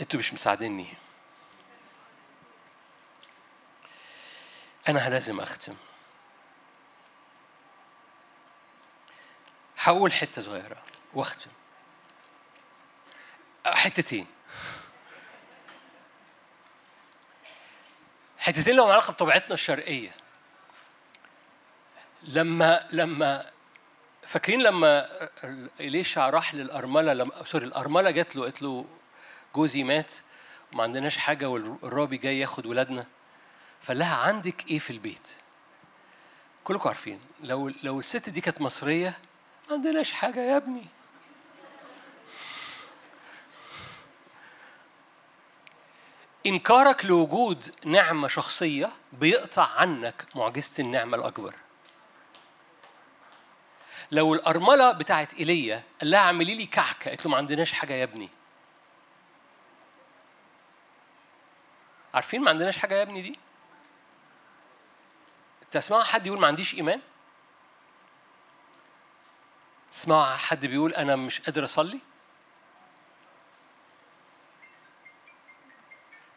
أنتوا 0.00 0.18
مش 0.18 0.34
مساعديني. 0.34 0.86
أنا 4.88 5.08
لازم 5.08 5.40
أختم. 5.40 5.76
هقول 9.82 10.12
حتة 10.12 10.42
صغيرة. 10.42 10.82
واختم 11.14 11.50
حتتين. 13.66 14.26
حتتين 18.38 18.76
لهم 18.76 18.88
علاقة 18.88 19.12
بطبيعتنا 19.12 19.54
الشرقية. 19.54 20.10
لما 22.22 22.88
لما 22.92 23.50
فاكرين 24.22 24.62
لما 24.62 25.08
إليشع 25.80 26.30
راح 26.30 26.54
للأرملة 26.54 27.12
لما 27.12 27.44
سوري 27.44 27.66
الأرملة 27.66 28.10
جات 28.10 28.36
له 28.36 28.42
قالت 28.42 28.62
له 28.62 28.84
جوزي 29.54 29.82
مات 29.82 30.14
وما 30.72 30.82
عندناش 30.82 31.16
حاجة 31.18 31.48
والرابي 31.48 32.16
جاي 32.16 32.38
ياخد 32.38 32.66
ولادنا. 32.66 33.06
فقال 33.82 33.98
لها 33.98 34.16
عندك 34.16 34.66
إيه 34.70 34.78
في 34.78 34.90
البيت؟ 34.90 35.34
كلكم 36.64 36.88
عارفين. 36.88 37.20
لو 37.40 37.72
لو 37.82 38.00
الست 38.00 38.30
دي 38.30 38.40
كانت 38.40 38.60
مصرية 38.60 39.18
ما 39.72 39.78
عندناش 39.78 40.12
حاجة 40.12 40.40
يا 40.40 40.56
ابني. 40.56 40.86
إنكارك 46.46 47.04
لوجود 47.04 47.74
نعمة 47.84 48.28
شخصية 48.28 48.90
بيقطع 49.12 49.66
عنك 49.66 50.24
معجزة 50.34 50.82
النعمة 50.82 51.16
الأكبر. 51.16 51.54
لو 54.10 54.34
الأرملة 54.34 54.92
بتاعت 54.92 55.34
إيليا 55.34 55.82
قال 56.00 56.10
لها 56.10 56.20
اعملي 56.20 56.54
لي 56.54 56.66
كعكة 56.66 57.08
قالت 57.10 57.24
له 57.24 57.30
ما 57.30 57.36
عندناش 57.36 57.72
حاجة 57.72 57.92
يا 57.92 58.04
ابني. 58.04 58.28
عارفين 62.14 62.40
ما 62.42 62.50
عندناش 62.50 62.78
حاجة 62.78 62.94
يا 62.94 63.02
ابني 63.02 63.22
دي؟ 63.22 63.38
تسمعوا 65.70 66.02
حد 66.02 66.26
يقول 66.26 66.40
ما 66.40 66.46
عنديش 66.46 66.74
إيمان؟ 66.74 67.00
تسمعوا 69.92 70.24
حد 70.36 70.66
بيقول 70.66 70.94
أنا 70.94 71.16
مش 71.16 71.40
قادر 71.40 71.64
أصلي؟ 71.64 71.98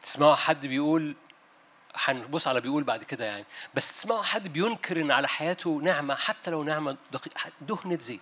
تسمعوا 0.04 0.36
حد 0.36 0.66
بيقول 0.66 1.16
هنبص 1.96 2.48
على 2.48 2.62
بيقول 2.62 2.84
بعد 2.84 3.04
كده 3.04 3.26
يعني. 3.26 3.46
بس 3.74 3.88
تسمعوا 4.02 4.24
حد 4.24 4.48
بينكر 4.48 5.02
إن 5.02 5.12
على 5.12 5.28
حياته 5.28 5.82
نعمة 5.84 6.16
حتى 6.16 6.52
لو 6.52 6.64
نعمة 6.64 6.98
دقيقة 7.12 7.52
دهنة 7.62 7.98
زيت. 7.98 8.22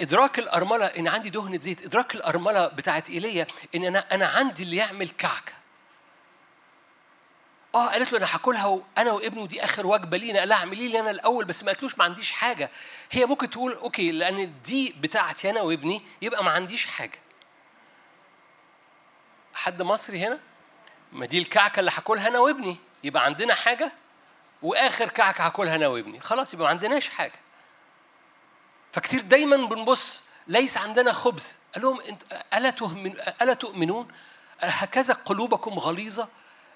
إدراك 0.00 0.38
الأرملة 0.38 0.86
إن 0.86 1.08
عندي 1.08 1.30
دهنة 1.30 1.56
زيت 1.56 1.82
إدراك 1.84 2.14
الأرملة 2.14 2.68
بتاعت 2.68 3.10
إيليا 3.10 3.46
إن 3.74 3.84
أنا 3.84 4.14
أنا 4.14 4.26
عندي 4.26 4.62
اللي 4.62 4.76
يعمل 4.76 5.08
كعكة. 5.08 5.52
آه 7.76 7.88
قالت 7.88 8.12
له 8.12 8.18
أنا 8.18 8.26
هاكلها 8.34 8.66
وأنا 8.66 9.12
وابني 9.12 9.42
ودي 9.42 9.64
آخر 9.64 9.86
وجبة 9.86 10.16
لينا. 10.16 10.38
قال 10.38 10.48
لها 10.48 10.58
اعملي 10.58 10.88
لي 10.88 11.00
أنا 11.00 11.10
الأول 11.10 11.44
بس 11.44 11.62
ما 11.62 11.68
قالتلوش 11.68 11.98
ما 11.98 12.04
عنديش 12.04 12.32
حاجة. 12.32 12.70
هي 13.10 13.26
ممكن 13.26 13.50
تقول 13.50 13.72
أوكي 13.72 14.12
لأن 14.12 14.54
دي 14.64 14.94
بتاعتي 15.00 15.50
أنا 15.50 15.62
وابني 15.62 16.02
يبقى 16.22 16.44
ما 16.44 16.50
عنديش 16.50 16.86
حاجة. 16.86 17.18
حد 19.54 19.82
مصري 19.82 20.26
هنا؟ 20.26 20.38
ما 21.12 21.26
دي 21.26 21.38
الكعكة 21.38 21.80
اللي 21.80 21.90
هاكلها 21.94 22.28
أنا 22.28 22.38
وابني. 22.38 22.76
يبقى 23.04 23.24
عندنا 23.24 23.54
حاجة 23.54 23.92
وآخر 24.62 25.08
كعكة 25.08 25.46
هاكلها 25.46 25.74
أنا 25.74 25.86
وابني. 25.88 26.20
خلاص 26.20 26.54
يبقى 26.54 26.64
ما 26.64 26.70
عندناش 26.70 27.08
حاجة. 27.08 27.40
فكتير 28.92 29.20
دايما 29.20 29.56
بنبص 29.56 30.22
ليس 30.46 30.76
عندنا 30.76 31.12
خبز. 31.12 31.58
قال 31.74 31.82
لهم 31.82 32.00
ألا 33.42 33.54
تؤمنون؟ 33.54 34.08
هكذا 34.60 35.14
قلوبكم 35.14 35.78
غليظة؟ 35.78 36.28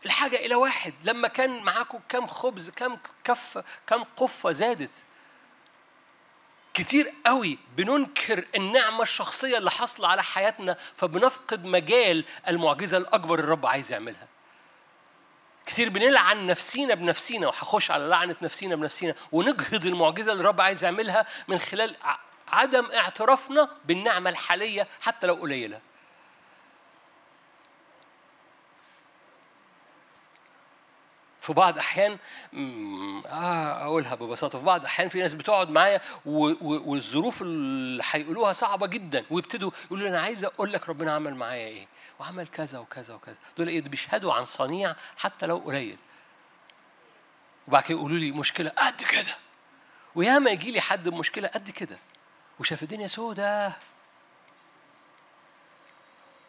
الحاجة 0.06 0.36
إلى 0.36 0.54
واحد. 0.54 0.94
لما 1.04 1.28
كان 1.28 1.62
معاكم 1.62 2.00
كم 2.08 2.26
خبز 2.26 2.70
كم 2.70 2.98
كف 3.24 3.64
كم 3.86 4.04
قفة 4.16 4.52
زادت. 4.52 5.04
كتير 6.74 7.12
قوي 7.26 7.58
بننكر 7.76 8.44
النعمة 8.54 9.02
الشخصية 9.02 9.58
اللي 9.58 9.70
حاصلة 9.70 10.08
على 10.08 10.22
حياتنا 10.22 10.76
فبنفقد 10.96 11.64
مجال 11.64 12.24
المعجزة 12.48 12.96
الأكبر 12.96 13.38
الرب 13.38 13.66
عايز 13.66 13.92
يعملها. 13.92 14.28
كتير 15.66 15.88
بنلعن 15.88 16.46
نفسينا 16.46 16.94
بنفسينا 16.94 17.46
وهخش 17.46 17.90
على 17.90 18.08
لعنة 18.08 18.36
نفسينا 18.42 18.76
بنفسينا 18.76 19.14
ونجهض 19.32 19.86
المعجزة 19.86 20.32
اللي 20.32 20.40
الرب 20.40 20.60
عايز 20.60 20.84
يعملها 20.84 21.26
من 21.48 21.58
خلال 21.58 21.96
عدم 22.48 22.90
اعترافنا 22.90 23.68
بالنعمة 23.84 24.30
الحالية 24.30 24.88
حتى 25.00 25.26
لو 25.26 25.34
قليلة. 25.34 25.80
في 31.40 31.52
بعض 31.52 31.78
أحيان 31.78 32.18
آه 33.26 33.84
أقولها 33.84 34.14
ببساطة 34.14 34.58
في 34.58 34.64
بعض 34.64 34.84
أحيان 34.84 35.08
في 35.08 35.20
ناس 35.20 35.34
بتقعد 35.34 35.70
معايا 35.70 36.00
والظروف 36.24 37.42
اللي 37.42 38.02
هيقولوها 38.10 38.52
صعبة 38.52 38.86
جدا 38.86 39.24
ويبتدوا 39.30 39.70
يقولوا 39.84 40.08
أنا 40.08 40.20
عايز 40.20 40.44
أقول 40.44 40.72
لك 40.72 40.88
ربنا 40.88 41.12
عمل 41.12 41.34
معايا 41.34 41.66
إيه؟ 41.66 41.86
وعمل 42.18 42.48
كذا 42.48 42.78
وكذا 42.78 43.14
وكذا. 43.14 43.36
دول 43.58 43.68
إيه؟ 43.68 43.80
بيشهدوا 43.82 44.34
عن 44.34 44.44
صنيع 44.44 44.96
حتى 45.16 45.46
لو 45.46 45.56
قليل. 45.56 45.98
وبعد 47.68 47.82
كده 47.82 47.98
يقولوا 47.98 48.18
لي 48.18 48.32
مشكلة 48.32 48.70
قد 48.70 49.02
كده. 49.02 49.36
وياما 50.14 50.50
يجي 50.50 50.70
لي 50.70 50.80
حد 50.80 51.08
بمشكلة 51.08 51.48
قد 51.48 51.70
كده 51.70 51.98
وشاف 52.58 52.82
الدنيا 52.82 53.06
سودة. 53.06 53.76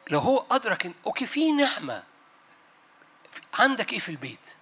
لو 0.09 0.19
هو 0.19 0.45
أدرك 0.51 0.85
إن 0.85 0.93
أوكي 1.05 1.25
في 1.25 1.51
نعمة. 1.51 2.03
عندك 3.59 3.93
إيه 3.93 3.99
في 3.99 4.09
البيت؟ 4.09 4.55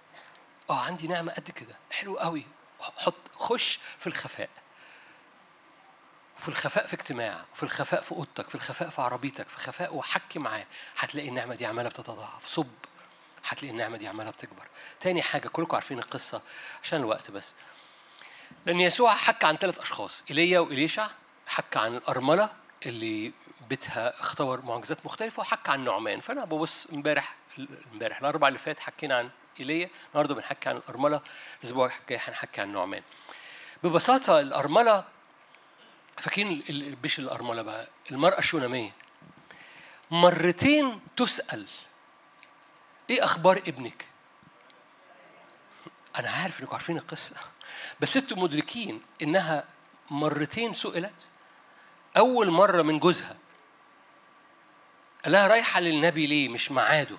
آه 0.70 0.80
عندي 0.80 1.08
نعمة 1.08 1.32
قد 1.32 1.50
كده. 1.50 1.74
حلو 1.90 2.18
قوي. 2.18 2.46
حط 2.80 3.14
خش 3.34 3.78
في 3.98 4.06
الخفاء. 4.06 4.48
في 6.36 6.48
الخفاء 6.48 6.86
في 6.86 6.94
اجتماع 6.94 7.44
في 7.54 7.62
الخفاء 7.62 8.02
في 8.02 8.12
أوضتك 8.12 8.48
في 8.48 8.54
الخفاء 8.54 8.88
في 8.90 9.02
عربيتك 9.02 9.48
في 9.48 9.58
خفاء 9.58 9.94
وحكي 9.94 10.38
معاه. 10.38 10.66
هتلاقي 10.98 11.28
النعمة 11.28 11.54
دي 11.54 11.66
عمالة 11.66 11.88
بتتضاعف. 11.88 12.46
صب. 12.48 12.70
هتلاقي 13.48 13.72
النعمة 13.72 13.96
دي 13.96 14.08
عمالة 14.08 14.30
بتكبر. 14.30 14.66
تاني 15.00 15.22
حاجة 15.22 15.48
كلكم 15.48 15.74
عارفين 15.74 15.98
القصة 15.98 16.42
عشان 16.82 17.00
الوقت 17.00 17.30
بس. 17.30 17.54
لأن 18.66 18.80
يسوع 18.80 19.14
حكى 19.14 19.46
عن 19.46 19.56
ثلاث 19.56 19.78
أشخاص 19.78 20.24
إيليا 20.30 20.60
وإليشع 20.60 21.08
حكى 21.46 21.78
عن 21.78 21.96
الأرملة 21.96 22.50
اللي 22.86 23.32
بيتها 23.68 24.20
اختبر 24.20 24.60
معجزات 24.62 25.06
مختلفة 25.06 25.40
وحكى 25.40 25.70
عن 25.70 25.84
نعمان. 25.84 26.20
فأنا 26.20 26.44
ببص 26.44 26.86
امبارح 26.86 27.36
امبارح 27.92 28.18
الأربع 28.18 28.48
اللي 28.48 28.58
فات 28.58 28.80
حكينا 28.80 29.18
عن 29.18 29.30
إيليا 29.60 29.90
النهارده 30.10 30.34
بنحكي 30.34 30.68
عن 30.68 30.76
الأرملة 30.76 31.20
الأسبوع 31.60 31.90
الجاي 32.02 32.18
هنحكي 32.24 32.60
عن 32.60 32.72
نعمان 32.72 33.02
ببساطة 33.82 34.40
الأرملة 34.40 35.04
فاكرين 36.18 36.62
مش 37.04 37.18
الأرملة 37.18 37.62
بقى؟ 37.62 37.88
المرأة 38.10 38.38
الشونامية. 38.38 38.90
مرتين 40.10 41.00
تسأل 41.16 41.66
إيه 43.10 43.24
أخبار 43.24 43.56
ابنك؟ 43.58 44.06
أنا 46.16 46.30
عارف 46.30 46.60
إنكم 46.60 46.72
عارفين 46.72 46.96
القصة 46.98 47.36
بس 48.00 48.16
أنتم 48.16 48.38
مدركين 48.38 49.02
إنها 49.22 49.64
مرتين 50.10 50.72
سئلت؟ 50.72 51.14
أول 52.16 52.50
مرة 52.50 52.82
من 52.82 52.98
جوزها 52.98 53.36
قال 55.24 55.32
لها 55.32 55.46
رايحة 55.46 55.80
للنبي 55.80 56.26
ليه؟ 56.26 56.48
مش 56.48 56.70
معاده 56.72 57.16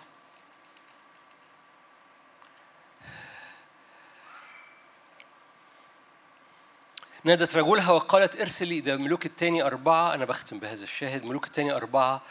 نادت 7.24 7.56
رجلها 7.56 7.92
وقالت 7.92 8.36
ارسلي 8.36 8.82
ده 8.82 8.98
ملوك 8.98 9.26
الثاني 9.26 9.64
أربعة 9.64 10.14
أنا 10.14 10.26
بختم 10.26 10.60
بهذا 10.60 10.84
الشاهد 10.84 11.26
ملوك 11.26 11.48
الثاني 11.48 11.76
أربعة 11.76 12.22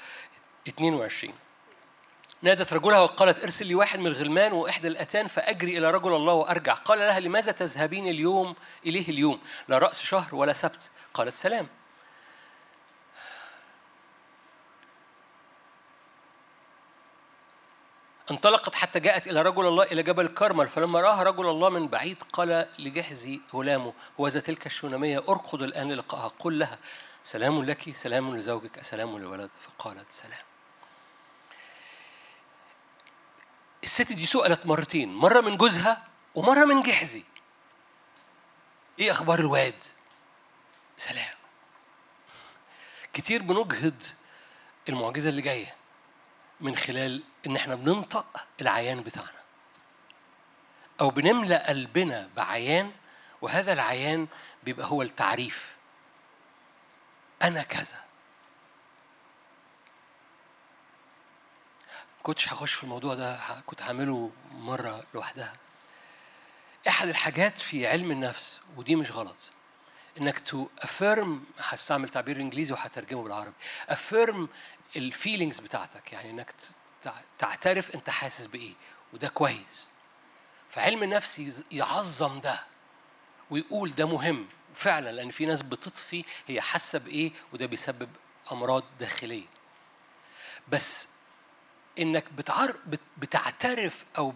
22 0.68 1.34
نادت 2.42 2.72
رجلها 2.72 3.00
وقالت 3.00 3.42
ارسل 3.42 3.66
لي 3.66 3.74
واحد 3.74 3.98
من 3.98 4.06
الغلمان 4.06 4.52
وإحدى 4.52 4.88
الأتان 4.88 5.26
فأجري 5.26 5.78
إلى 5.78 5.90
رجل 5.90 6.14
الله 6.14 6.32
وأرجع. 6.32 6.72
قال 6.72 6.98
لها 6.98 7.20
لماذا 7.20 7.52
تذهبين 7.52 8.08
اليوم 8.08 8.54
إليه 8.86 9.08
اليوم؟ 9.08 9.40
لا 9.68 9.78
رأس 9.78 10.02
شهر 10.02 10.34
ولا 10.34 10.52
سبت. 10.52 10.90
قالت 11.14 11.34
سلام. 11.34 11.66
انطلقت 18.30 18.74
حتى 18.74 19.00
جاءت 19.00 19.26
إلى 19.26 19.42
رجل 19.42 19.66
الله 19.66 19.84
إلى 19.84 20.02
جبل 20.02 20.28
كرمل 20.28 20.68
فلما 20.68 21.00
رآها 21.00 21.22
رجل 21.22 21.46
الله 21.46 21.68
من 21.68 21.88
بعيد 21.88 22.22
قال 22.32 22.68
لجحزي 22.78 23.40
غلامه 23.54 23.92
وذا 24.18 24.40
تلك 24.40 24.66
الشونمية 24.66 25.18
أرقد 25.18 25.62
الآن 25.62 25.92
للقائها 25.92 26.28
قل 26.28 26.58
لها 26.58 26.78
سلام 27.24 27.62
لك 27.64 27.96
سلام 27.96 28.36
لزوجك 28.36 28.82
سلام 28.82 29.18
للولد 29.18 29.50
فقالت 29.60 30.12
سلام. 30.12 30.42
الست 33.84 34.12
دي 34.12 34.26
سئلت 34.26 34.66
مرتين 34.66 35.14
مرة 35.14 35.40
من 35.40 35.56
جوزها 35.56 36.08
ومرة 36.34 36.64
من 36.64 36.82
جحزي. 36.82 37.24
إيه 38.98 39.10
أخبار 39.10 39.38
الواد؟ 39.38 39.84
سلام. 40.96 41.34
كتير 43.12 43.42
بنجهض 43.42 44.02
المعجزة 44.88 45.28
اللي 45.28 45.42
جاية 45.42 45.74
من 46.60 46.76
خلال 46.76 47.22
إن 47.46 47.56
إحنا 47.56 47.74
بننطق 47.74 48.46
العيان 48.60 49.00
بتاعنا. 49.02 49.40
أو 51.00 51.10
بنملأ 51.10 51.68
قلبنا 51.68 52.30
بعيان 52.36 52.92
وهذا 53.42 53.72
العيان 53.72 54.28
بيبقى 54.62 54.86
هو 54.86 55.02
التعريف. 55.02 55.76
أنا 57.42 57.62
كذا. 57.62 58.04
كنتش 62.22 62.52
هخش 62.52 62.72
في 62.72 62.84
الموضوع 62.84 63.14
ده 63.14 63.38
كنت 63.66 63.82
هعمله 63.82 64.30
مرة 64.52 65.04
لوحدها. 65.14 65.52
أحد 66.88 67.08
الحاجات 67.08 67.58
في 67.60 67.86
علم 67.86 68.10
النفس 68.10 68.60
ودي 68.76 68.96
مش 68.96 69.10
غلط 69.12 69.36
إنك 70.18 70.38
to 70.38 70.68
affirm 70.78 71.44
هستعمل 71.58 72.08
تعبير 72.08 72.36
إنجليزي 72.36 72.74
وهترجمه 72.74 73.22
بالعربي. 73.22 73.54
affirm 73.88 74.48
ال 74.96 75.03
feelings 75.03 75.60
بتاعتك 75.60 76.12
يعني 76.12 76.30
إنك 76.30 76.54
تعترف 77.38 77.94
انت 77.94 78.10
حاسس 78.10 78.46
بإيه 78.46 78.72
وده 79.12 79.28
كويس. 79.28 79.88
فعلم 80.70 81.02
النفس 81.02 81.62
يعظم 81.70 82.40
ده 82.40 82.60
ويقول 83.50 83.94
ده 83.94 84.06
مهم 84.06 84.48
فعلا 84.74 85.12
لأن 85.12 85.30
في 85.30 85.46
ناس 85.46 85.62
بتطفي 85.62 86.24
هي 86.46 86.60
حاسة 86.60 86.98
بإيه 86.98 87.32
وده 87.52 87.66
بيسبب 87.66 88.08
أمراض 88.52 88.84
داخلية. 89.00 89.46
بس 90.68 91.08
إنك 91.98 92.32
بتعر 92.32 92.76
بتعترف 93.18 94.04
أو 94.18 94.34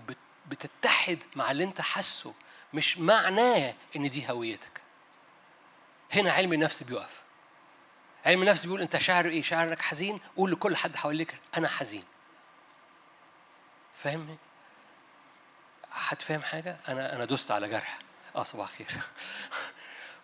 بتتحد 0.48 1.18
مع 1.36 1.50
اللي 1.50 1.64
أنت 1.64 1.80
حاسه 1.80 2.34
مش 2.74 2.98
معناه 2.98 3.74
إن 3.96 4.10
دي 4.10 4.30
هويتك. 4.30 4.80
هنا 6.12 6.32
علم 6.32 6.52
النفس 6.52 6.82
بيقف. 6.82 7.22
علم 8.26 8.42
النفس 8.42 8.64
بيقول 8.64 8.80
أنت 8.80 8.96
شاعر 8.98 9.26
إيه؟ 9.26 9.42
شاعر 9.42 9.68
انك 9.68 9.82
حزين؟ 9.82 10.20
قول 10.36 10.52
لكل 10.52 10.76
حد 10.76 10.96
حواليك 10.96 11.34
أنا 11.56 11.68
حزين. 11.68 12.04
فاهم؟ 13.96 14.36
حد 15.90 16.22
فاهم 16.22 16.42
حاجة؟ 16.42 16.76
أنا 16.88 17.16
أنا 17.16 17.24
دوست 17.24 17.50
على 17.50 17.68
جرح. 17.68 17.98
آه 18.36 18.44
صباح 18.44 18.70
خير 18.72 18.86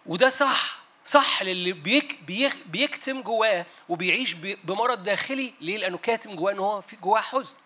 وده 0.07 0.31
صح. 0.31 0.81
صح 1.05 1.43
للي 1.43 1.73
بيك 1.73 2.23
بيك 2.23 2.57
بيكتم 2.67 3.23
جواه 3.23 3.67
وبيعيش 3.89 4.33
بمرض 4.35 5.03
داخلي. 5.03 5.55
ليه؟ 5.61 5.79
لأنه 5.79 5.99
كاتم 5.99 6.37
جواه 6.37 6.53
إن 6.53 6.59
هو 6.59 6.81
في 6.81 6.97
جواه 6.97 7.21
حزن. 7.21 7.57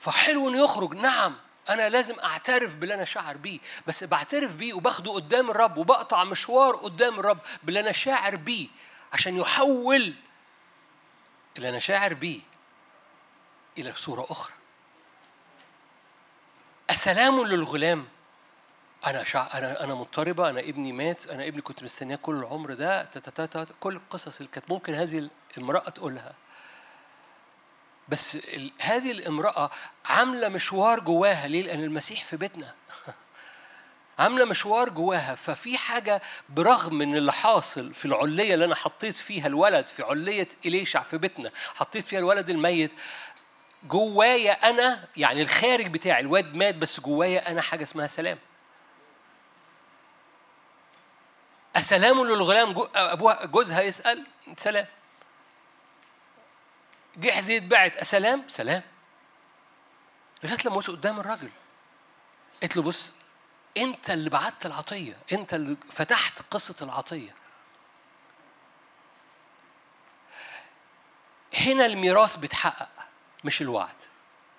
فحلو 0.00 0.48
إنه 0.48 0.64
يخرج. 0.64 0.94
نعم 0.94 1.34
أنا 1.68 1.88
لازم 1.88 2.20
أعترف 2.20 2.74
باللي 2.74 2.94
أنا 2.94 3.04
شاعر 3.04 3.36
بيه. 3.36 3.58
بس 3.86 4.04
بعترف 4.04 4.54
بيه 4.54 4.74
وباخده 4.74 5.12
قدام 5.12 5.50
الرب 5.50 5.76
وبقطع 5.76 6.24
مشوار 6.24 6.76
قدام 6.76 7.20
الرب 7.20 7.38
باللي 7.62 7.80
أنا 7.80 7.92
شاعر 7.92 8.36
بيه 8.36 8.68
عشان 9.12 9.36
يحول 9.36 10.14
اللي 11.56 11.68
أنا 11.68 11.78
شاعر 11.78 12.14
بيه 12.14 12.40
إلى 13.78 13.94
صورة 13.94 14.26
أخرى. 14.30 14.54
أسلام 16.90 17.44
للغلام. 17.44 18.06
أنا 19.06 19.24
شع... 19.24 19.48
أنا 19.54 19.84
أنا 19.84 19.94
مضطربة 19.94 20.50
أنا 20.50 20.60
ابني 20.60 20.92
مات 20.92 21.26
أنا 21.26 21.46
ابني 21.46 21.62
كنت 21.62 21.82
مستنياه 21.82 22.16
كل 22.16 22.34
العمر 22.34 22.74
ده 22.74 23.04
تتتت 23.04 23.68
كل 23.80 23.96
القصص 23.96 24.40
اللي 24.40 24.52
كانت 24.52 24.70
ممكن 24.70 24.94
هذه 24.94 25.28
المرأة 25.58 25.90
تقولها. 25.90 26.32
بس 28.08 28.36
ال... 28.36 28.72
هذه 28.80 29.10
الامرأة 29.10 29.70
عاملة 30.06 30.48
مشوار 30.48 31.00
جواها. 31.00 31.48
ليه؟ 31.48 31.62
لأن 31.62 31.84
المسيح 31.84 32.24
في 32.24 32.36
بيتنا. 32.36 32.74
عاملة 34.18 34.44
مشوار 34.44 34.88
جواها. 34.88 35.34
ففي 35.34 35.78
حاجة 35.78 36.22
برغم 36.48 36.94
من 36.94 37.16
اللي 37.16 37.32
حاصل 37.32 37.94
في 37.94 38.04
العلية 38.04 38.54
اللي 38.54 38.64
أنا 38.64 38.74
حطيت 38.74 39.16
فيها 39.16 39.46
الولد 39.46 39.86
في 39.86 40.02
علية 40.02 40.48
إليشع 40.66 41.02
في 41.02 41.18
بيتنا 41.18 41.50
حطيت 41.74 42.06
فيها 42.06 42.18
الولد 42.18 42.50
الميت 42.50 42.92
جوايا 43.84 44.70
أنا 44.70 45.08
يعني 45.16 45.42
الخارج 45.42 45.86
بتاعي 45.86 46.20
الواد 46.20 46.54
مات 46.54 46.74
بس 46.74 47.00
جوايا 47.00 47.50
أنا 47.50 47.62
حاجة 47.62 47.82
اسمها 47.82 48.06
سلام. 48.06 48.38
أسلام 51.76 52.24
للغلام 52.24 52.74
أبوها 52.94 53.44
جوزها 53.46 53.80
يسأل 53.80 54.26
سلام. 54.56 54.86
جحزي 57.16 57.56
اتبعت 57.56 57.96
أسلام؟ 57.96 58.44
سلام. 58.48 58.82
لغاية 60.44 60.58
لما 60.64 60.76
وصل 60.76 60.96
قدام 60.96 61.20
الراجل. 61.20 61.50
قلت 62.62 62.76
له 62.76 62.82
بص 62.82 63.12
أنت 63.76 64.10
اللي 64.10 64.30
بعت 64.30 64.66
العطية 64.66 65.16
أنت 65.32 65.54
اللي 65.54 65.76
فتحت 65.90 66.42
قصة 66.50 66.76
العطية. 66.82 67.34
هنا 71.54 71.86
الميراث 71.86 72.36
بيتحقق. 72.36 72.88
مش 73.44 73.62
الوعد. 73.62 73.94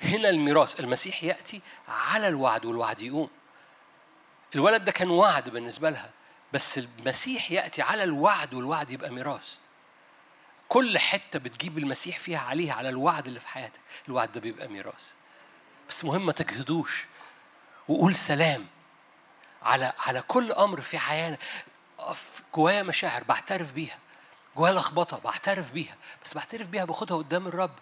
هنا 0.02 0.30
الميراث 0.30 0.80
المسيح 0.80 1.24
يأتي 1.24 1.62
على 1.88 2.28
الوعد 2.28 2.66
والوعد 2.66 3.02
يقوم. 3.02 3.30
الولد 4.56 4.86
ده 4.86 4.92
كان 4.92 5.10
وعد 5.10 5.50
بالنسبة 5.50 5.90
لها 5.90 6.10
بس 6.54 6.78
المسيح 6.78 7.52
يأتي 7.52 7.82
على 7.82 8.04
الوعد 8.04 8.54
والوعد 8.54 8.90
يبقى 8.90 9.10
ميراث. 9.10 9.56
كل 10.70 10.98
حتة 10.98 11.40
بتجيب 11.40 11.78
المسيح 11.78 12.20
فيها 12.20 12.40
عليها 12.40 12.74
على 12.74 12.90
الوعد 12.90 13.28
اللي 13.28 13.40
في 13.40 13.48
حياتك. 13.48 13.80
الوعد 14.08 14.32
ده 14.32 14.40
بيبقى 14.40 14.68
ميراث. 14.68 15.14
بس 15.90 16.06
مهم 16.06 16.26
ما 16.26 16.32
تجهدوش 16.32 17.06
وقول 17.88 18.16
سلام. 18.16 18.66
على 19.64 19.94
على 20.00 20.22
كل 20.22 20.52
أمر 20.52 20.82
في 20.82 20.98
حياتنا 20.98 21.38
جوايا 22.56 22.84
مشاعر 22.84 23.24
بعترف 23.24 23.72
بيها. 23.72 23.98
جوايا 24.56 24.74
لخبطة 24.74 25.20
بعترف 25.20 25.72
بيها. 25.72 25.96
بس 26.26 26.34
بعترف 26.34 26.68
بيها 26.68 26.86
باخدها 26.86 27.18
قدام 27.18 27.48
الرب. 27.48 27.76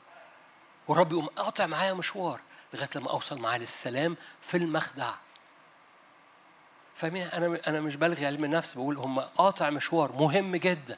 والرب 0.88 1.12
يقوم 1.12 1.28
قاطع 1.28 1.66
معايا 1.66 1.94
مشوار 1.94 2.40
لغاية 2.74 2.90
لما 2.96 3.10
أوصل 3.10 3.40
معاه 3.40 3.58
للسلام 3.58 4.18
في 4.42 4.58
المخدع. 4.58 5.14
فاهمين؟ 6.96 7.24
أنا 7.28 7.60
أنا 7.68 7.82
مش 7.82 7.96
بلغي 7.96 8.26
علم 8.26 8.44
النفس 8.46 8.74
بقول 8.74 8.98
هم 8.98 9.20
قاطع 9.20 9.70
مشوار 9.70 10.12
مهم 10.12 10.56
جدا. 10.56 10.98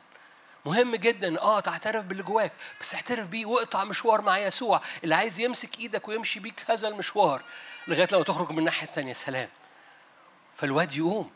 مهم 0.66 0.96
جدا 0.96 1.42
آه 1.42 1.60
تعترف 1.60 2.06
باللي 2.06 2.24
جواك 2.24 2.52
بس 2.82 2.96
اعترف 2.96 3.28
بيه 3.28 3.46
واقطع 3.46 3.84
مشوار 3.84 4.22
مع 4.22 4.38
يسوع. 4.38 4.82
اللي 5.04 5.16
عايز 5.16 5.40
يمسك 5.40 5.80
إيدك 5.80 6.08
ويمشي 6.08 6.40
بيك 6.40 6.64
هذا 6.72 6.88
المشوار 6.88 7.42
لغاية 7.88 8.08
لما 8.12 8.24
تخرج 8.24 8.52
من 8.52 8.60
الناحية 8.60 8.88
الثانية 8.88 9.14
سلام. 9.14 9.50
فالواد 10.56 10.94
يقوم. 10.94 11.32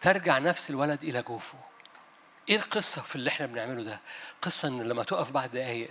ترجع 0.00 0.38
نفس 0.38 0.70
الولد 0.70 1.02
إلى 1.02 1.22
جوفه. 1.22 1.58
إيه 2.48 2.56
القصة 2.56 3.02
في 3.02 3.16
اللي 3.16 3.30
إحنا 3.30 3.46
بنعمله 3.46 3.82
ده؟ 3.82 4.00
قصة 4.42 4.68
إن 4.68 4.82
لما 4.82 5.04
تقف 5.04 5.30
بعد 5.30 5.50
دقايق 5.50 5.90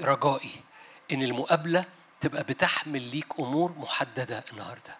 رجائي 0.00 0.50
إن 1.12 1.22
المقابلة 1.22 1.84
تبقى 2.20 2.42
بتحمل 2.42 3.02
ليك 3.02 3.26
أمور 3.40 3.72
محددة 3.78 4.44
النهارده. 4.52 4.96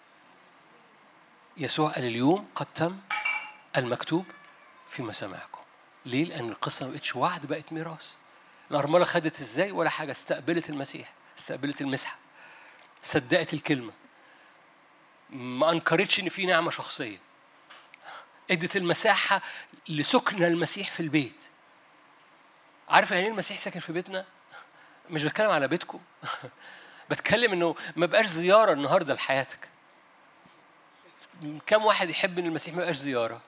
يسوع 1.56 1.90
قال 1.90 2.04
اليوم 2.04 2.48
قد 2.54 2.66
تم 2.74 2.98
المكتوب 3.76 4.24
في 4.90 5.02
مسامعكم 5.02 5.60
ليه؟ 6.06 6.24
لأن 6.24 6.48
القصة 6.48 6.86
ما 6.86 6.92
بقتش 6.92 7.16
وعد 7.16 7.46
بقت 7.46 7.72
ميراث. 7.72 8.14
الأرملة 8.70 9.04
خدت 9.04 9.40
إزاي؟ 9.40 9.70
ولا 9.70 9.90
حاجة. 9.90 10.12
استقبلت 10.12 10.70
المسيح. 10.70 11.12
استقبلت 11.38 11.80
المسحة. 11.80 12.16
صدقت 13.02 13.54
الكلمة. 13.54 13.92
ما 15.30 15.70
أنكرتش 15.70 16.20
إن 16.20 16.28
في 16.28 16.46
نعمة 16.46 16.70
شخصية. 16.70 17.18
إدت 18.50 18.76
المساحة 18.76 19.42
لسكن 19.88 20.44
المسيح 20.44 20.90
في 20.90 21.00
البيت. 21.00 21.42
عارف 22.88 23.10
يعني 23.10 23.22
إيه 23.24 23.30
المسيح 23.30 23.58
ساكن 23.58 23.80
في 23.80 23.92
بيتنا؟ 23.92 24.24
مش 25.10 25.24
بتكلم 25.24 25.50
على 25.50 25.68
بيتكم. 25.68 26.00
بتكلم 27.10 27.52
إنه 27.52 27.74
ما 27.96 28.06
بقاش 28.06 28.26
زيارة 28.26 28.72
النهارده 28.72 29.14
لحياتك. 29.14 29.68
كم 31.66 31.84
واحد 31.84 32.08
يحب 32.10 32.38
إن 32.38 32.46
المسيح 32.46 32.74
ما 32.74 32.80
يبقاش 32.80 32.96
زيارة؟ 32.96 33.40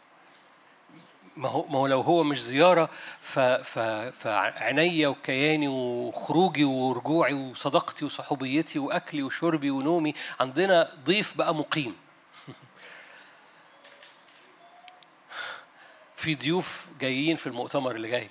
ما 1.37 1.49
هو 1.49 1.67
ما 1.69 1.79
هو 1.79 1.87
لو 1.87 2.01
هو 2.01 2.25
مش 2.25 2.43
زيارة 2.43 2.91
ف 3.21 3.39
ف 3.39 3.79
فعنيا 4.19 5.09
وكياني 5.09 5.69
وخروجي 5.69 6.65
ورجوعي 6.65 7.35
وصداقتي 7.35 8.05
وصحوبيتي 8.05 8.79
وأكلي 8.79 9.23
وشربي 9.23 9.71
ونومي 9.71 10.15
عندنا 10.41 10.91
ضيف 11.05 11.37
بقى 11.37 11.55
مقيم. 11.55 11.97
في 16.17 16.35
ضيوف 16.35 16.87
جايين 17.01 17.37
في 17.37 17.47
المؤتمر 17.47 17.95
اللي 17.95 18.09
جاي. 18.09 18.29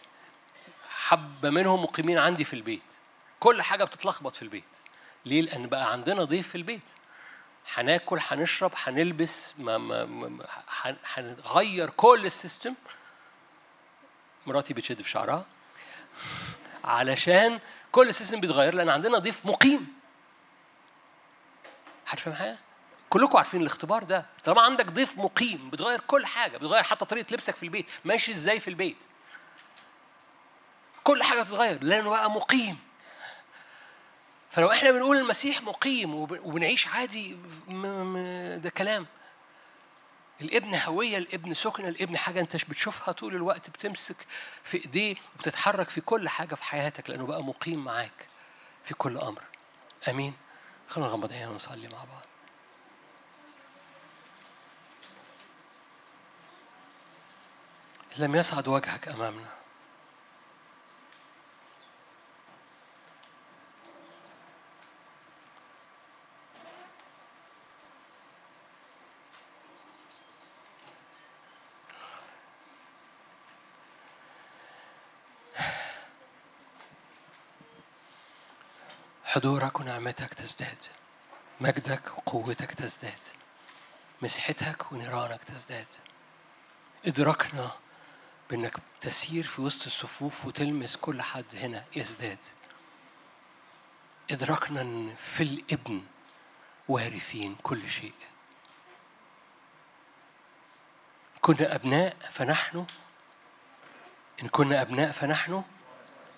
حبة 0.90 1.50
منهم 1.50 1.84
مقيمين 1.84 2.18
عندي 2.18 2.44
في 2.44 2.54
البيت. 2.54 2.82
كل 3.40 3.62
حاجة 3.62 3.84
بتتلخبط 3.84 4.36
في 4.36 4.42
البيت. 4.42 4.64
ليه؟ 5.26 5.42
لأن 5.42 5.68
بقى 5.68 5.92
عندنا 5.92 6.24
ضيف 6.24 6.48
في 6.48 6.56
البيت. 6.56 6.82
هناكل 7.74 8.20
هنشرب 8.28 8.72
هنلبس 8.84 9.54
هنغير 11.16 11.90
كل 11.90 12.26
ال 12.26 12.32
system. 12.32 12.74
مراتي 14.48 14.74
بتشد 14.74 15.02
في 15.02 15.10
شعرها. 15.10 15.46
علشان 16.84 17.60
كل 17.92 18.10
ال 18.10 18.14
system 18.14 18.40
بيتغير 18.40 18.74
لأن 18.74 18.90
عندنا 18.90 19.18
ضيف 19.18 19.46
مقيم. 19.46 19.98
حد 22.06 22.20
فاهم 22.20 22.36
حاجة 22.36 22.58
كلكم 23.10 23.38
عارفين 23.38 23.62
الاختبار 23.62 24.04
ده. 24.04 24.26
طالما 24.46 24.62
عندك 24.62 24.86
ضيف 24.86 25.18
مقيم 25.18 25.70
بتغير 25.70 26.00
كل 26.00 26.26
حاجة 26.26 26.58
بتغير 26.58 26.84
حتى 26.84 27.06
طريقة 27.06 27.34
لبسك 27.34 27.56
في 27.56 27.64
البيت. 27.64 27.86
ماشي 28.06 28.32
إزاي 28.32 28.60
في 28.60 28.68
البيت؟ 28.68 28.98
كل 31.04 31.24
حاجة 31.24 31.42
بتتغير 31.42 31.84
لأنه 31.84 32.10
بقى 32.10 32.32
مقيم. 32.32 32.87
فلو 34.52 34.72
إحنا 34.72 34.92
بنقول 34.92 35.18
المسيح 35.18 35.62
مقيم 35.62 36.16
وبنعيش 36.16 36.88
عادي 36.88 37.38
ده 38.58 38.70
كلام. 38.70 39.06
الابن 40.42 40.76
هوية 40.76 41.18
الابن 41.18 41.54
سكنة 41.54 41.88
الابن 41.88 42.18
حاجة 42.18 42.40
أنت 42.40 42.56
بتشوفها 42.56 43.12
طول 43.12 43.36
الوقت 43.36 43.70
بتمسك 43.70 44.16
في 44.64 44.78
إيديه 44.78 45.16
وبتتحرك 45.36 45.90
في 45.90 46.02
كل 46.02 46.30
حاجة 46.30 46.56
في 46.56 46.64
حياتك 46.64 47.10
لأنه 47.10 47.26
بقى 47.26 47.44
مقيم 47.44 47.84
معاك 47.84 48.28
في 48.84 48.94
كل 48.94 49.18
أمر. 49.18 49.42
أمين. 50.08 50.34
خلونا 50.90 51.10
نغمض 51.10 51.32
عينينا 51.32 51.50
ونصلي 51.50 51.88
مع 51.88 51.98
بعض. 51.98 52.22
لم 58.18 58.36
يصعد 58.36 58.68
وجهك 58.68 59.08
أمامنا. 59.08 59.50
حضورك 79.38 79.80
ونعمتك 79.80 80.34
تزداد. 80.34 80.84
مجدك 81.62 82.18
وقوتك 82.18 82.74
تزداد. 82.74 83.20
مسحتك 84.22 84.92
ونيرانك 84.92 85.44
تزداد. 85.44 85.88
إدراكنا 87.06 87.72
بأنك 88.50 88.74
تسير 89.02 89.48
في 89.48 89.62
وسط 89.62 89.86
الصفوف 89.86 90.46
وتلمس 90.46 90.98
كل 90.98 91.22
حد 91.22 91.46
هنا 91.54 91.84
يزداد. 91.96 92.38
إدراكنا 94.32 94.82
أن 94.82 95.16
في 95.16 95.44
الإبن 95.44 96.04
وارثين 96.88 97.56
كل 97.64 97.90
شيء. 97.90 98.14
كنا 101.42 101.76
أبناء 101.76 102.18
فنحن 102.32 102.86
إن 104.44 104.48
كنا 104.48 104.82
أبناء 104.82 105.12
فنحن 105.12 105.64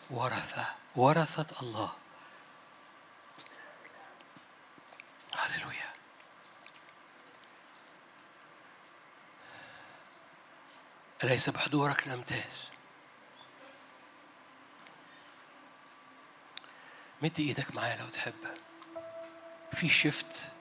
ورثة 0.10 0.66
ورثة 0.96 1.62
الله 1.62 1.92
هللويا 5.40 5.90
أليس 11.24 11.50
بحضورك؟ 11.50 12.08
نمتاز 12.08 12.72
مد 17.22 17.40
إيدك 17.40 17.76
معايا 17.76 18.02
لو 18.02 18.10
تحب. 18.10 18.34
في 19.72 19.90
شفت 19.90 20.52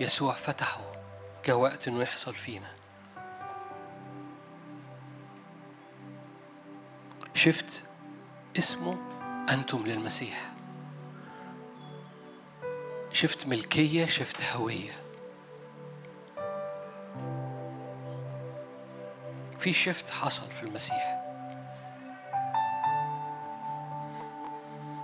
يسوع 0.00 0.32
فتحه 0.32 0.92
جاء 1.44 1.56
وقت 1.56 1.88
إنه 1.88 2.02
يحصل 2.02 2.34
فينا. 2.34 2.74
شفت 7.34 7.90
اسمه 8.58 8.98
أنتم 9.50 9.86
للمسيح. 9.86 10.52
شفت 13.12 13.46
ملكية 13.46 14.06
شفت 14.06 14.42
هوية. 14.42 15.03
في 19.64 19.72
شفت 19.72 20.10
حصل 20.10 20.50
في 20.50 20.62
المسيح. 20.62 21.20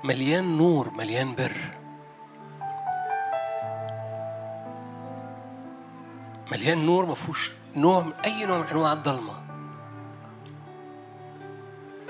مليان 0.04 0.56
نور 0.58 0.90
مليان 0.90 1.34
بر. 1.34 1.56
مليان 6.52 6.86
نور 6.86 7.06
ما 7.06 7.14
فيهوش 7.14 7.52
نوع 7.76 8.06
أي 8.24 8.44
نوع 8.44 8.58
من 8.58 8.64
أنواع 8.64 8.92
الضلمة. 8.92 9.42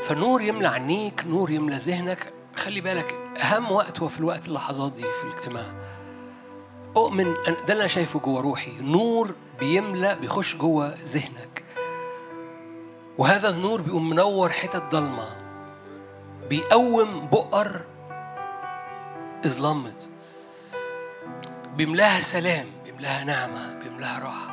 فنور 0.02 0.42
يملى 0.42 0.68
عينيك 0.68 1.26
نور 1.26 1.50
يملى 1.50 1.76
ذهنك. 1.76 2.32
خلي 2.56 2.80
بالك 2.80 3.14
أهم 3.36 3.72
وقت 3.72 4.00
هو 4.00 4.08
في 4.08 4.18
الوقت 4.18 4.48
اللحظات 4.48 4.92
دي 4.92 5.02
في 5.02 5.24
الاجتماع. 5.24 5.72
أؤمن 6.96 7.24
ده 7.24 7.72
اللي 7.72 7.80
أنا 7.80 7.86
شايفه 7.86 8.20
جوه 8.20 8.40
روحي. 8.40 8.78
نور 8.80 9.34
بيملأ 9.60 10.14
بيخش 10.14 10.56
جوه 10.56 10.94
ذهنك. 11.04 11.69
وهذا 13.18 13.48
النور 13.48 13.80
بيقوم 13.80 14.08
منور 14.10 14.48
حتت 14.50 14.82
ضلمة. 14.90 15.28
بيقوم 16.48 17.26
بؤر 17.26 17.80
ظلمت 19.46 20.08
بيملاها 21.76 22.20
سلام 22.20 22.66
بيملاها 22.84 23.24
نعمة 23.24 23.78
بيملاها 23.78 24.20
راحة. 24.20 24.50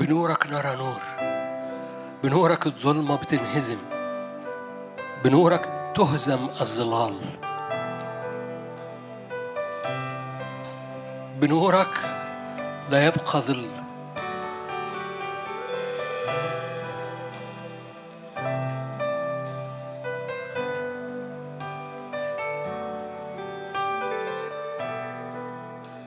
بنورك 0.00 0.46
نرى 0.46 0.76
نور. 0.76 1.02
بنورك 2.22 2.66
الظلمة 2.66 3.16
بتنهزم. 3.16 3.78
بنورك 5.24 5.92
تهزم 5.96 6.48
الظلال. 6.60 7.18
بنورك 11.40 12.00
لا 12.90 13.06
يبقى 13.06 13.40
ظل. 13.40 13.81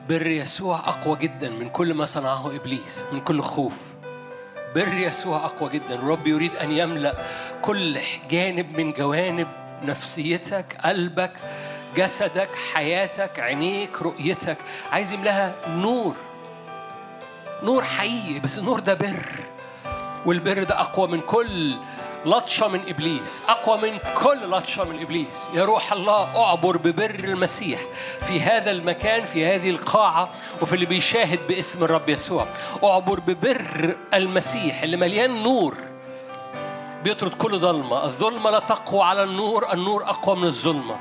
بر 0.10 0.28
يسوع 0.28 0.80
أقوى 0.80 1.18
جدا 1.18 1.50
من 1.50 1.70
كل 1.70 1.94
ما 1.94 2.06
صنعه 2.06 2.56
إبليس 2.56 3.06
من 3.12 3.22
كل 3.22 3.42
خوف. 3.42 3.78
بر 4.76 4.94
يسوع 4.94 5.46
أقوى 5.46 5.70
جدا. 5.70 5.96
الرب 5.96 6.28
يريد 6.28 6.56
أن 6.56 6.72
يملأ 6.72 7.16
كل 7.62 8.00
جانب 8.32 8.80
من 8.80 8.92
جوانب 8.92 9.48
نفسيتك 9.84 10.78
قلبك 10.86 11.32
جسدك 11.98 12.50
حياتك 12.74 13.40
عينيك 13.40 14.02
رؤيتك. 14.02 14.58
عايز 14.92 15.14
يملأها 15.14 15.54
نور. 15.70 16.16
نور 17.64 17.84
حقيقي 17.84 18.40
بس 18.40 18.58
النور 18.58 18.80
ده 18.80 18.94
بر. 18.94 19.30
والبر 20.26 20.64
ده 20.64 20.80
أقوى 20.80 21.08
من 21.08 21.22
كل 21.22 21.78
لطشة 22.26 22.68
من 22.68 22.82
إبليس 22.88 23.42
أقوى 23.48 23.78
من 23.78 24.00
كل 24.24 24.52
لطشة 24.52 24.84
من 24.84 25.02
إبليس. 25.02 25.50
يا 25.54 25.66
روح 25.66 25.94
الله 25.94 26.44
أعبر 26.46 26.78
ببر 26.78 27.16
المسيح 27.24 27.80
في 28.28 28.42
هذا 28.42 28.72
المكان 28.72 29.26
في 29.26 29.46
هذه 29.46 29.70
القاعة 29.70 30.30
وفي 30.62 30.74
اللي 30.74 30.86
بيشاهد 30.86 31.40
باسم 31.48 31.84
الرب 31.84 32.10
يسوع. 32.10 32.48
أعبر 32.84 33.20
ببر 33.20 33.96
المسيح 34.14 34.84
اللي 34.84 34.98
مليان 34.98 35.44
نور. 35.44 35.78
بيطرد 37.04 37.34
كل 37.34 37.60
ظلمة. 37.60 38.06
الظلمة 38.06 38.50
لا 38.50 38.60
تقوى 38.60 39.04
على 39.04 39.24
النور 39.24 39.74
النور 39.74 40.04
أقوى 40.04 40.36
من 40.36 40.48
الظلمة. 40.48 40.96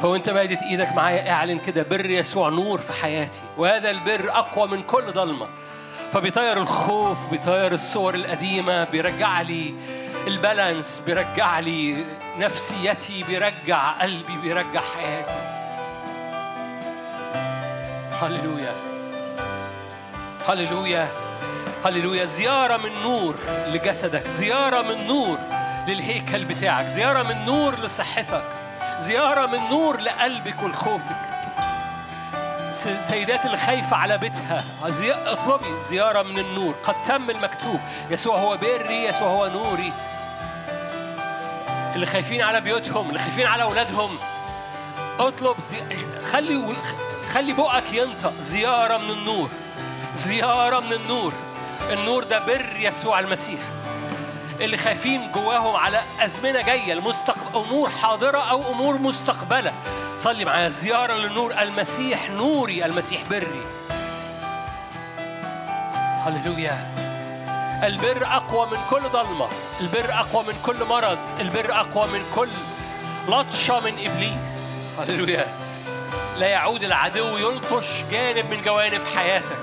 فوانت 0.00 0.30
مادت 0.30 0.62
إيدك 0.62 0.92
معايا 0.92 1.30
أعلن 1.30 1.58
كده 1.58 1.82
بر 1.82 2.10
يسوع 2.10 2.48
نور 2.48 2.78
في 2.78 2.92
حياتي. 2.92 3.40
وهذا 3.58 3.90
البر 3.90 4.30
أقوى 4.30 4.68
من 4.68 4.82
كل 4.82 5.12
ضلمه 5.12 5.48
فبيطير 6.12 6.56
الخوف 6.56 7.18
بيطير 7.30 7.72
الصور 7.72 8.14
القديمة 8.14 8.84
بيرجع 8.84 9.40
لي 9.40 9.74
البالانس 10.26 11.02
بيرجع 11.06 11.58
لي 11.58 12.04
نفسيتي 12.38 13.22
بيرجع 13.22 13.90
قلبي 13.90 14.36
بيرجع 14.36 14.80
حياتي. 14.96 15.40
هللويا. 18.22 18.72
هللويا. 20.48 21.08
هللويا. 21.84 22.24
زيارة 22.24 22.76
من 22.76 23.02
نور 23.02 23.34
لجسدك 23.68 24.26
زيارة 24.28 24.82
من 24.82 25.06
نور 25.06 25.38
للهيكل 25.88 26.44
بتاعك 26.44 26.86
زيارة 26.86 27.22
من 27.22 27.44
نور 27.44 27.74
لصحتك 27.74 28.44
زيارة 28.98 29.46
من 29.46 29.68
نور 29.70 30.00
لقلبك 30.00 30.62
ولخوفك. 30.62 31.16
سيدات 33.00 33.46
اللي 33.46 33.56
خايفة 33.56 33.96
على 33.96 34.18
بيتها. 34.18 34.64
اطلبي 35.02 35.82
زيارة 35.88 36.22
من 36.22 36.38
النور. 36.38 36.74
قد 36.84 36.94
تم 37.02 37.30
المكتوب. 37.30 37.80
يسوع 38.10 38.36
هو 38.36 38.56
بري 38.56 39.04
يسوع 39.04 39.28
هو 39.28 39.46
نوري. 39.46 39.92
اللي 41.94 42.06
خايفين 42.06 42.42
على 42.42 42.60
بيوتهم 42.60 43.08
اللي 43.08 43.18
خايفين 43.18 43.46
على 43.46 43.62
أولادهم. 43.62 44.10
اطلب 45.18 45.60
زي... 45.60 45.80
خلي 46.32 46.76
خلي 47.32 47.52
بقك 47.52 47.92
ينطق 47.92 48.32
زيارة 48.40 48.98
من 48.98 49.10
النور 49.10 49.48
زيارة 50.16 50.80
من 50.80 50.92
النور. 50.92 51.32
النور 51.92 52.24
ده 52.24 52.46
بر 52.46 52.66
يسوع 52.78 53.20
المسيح. 53.20 53.60
اللي 54.60 54.76
خايفين 54.76 55.32
جواهم 55.32 55.76
على 55.76 56.00
أزمنة 56.20 56.62
جاية 56.62 56.92
المستقبل 56.92 57.58
أمور 57.58 57.90
حاضرة 57.90 58.38
أو 58.38 58.72
أمور 58.72 58.98
مستقبلة. 58.98 59.72
صلي 60.18 60.44
معايا 60.44 60.68
زيارة 60.68 61.14
للنور 61.14 61.62
المسيح 61.62 62.30
نوري 62.30 62.84
المسيح 62.84 63.22
بري. 63.30 63.62
هللويا. 66.24 66.93
البر 67.82 68.26
أقوى 68.26 68.66
من 68.66 68.78
كل 68.90 69.00
ضلمة 69.12 69.48
البر 69.80 70.12
أقوى 70.12 70.42
من 70.42 70.60
كل 70.66 70.84
مرض 70.84 71.18
البر 71.40 71.72
أقوى 71.72 72.06
من 72.06 72.24
كل 72.34 72.48
لطشة 73.28 73.80
من 73.80 73.92
إبليس. 74.06 74.54
هللويا. 74.98 75.46
لا 76.38 76.46
يعود 76.46 76.82
العدو 76.82 77.36
يلطش 77.36 77.86
جانب 78.10 78.50
من 78.50 78.62
جوانب 78.62 79.00
حياتك. 79.16 79.58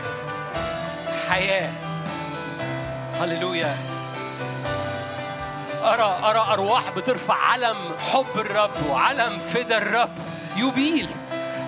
حياة. 1.29 1.69
هللويا. 3.21 3.75
أرى 5.83 6.19
أرى 6.23 6.53
أرواح 6.53 6.89
بترفع 6.89 7.35
علم 7.35 7.77
حب 8.11 8.25
الرب 8.35 8.85
وعلم 8.89 9.39
فدا 9.39 9.77
الرب. 9.77 10.09
يبيل. 10.57 11.09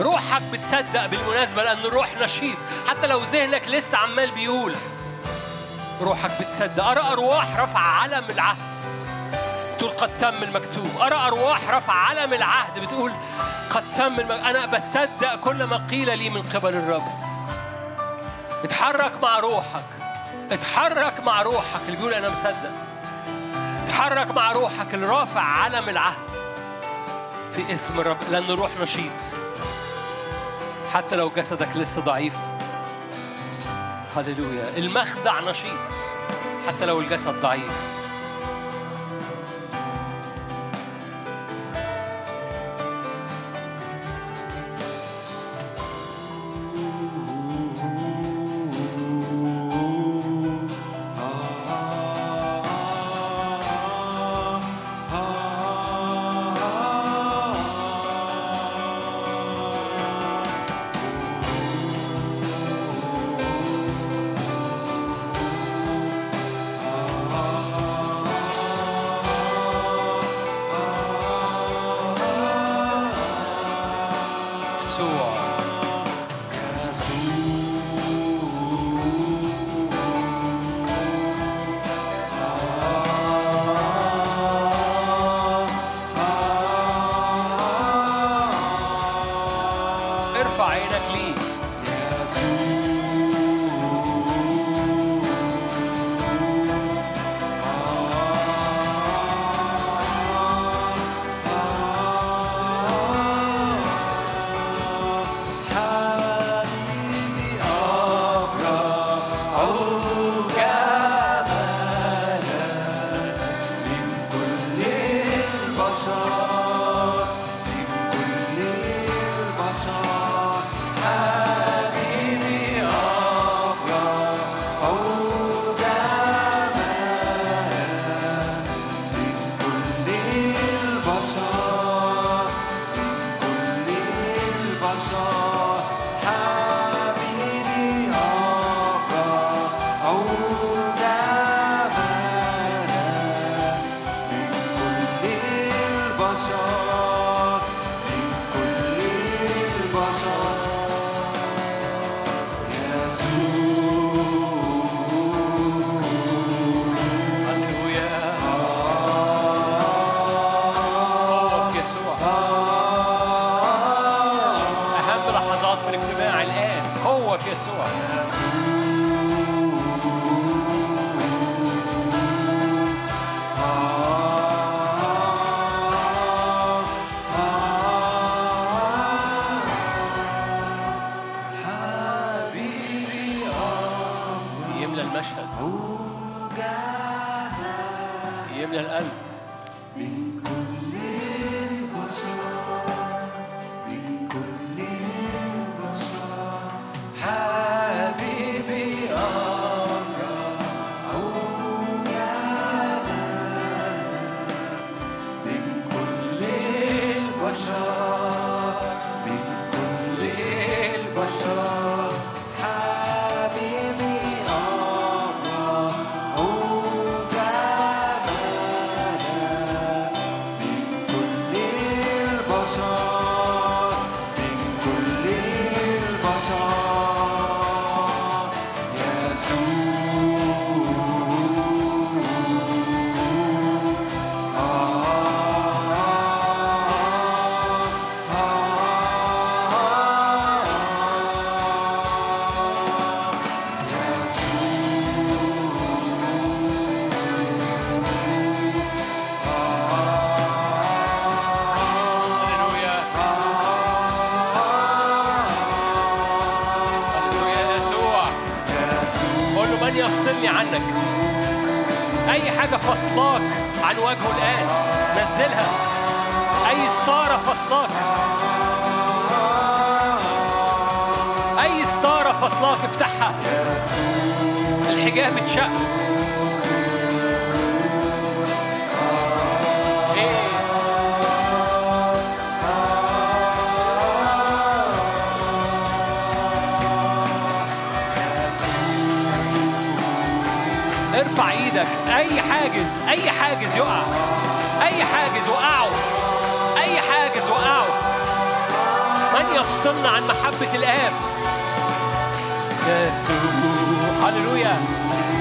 روحك 0.01 0.41
بتصدق 0.41 1.05
بالمناسبة 1.05 1.63
لأن 1.63 1.77
الروح 1.77 2.09
نشيط. 2.21 2.57
حتى 2.87 3.07
لو 3.07 3.23
ذهنك 3.23 3.67
لسه 3.67 3.97
عمال 3.97 4.31
بيقول 4.31 4.75
روحك 6.03 6.31
بتصدق. 6.41 6.85
أرى 6.85 6.99
أرواح 6.99 7.59
رفع 7.59 7.79
علم 7.79 8.29
العهد. 8.29 8.57
تقول 9.79 9.91
قد 9.91 10.09
تم 10.19 10.43
المكتوب. 10.43 11.01
أرى 11.01 11.15
أرواح 11.15 11.69
رفع 11.69 11.93
علم 11.93 12.33
العهد. 12.33 12.79
بتقول 12.79 13.13
قد 13.69 13.83
تم 13.97 14.19
المكتوب. 14.19 14.45
أنا 14.45 14.65
بصدق 14.65 15.35
كل 15.43 15.63
ما 15.63 15.87
قيل 15.91 16.17
لي 16.17 16.29
من 16.29 16.41
قبل 16.41 16.75
الرب. 16.75 17.07
اتحرك 18.63 19.11
مع 19.21 19.39
روحك. 19.39 19.83
اتحرك 20.51 21.19
مع 21.25 21.41
روحك. 21.41 21.81
اللي 21.85 21.97
بيقول 21.97 22.13
أنا 22.13 22.29
مصدق. 22.29 22.71
اتحرك 23.85 24.31
مع 24.31 24.51
روحك. 24.51 24.93
اللي 24.93 25.05
رافع 25.05 25.41
علم 25.41 25.89
العهد. 25.89 26.27
في 27.55 27.73
اسم 27.73 27.99
الرب. 27.99 28.17
لأن 28.31 28.43
الروح 28.43 28.71
نشيط. 28.81 29.11
حتى 30.93 31.15
لو 31.15 31.29
جسدك 31.29 31.69
لسه 31.75 32.01
ضعيف. 32.01 32.33
هللويا. 34.16 34.78
المخدع 34.78 35.49
نشيط 35.49 35.80
حتى 36.68 36.86
لو 36.86 37.01
الجسد 37.01 37.41
ضعيف. 37.41 38.02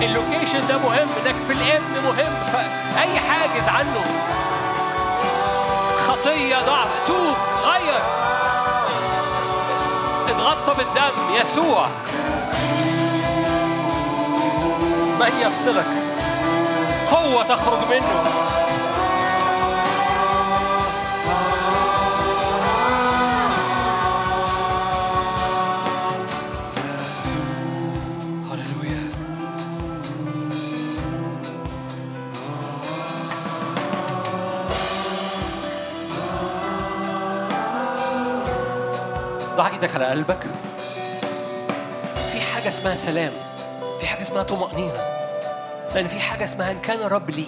اللوكيشن 0.02 0.66
ده 0.66 0.78
مهم 0.78 1.08
إنك 1.26 1.34
في 1.46 1.52
الابن 1.52 2.04
مهم 2.04 2.42
فأي 2.52 3.20
حاجز 3.20 3.68
عنه. 3.68 4.04
خطية 6.08 6.56
ضعف 6.56 7.06
توب 7.06 7.36
غير. 7.64 8.00
اتغطى 10.28 10.74
بالدم 10.78 11.34
يسوع. 11.34 11.86
من 15.20 15.40
يفصلك؟ 15.40 15.86
قوة 17.10 17.42
تخرج 17.42 17.88
منه. 17.90 18.51
ضع 39.62 39.68
إيدك 39.68 39.94
على 39.94 40.06
قلبك. 40.06 40.40
في 42.32 42.40
حاجة 42.40 42.68
اسمها 42.68 42.94
سلام 42.94 43.32
في 44.00 44.06
حاجة 44.06 44.22
اسمها 44.22 44.42
طمأنينة 44.42 45.00
لأن 45.94 46.06
في 46.06 46.20
حاجة 46.20 46.44
اسمها 46.44 46.70
إن 46.70 46.80
كان 46.80 47.02
الرب 47.02 47.30
لي. 47.30 47.46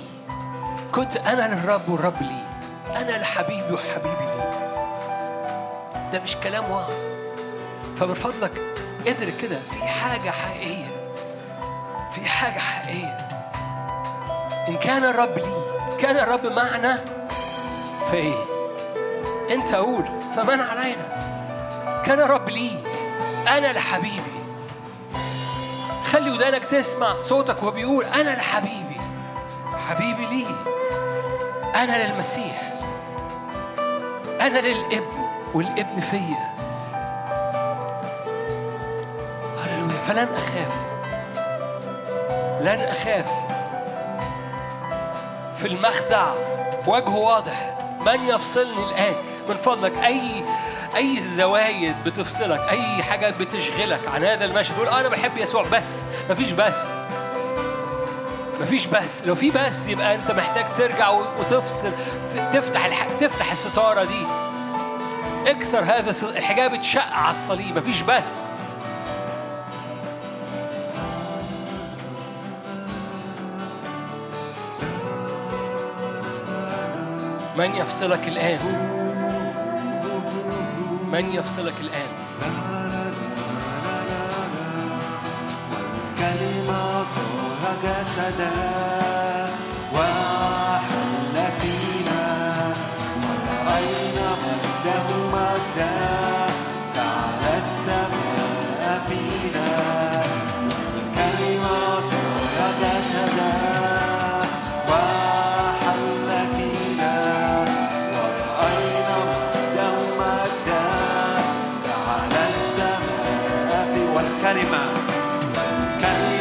كنت 0.92 1.16
أنا 1.16 1.54
للرب 1.54 1.88
والرب 1.88 2.22
لي 2.22 2.42
أنا 2.96 3.18
لحبيبي 3.18 3.72
وحبيبي 3.72 4.24
لي. 4.24 4.50
ده 6.12 6.20
مش 6.20 6.36
كلام 6.36 6.70
وعظ 6.70 6.92
فمن 7.96 8.14
فضلك 8.14 8.62
ادرك 9.06 9.36
كده 9.42 9.58
في 9.58 9.84
حاجة 9.84 10.30
حقيقية 10.30 10.86
في 12.12 12.28
حاجة 12.28 12.58
حقيقية. 12.58 13.16
إن 14.68 14.76
كان 14.76 15.04
الرب 15.04 15.38
لي 15.38 15.54
كان 16.00 16.16
الرب 16.16 16.46
معنا 16.46 16.98
فإيه؟ 18.10 18.34
أنت 19.50 19.74
قول 19.74 20.04
فمن 20.36 20.60
علينا. 20.60 21.23
كان 22.06 22.20
الرب 22.20 22.48
لي. 22.48 22.78
أنا 23.48 23.72
لحبيبي. 23.72 24.34
خلي 26.12 26.30
ودانك 26.30 26.64
تسمع 26.64 27.22
صوتك 27.22 27.62
وهو 27.62 27.70
بيقول 27.70 28.04
أنا 28.04 28.30
لحبيبي. 28.30 29.00
حبيبي 29.88 30.26
لي. 30.26 30.46
أنا 31.74 32.06
للمسيح. 32.06 32.72
أنا 34.40 34.58
للابن 34.58 35.28
والإبن 35.54 36.00
فيا. 36.00 36.54
هللويا. 39.58 39.98
فلن 40.06 40.28
أخاف. 40.34 40.72
لن 42.60 42.80
أخاف. 42.80 43.26
في 45.56 45.66
المخدع 45.66 46.26
وجهه 46.86 47.16
واضح 47.16 47.76
من 48.06 48.28
يفصلني 48.28 48.84
الآن؟ 48.90 49.14
من 49.48 49.56
فضلك. 49.56 49.92
أي 50.04 50.44
أي 50.96 51.20
زوايد 51.36 51.94
بتفصلك 52.06 52.60
أي 52.70 53.02
حاجة 53.02 53.34
بتشغلك 53.40 54.08
عن 54.08 54.24
هذا 54.24 54.44
المشهد. 54.44 54.74
تقول 54.74 54.88
آه 54.88 55.00
أنا 55.00 55.08
بحب 55.08 55.38
يسوع 55.38 55.62
بس. 55.62 56.02
مفيش 56.30 56.50
بس. 56.52 56.76
مفيش 58.60 58.86
بس. 58.86 59.24
لو 59.24 59.34
في 59.34 59.50
بس 59.50 59.88
يبقى 59.88 60.14
أنت 60.14 60.30
محتاج 60.30 60.64
ترجع 60.78 61.10
وتفصل 61.10 61.92
تفتح 62.52 62.86
الح... 62.86 63.04
تفتح 63.20 63.52
الستارة 63.52 64.04
دي. 64.04 64.26
اكسر 65.46 65.84
هذا 65.84 66.14
الحجاب 66.22 66.74
اتشق 66.74 67.12
على 67.12 67.30
الصليب. 67.30 67.76
مفيش 67.78 68.02
بس. 68.02 68.28
من 77.56 77.76
يفصلك 77.76 78.28
الآن؟ 78.28 78.93
من 81.14 81.34
يفصلك 81.34 81.74
الآن؟ 81.80 82.08
كلمة 86.18 87.04
صار 87.04 87.76
جسدا 87.84 89.13
في 114.54 114.60
والكلمة 114.60 116.33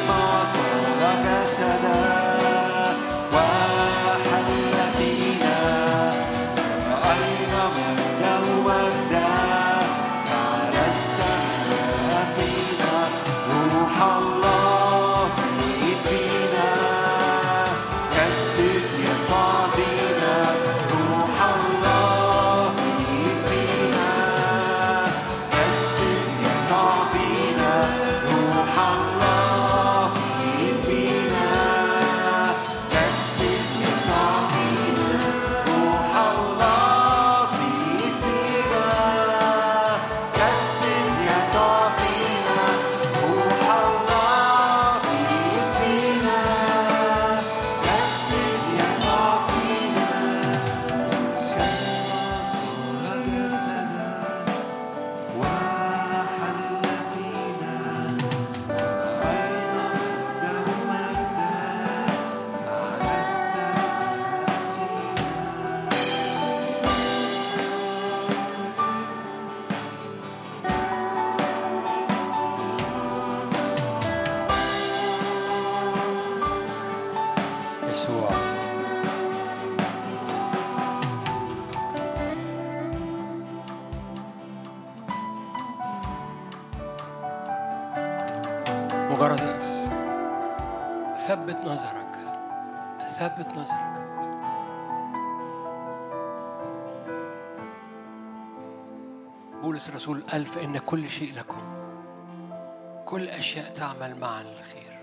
تعمل 103.84 104.16
معا 104.16 104.44
للخير 104.44 105.00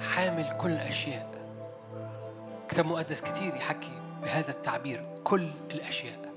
حامل 0.00 0.56
كل 0.60 0.72
أشياء. 0.72 1.28
كتاب 2.68 2.86
مقدس 2.86 3.20
كتير 3.20 3.54
يحكي 3.54 3.92
بهذا 4.22 4.50
التعبير 4.50 5.06
كل 5.24 5.50
الأشياء. 5.70 6.32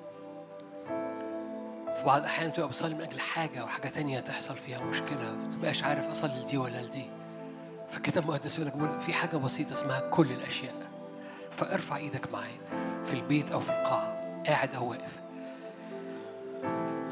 في 1.95 2.03
بعض 2.05 2.19
الأحيان 2.19 2.53
تبقى 2.53 2.67
بتصلي 2.67 2.95
من 2.95 3.01
أجل 3.01 3.19
حاجة 3.19 3.63
وحاجة 3.63 3.87
تانية 3.87 4.19
تحصل 4.19 4.55
فيها 4.55 4.83
مشكلة 4.83 5.35
ما 5.35 5.55
تبقاش 5.55 5.83
عارف 5.83 6.09
أصلي 6.11 6.39
لدي 6.41 6.57
ولا 6.57 6.81
لدي. 6.81 7.05
فالكتاب 7.89 8.23
المقدس 8.23 8.59
يقول 8.59 8.89
لك 8.89 8.99
في 8.99 9.13
حاجة 9.13 9.37
بسيطة 9.37 9.73
اسمها 9.73 9.99
كل 9.99 10.31
الأشياء. 10.31 10.75
فارفع 11.51 11.97
إيدك 11.97 12.31
معايا 12.33 12.59
في 13.05 13.13
البيت 13.13 13.51
أو 13.51 13.59
في 13.59 13.69
القاعة. 13.69 14.41
قاعد 14.47 14.75
أو 14.75 14.89
واقف. 14.89 15.19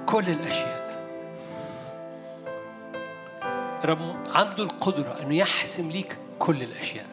كل 0.05 0.29
الأشياء. 0.29 0.84
رب 3.83 4.15
عنده 4.33 4.63
القدرة 4.63 5.15
أنه 5.21 5.35
يحسم 5.35 5.91
ليك 5.91 6.17
كل 6.39 6.61
الأشياء. 6.63 7.05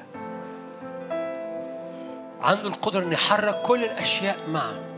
عنده 2.42 2.68
القدرة 2.68 3.02
أن 3.02 3.12
يحرك 3.12 3.62
كل 3.62 3.84
الأشياء 3.84 4.38
معا 4.48 4.92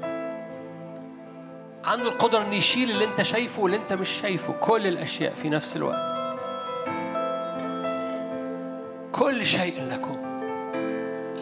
عنده 1.85 2.09
القدرة 2.09 2.43
أن 2.43 2.53
يشيل 2.53 2.91
اللي 2.91 3.05
أنت 3.05 3.23
شايفه 3.23 3.63
واللي 3.63 3.77
أنت 3.77 3.93
مش 3.93 4.09
شايفه 4.09 4.53
كل 4.53 4.87
الأشياء 4.87 5.35
في 5.35 5.49
نفس 5.49 5.77
الوقت. 5.77 6.15
كل 9.13 9.47
شيء 9.47 9.83
لكم 9.83 10.17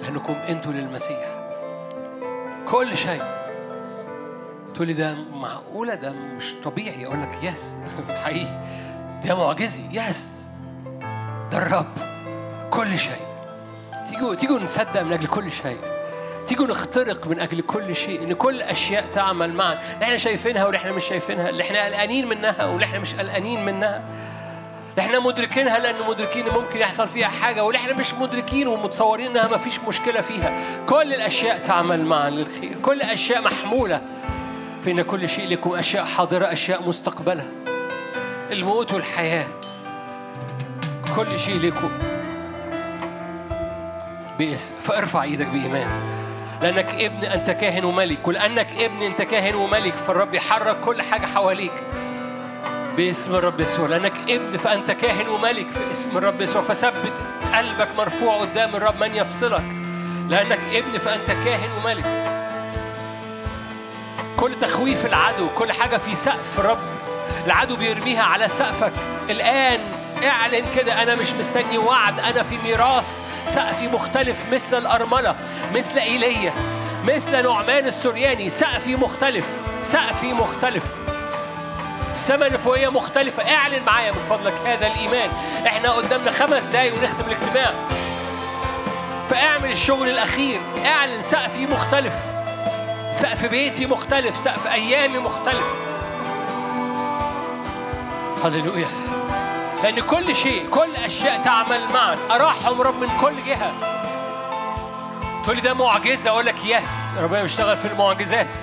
لأنكم 0.03 0.33
أنتوا 0.33 0.73
للمسيح. 0.73 1.43
كل 2.69 2.97
شيء. 2.97 3.23
تقول 4.75 4.87
لي 4.87 4.93
ده 4.93 5.15
معقولة؟ 5.15 5.95
ده 5.95 6.13
مش 6.13 6.55
طبيعي. 6.65 7.07
أقول 7.07 7.23
لك 7.23 7.39
يس 7.43 7.75
حقيقي. 8.25 8.63
ده 9.25 9.35
معجزي. 9.35 9.83
يس. 9.93 10.37
ده 11.53 11.59
الرب. 11.59 11.87
كل 12.71 12.99
شيء. 12.99 13.23
تيجوا 14.11 14.35
تيجوا 14.35 14.59
نصدق 14.59 15.03
من 15.03 15.13
أجل 15.13 15.27
كل 15.27 15.53
شيء. 15.53 15.79
تيجوا 16.47 16.67
نخترق 16.67 17.27
من 17.27 17.41
أجل 17.41 17.61
كل 17.61 17.97
شيء. 17.97 18.23
إن 18.23 18.33
كل 18.33 18.63
أشياء 18.63 19.07
تعمل 19.07 19.53
معا. 19.55 19.73
اللي 19.73 20.05
إحنا 20.05 20.17
شايفينها 20.17 20.65
واللي 20.65 20.79
إحنا 20.79 20.93
مش 20.93 21.05
شايفينها. 21.05 21.49
اللي 21.49 21.63
إحنا 21.63 21.85
قلقانين 21.85 22.29
منها 22.29 22.65
واللي 22.65 22.85
إحنا 22.85 22.99
مش 22.99 23.15
قلقانين 23.15 23.65
منها. 23.65 24.03
إحنا 24.99 25.19
مدركينها 25.19 25.79
لأن 25.79 26.07
مدركين 26.09 26.45
ممكن 26.45 26.81
يحصل 26.81 27.09
فيها 27.09 27.29
حاجة. 27.29 27.65
واللي 27.65 27.79
إحنا 27.79 27.93
مش 27.95 28.15
مدركين 28.15 28.69
ومتصورين 28.69 29.27
إنها 29.31 29.49
ما 29.49 29.57
فيش 29.57 29.81
مشكلة 29.89 30.21
فيها. 30.21 30.53
كل 30.87 31.15
الأشياء 31.15 31.59
تعمل 31.59 32.05
معا 32.05 32.31
للخير. 32.31 32.77
كل 32.83 32.93
الاشياء 33.03 33.43
محمولة. 33.43 34.03
فإن 34.85 35.03
كل 35.03 35.29
شيء 35.29 35.49
لكم 35.49 35.73
أشياء 35.75 36.05
حاضرة 36.05 36.53
أشياء 36.53 36.89
مستقبلة. 36.89 37.62
الموت 38.53 38.93
والحياة. 38.93 39.47
كل 41.17 41.41
شيء 41.41 41.61
لكم. 41.61 41.91
باسم. 44.39 44.75
فارفع 44.81 45.23
إيدك 45.23 45.47
بإيمان. 45.47 45.89
لأنك 46.63 46.91
ابن 46.91 47.25
أنت 47.25 47.51
كاهن 47.51 47.85
وملك. 47.85 48.29
ولأنك 48.29 48.67
ابن 48.79 49.03
أنت 49.03 49.23
كاهن 49.23 49.55
وملك. 49.55 49.95
فالرب 49.95 50.35
يحرك 50.35 50.77
كل 50.85 51.03
حاجة 51.03 51.27
حواليك. 51.27 51.73
باسم 52.97 53.35
الرب 53.35 53.61
يسوع. 53.61 53.89
لأنك 53.89 54.31
ابن 54.31 54.57
فأنت 54.57 54.91
كاهن 54.91 55.29
وملك. 55.29 55.71
في 55.71 55.93
اسم 55.93 56.19
الرب 56.19 56.41
يسوع. 56.41 56.63
فثبت 56.63 57.13
قلبك 57.55 57.89
مرفوع 57.99 58.37
قدام 58.37 58.77
الرب 58.77 59.01
من 59.01 59.15
يفصلك. 59.15 59.65
لأنك 60.29 60.61
ابن 60.73 60.99
فأنت 60.99 61.27
كاهن 61.27 61.71
وملك. 61.73 62.23
كل 64.37 64.53
تخويف 64.61 65.07
العدو 65.07 65.49
كل 65.59 65.73
حاجة 65.73 65.97
في 65.97 66.15
سقف 66.15 66.61
الرب 66.61 66.79
العدو 67.47 67.77
بيرميها 67.77 68.23
على 68.23 68.49
سقفك. 68.49 68.93
الآن 69.31 69.81
اعلن 70.25 70.65
كده 70.77 71.03
أنا 71.03 71.15
مش 71.15 71.33
مستني 71.33 71.79
وعد 71.79 72.21
أنا 72.21 72.43
في 72.43 72.59
ميراث 72.65 73.21
سقفي 73.49 73.89
مختلف 73.89 74.39
مثل 74.53 74.79
الأرملة 74.79 75.35
مثل 75.75 75.99
إيليا 75.99 76.53
مثل 77.05 77.43
نعمان 77.43 77.87
السرياني. 77.87 78.51
سقفي 78.51 78.97
مختلف 78.97 79.47
سقفي 79.83 80.33
مختلف. 80.33 80.85
السماء 82.15 82.47
اللي 82.47 82.59
فوقية 82.59 82.89
مختلفة. 82.89 83.55
اعلن 83.55 83.83
معايا 83.87 84.13
من 84.13 84.19
فضلك 84.31 84.55
هذا 84.67 84.87
الإيمان. 84.87 85.31
إحنا 85.67 85.91
قدامنا 85.91 86.31
خمس 86.31 86.65
دقايق 86.65 86.95
ونختم 86.95 87.25
الاجتماع. 87.27 87.73
فاعمل 89.31 89.71
الشغل 89.71 90.09
الأخير. 90.09 90.61
اعلن 90.87 91.23
سقفي 91.23 91.67
مختلف. 91.67 92.13
سقف 93.13 93.45
بيتي 93.45 93.87
مختلف. 93.87 94.39
سقف 94.39 94.67
أيامي 94.67 95.19
مختلف. 95.19 95.92
هللويا. 98.45 98.89
لأن 99.83 100.01
كل 100.01 100.37
شيء 100.37 100.69
كل 100.71 100.97
أشياء 100.97 101.43
تعمل 101.43 101.81
معا. 101.95 102.17
أراحهم 102.31 102.83
رب 102.83 103.01
من 103.01 103.09
كل 103.21 103.33
جهة. 103.47 103.73
تقول 105.45 105.61
ده 105.61 105.75
معجزة؟ 105.75 106.31
أقول 106.31 106.47
لك 106.47 106.65
يس. 106.65 106.91
ربنا 107.23 107.43
بيشتغل 107.43 107.77
في 107.77 107.89
المعجزات. 107.89 108.55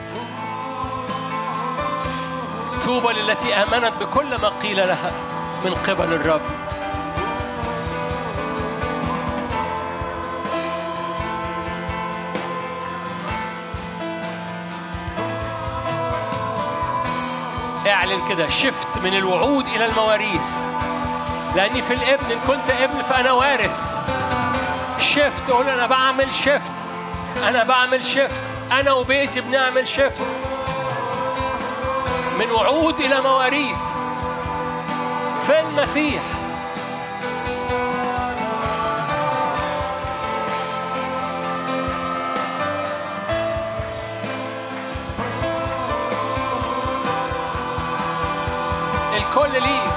طوبى 2.86 3.14
للتي 3.14 3.54
آمنت 3.54 3.94
بكل 4.00 4.42
ما 4.42 4.50
قيل 4.50 4.78
لها 4.78 5.12
من 5.66 5.74
قبل 5.88 6.14
الرب. 6.14 6.42
اعلن 17.90 18.30
كده 18.30 18.50
شفت 18.50 18.98
من 19.04 19.14
الوعود 19.18 19.66
إلى 19.68 19.86
المواريث. 19.86 20.48
لأني 21.56 21.82
في 21.82 21.94
الابن 21.94 22.32
إن 22.32 22.40
كنت 22.48 22.70
ابن 22.70 23.02
فأنا 23.02 23.32
وارث. 23.32 23.80
شفت 25.00 25.50
قول 25.52 25.70
أنا 25.70 25.88
بعمل 25.88 26.34
شفت 26.34 26.92
أنا 27.48 27.64
بعمل 27.64 28.06
شفت 28.06 28.58
أنا 28.72 28.92
وبيتي 28.94 29.42
بنعمل 29.42 29.88
شفت 29.88 30.38
من 32.40 32.52
وعود 32.52 33.00
إلى 33.00 33.22
مواريث. 33.22 33.78
في 35.48 35.60
المسيح. 35.60 36.22
الكل 49.30 49.54
ليك. 49.54 49.89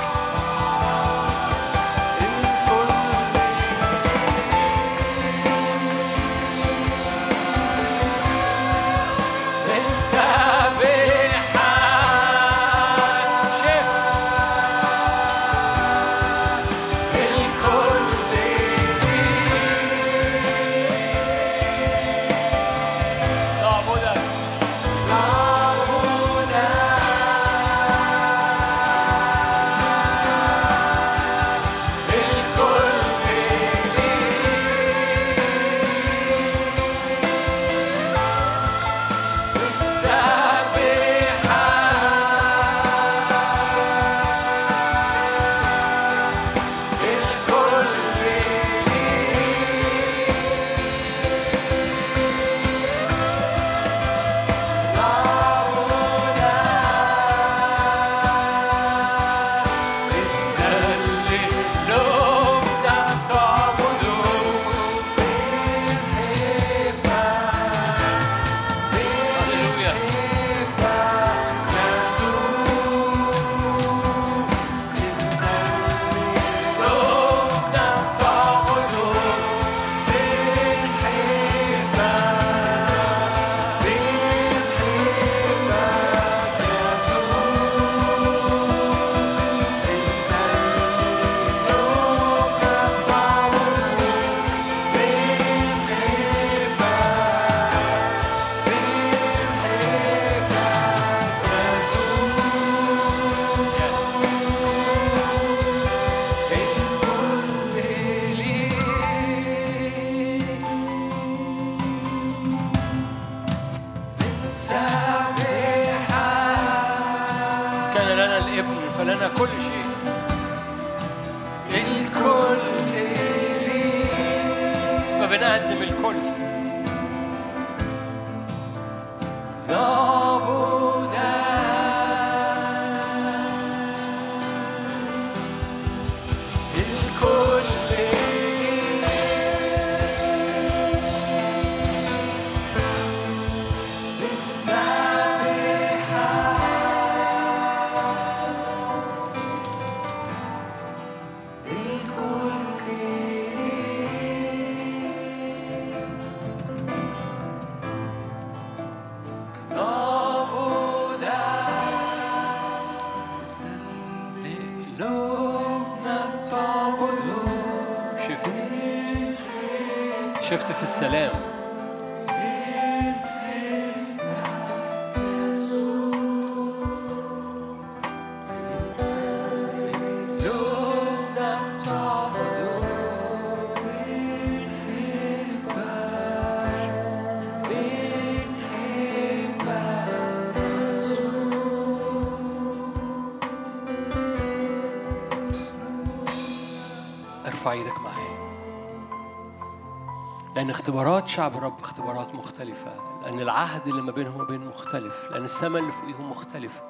لأن 200.62 200.70
اختبارات 200.70 201.28
شعب 201.28 201.56
الرب 201.56 201.80
اختبارات 201.80 202.34
مختلفة 202.34 202.90
لأن 203.22 203.40
العهد 203.40 203.86
اللي 203.86 204.02
ما 204.02 204.12
بينهم 204.12 204.40
وبين 204.40 204.66
مختلف 204.66 205.28
لأن 205.30 205.44
السماء 205.44 205.82
اللي 205.82 205.93
فوقيهم 205.93 206.30
مختلفة 206.30 206.80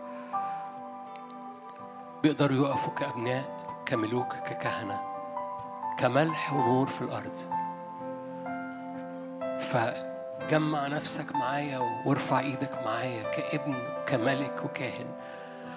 بيقدروا 2.23 2.67
يقفوا 2.67 2.95
كأبناء 2.95 3.67
كملوك 3.87 4.29
ككهنة 4.29 5.01
كملح 5.99 6.53
ونور 6.53 6.87
في 6.87 7.03
الأرض. 7.03 7.39
فجمع 9.61 10.87
نفسك 10.87 11.35
معايا 11.35 11.79
وارفع 12.07 12.41
إيدك 12.41 12.83
معايا 12.85 13.23
كابن 13.23 13.75
كملك 14.07 14.63
وكاهن 14.65 15.07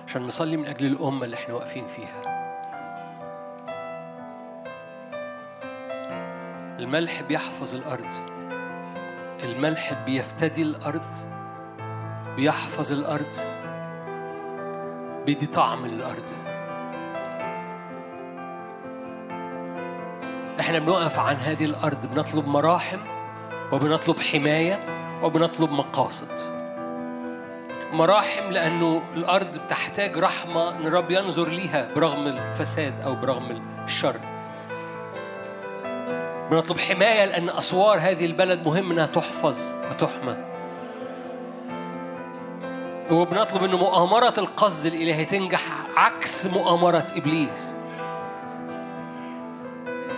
عشان 0.07 0.27
نصلي 0.27 0.57
من 0.57 0.65
أجل 0.65 0.85
الأمة 0.85 1.25
اللي 1.25 1.35
إحنا 1.35 1.53
واقفين 1.53 1.87
فيها. 1.87 2.34
الملح 6.95 7.21
بيحفظ 7.21 7.75
الأرض. 7.75 8.11
الملح 9.43 9.93
بيفتدي 10.05 10.61
الأرض 10.61 11.11
بيحفظ 12.35 12.91
الأرض 12.91 13.33
بيدي 15.25 15.45
طعم 15.45 15.85
للأرض. 15.85 16.23
إحنا 20.59 20.79
بنقف 20.79 21.19
عن 21.19 21.35
هذه 21.35 21.65
الأرض 21.65 22.05
بنطلب 22.05 22.47
مراحم 22.47 22.99
وبنطلب 23.71 24.19
حماية 24.19 24.79
وبنطلب 25.23 25.71
مقاصد. 25.71 26.39
مراحم 27.91 28.51
لأنه 28.51 29.01
الأرض 29.15 29.57
بتحتاج 29.57 30.17
رحمة 30.17 30.69
إن 30.69 30.87
الرب 30.87 31.11
ينظر 31.11 31.47
ليها 31.47 31.93
برغم 31.93 32.27
الفساد 32.27 33.01
أو 33.01 33.15
برغم 33.15 33.51
الشر. 33.85 34.34
بنطلب 36.51 36.79
حماية 36.79 37.25
لأن 37.25 37.49
أسوار 37.49 37.97
هذه 37.97 38.25
البلد 38.25 38.65
مهم 38.65 38.91
إنها 38.91 39.05
تحفظ 39.05 39.73
وتحمى. 39.91 40.35
وبنطلب 43.11 43.63
إن 43.63 43.75
مؤامرة 43.75 44.33
القصد 44.37 44.85
الإلهي 44.85 45.25
تنجح 45.25 45.61
عكس 45.97 46.45
مؤامرة 46.45 47.05
إبليس. 47.15 47.75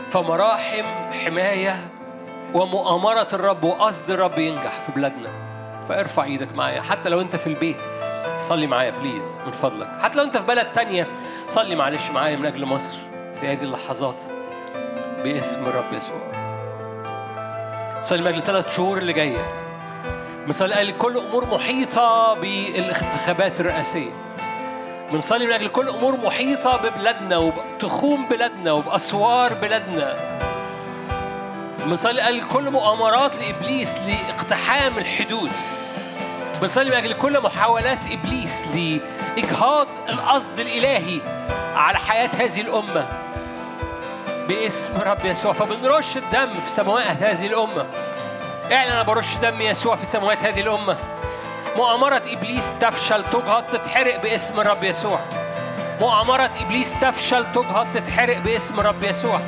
فمراحم 0.10 0.86
حماية 1.26 1.76
ومؤامرة 2.54 3.28
الرب 3.34 3.64
وقصد 3.64 4.12
الرب 4.12 4.38
ينجح 4.38 4.82
في 4.86 4.92
بلادنا. 4.92 5.30
فارفع 5.90 6.24
إيدك 6.24 6.56
معايا. 6.56 6.82
حتى 6.82 7.10
لو 7.10 7.22
أنت 7.22 7.36
في 7.36 7.48
البيت 7.48 7.82
صلي 8.50 8.68
معايا 8.68 8.92
بليز 8.92 9.40
من 9.46 9.52
فضلك. 9.52 9.90
حتى 10.02 10.18
لو 10.18 10.24
أنت 10.24 10.38
في 10.38 10.46
بلد 10.46 10.68
تانية 10.74 11.08
صلي 11.48 11.76
معلش 11.76 12.10
معايا 12.10 12.36
من 12.36 12.46
أجل 12.46 12.66
مصر 12.66 12.98
في 13.40 13.48
هذه 13.48 13.64
اللحظات. 13.64 14.24
باسم 15.28 15.66
الرب 15.66 15.94
يسوع. 15.94 16.32
صلي 18.04 18.22
من 18.22 18.28
أجل 18.28 18.44
ثلاث 18.44 18.76
شهور 18.76 18.98
اللي 18.98 19.14
جاية. 19.14 19.46
مثال 20.48 20.74
قال 20.74 20.98
كل 20.98 21.18
أمور 21.18 21.46
محيطة 21.46 22.34
بالانتخابات 22.34 23.60
الرئاسية. 23.60 24.12
بنصلي 25.12 25.46
من 25.46 25.52
أجل 25.52 25.68
كل 25.68 25.90
أمور 25.90 26.18
محيطة 26.18 26.78
ببلادنا 26.78 27.38
وبتخوم 27.38 28.26
بلادنا 28.30 28.72
وبأسوار 28.72 29.54
بلادنا. 29.54 30.16
بنصلي 31.86 32.22
قال 32.22 32.48
كل 32.48 32.70
مؤامرات 32.70 33.36
لإبليس 33.36 34.00
لاقتحام 34.00 34.98
الحدود. 34.98 35.52
بنصلي 36.62 36.90
من 36.90 36.98
أجل 36.98 37.14
كل 37.14 37.42
محاولات 37.42 38.00
إبليس 38.12 38.62
لإجهاض 38.76 39.88
القصد 40.10 40.60
الإلهي 40.60 41.20
على 41.76 41.98
حياة 41.98 42.30
هذه 42.40 42.62
الأمة. 42.62 43.27
باسم 44.48 45.02
رب 45.06 45.26
يسوع. 45.26 45.54
فبنرش 45.54 46.18
الدم 46.18 46.54
في 46.54 46.70
سماوات 46.70 47.18
هذه 47.22 47.48
الأمة 47.48 47.86
اعلن 48.72 48.92
أنا 48.92 49.04
برش 49.04 49.36
دم 49.36 49.62
يسوع 49.62 49.96
في 49.96 50.06
سماوات 50.06 50.38
هذه 50.38 50.62
الأمة. 50.62 50.98
مؤامرة 51.76 52.22
إبليس 52.28 52.74
تفشل 52.82 53.24
تجهض 53.24 53.64
تتحرق 53.72 54.22
باسم 54.22 54.60
الرب 54.60 54.84
يسوع. 54.84 55.20
مؤامرة 56.02 56.50
إبليس 56.60 56.94
تفشل 57.02 57.46
تجهض 57.54 57.88
تتحرق 57.94 58.38
باسم 58.38 58.80
الرب 58.80 59.04
يسوع. 59.04 59.40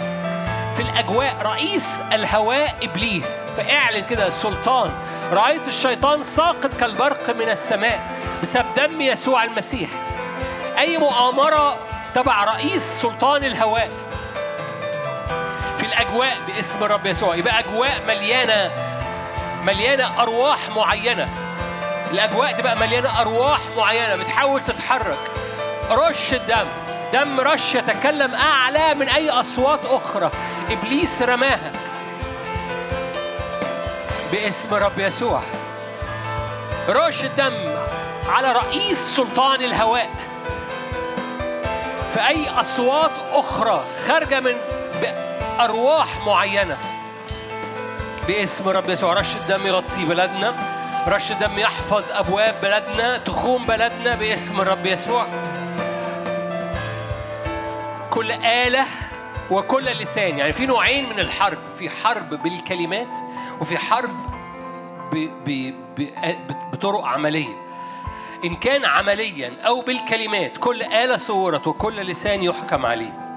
في 0.76 0.82
الأجواء 0.82 1.36
رئيس 1.42 2.02
الهواء 2.14 2.76
إبليس 2.82 3.28
فاعلن 3.58 4.06
كده 4.06 4.28
السلطان. 4.28 4.92
رأيت 5.32 5.68
الشيطان 5.68 6.24
ساقط 6.24 6.74
كالبرق 6.80 7.30
من 7.30 7.50
السماء 7.50 8.00
بسبب 8.44 8.66
دم 8.78 9.02
يسوع 9.02 9.44
المسيح. 9.44 9.90
أي 10.80 10.98
مؤامرة 10.98 11.78
تبع 12.16 12.44
رئيس 12.44 12.84
سلطان 12.84 13.44
الهواء؟ 13.44 13.90
في 16.00 16.06
الأجواء 16.06 16.38
باسم 16.48 16.84
الرب 16.84 17.06
يسوع. 17.06 17.36
يبقى 17.36 17.60
أجواء 17.60 18.02
مليانة 18.08 18.72
مليانة 19.64 20.22
أرواح 20.22 20.70
معينة. 20.70 21.30
الأجواء 22.12 22.52
تبقى 22.52 22.76
مليانة 22.76 23.22
أرواح 23.22 23.60
معينة. 23.78 24.16
بتحاول 24.16 24.62
تتحرك. 24.62 25.18
رش 25.90 26.34
الدم. 26.34 26.66
دم 27.14 27.40
رش 27.40 27.76
يتكلم 27.76 28.34
أعلى 28.36 28.94
من 28.94 29.10
أي 29.10 29.30
أصوات 29.30 29.80
أخرى. 29.86 30.32
إبليس 30.70 31.22
رماها. 31.22 31.72
باسم 34.32 34.74
رب 34.74 35.00
يسوع. 35.00 35.42
رش 36.90 37.24
الدم 37.24 37.76
على 38.30 38.52
رئيس 38.52 39.00
سلطان 39.00 39.64
الهواء. 39.64 40.10
في 42.14 42.28
أي 42.28 42.50
أصوات 42.50 43.12
أخرى 43.34 43.84
خارجة 44.08 44.40
من 44.40 44.56
أرواح 45.60 46.26
معينة. 46.26 46.77
باسم 48.27 48.69
رب 48.69 48.90
يسوع 48.90 49.14
رش 49.14 49.36
الدم 49.36 49.68
يغطي 49.68 50.06
بلادنا 50.06 50.56
رش 51.07 51.31
الدم 51.31 51.60
يحفظ 51.60 52.11
أبواب 52.11 52.56
بلدنا 52.64 53.18
تخوم 53.18 53.65
بلدنا 53.65 54.15
باسم 54.15 54.61
الرب 54.61 54.86
يسوع. 54.86 55.26
كل 58.10 58.31
آلة 58.31 58.86
وكل 59.52 59.86
لسان 59.86 60.38
يعني 60.38 60.53
في 60.53 60.65
نوعين 60.65 61.10
من 61.10 61.19
الحرب 61.19 61.57
في 61.80 61.90
حرب 61.90 62.30
بالكلمات 62.44 63.15
وفي 63.61 63.77
حرب 63.77 64.11
ب... 65.11 65.30
ب... 65.45 65.73
ب... 65.98 66.07
بطرق 66.72 67.06
عملية. 67.06 67.57
إن 68.45 68.56
كان 68.56 68.86
عمليا 68.86 69.53
أو 69.68 69.81
بالكلمات 69.81 70.57
كل 70.57 70.84
آلة 70.84 71.18
صورت 71.18 71.68
وكل 71.68 71.95
لسان 71.95 72.44
يحكم 72.44 72.86
عليه. 72.86 73.28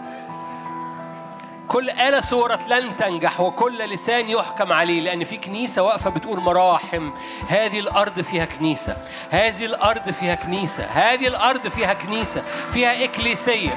كل 1.69 1.91
آلة 1.91 2.21
صورت 2.21 2.69
لن 2.69 2.97
تنجح 2.97 3.41
وكل 3.41 3.79
لسان 3.79 4.29
يحكم 4.29 4.73
عليه 4.73 5.01
لأن 5.01 5.25
في 5.25 5.37
كنيسة 5.37 5.83
واقفة 5.83 6.11
بتقول 6.11 6.41
مراحم. 6.41 7.11
هذه 7.49 7.81
الأرض 7.81 8.21
فيها 8.21 8.45
كنيسة 8.45 8.97
هذه 9.31 9.65
الأرض 9.65 10.11
فيها 10.11 10.35
كنيسة 10.35 10.85
هذه 10.85 11.27
الأرض 11.27 11.69
فيها 11.69 11.93
كنيسة 11.93 12.43
فيها 12.73 13.05
إكليسية. 13.05 13.71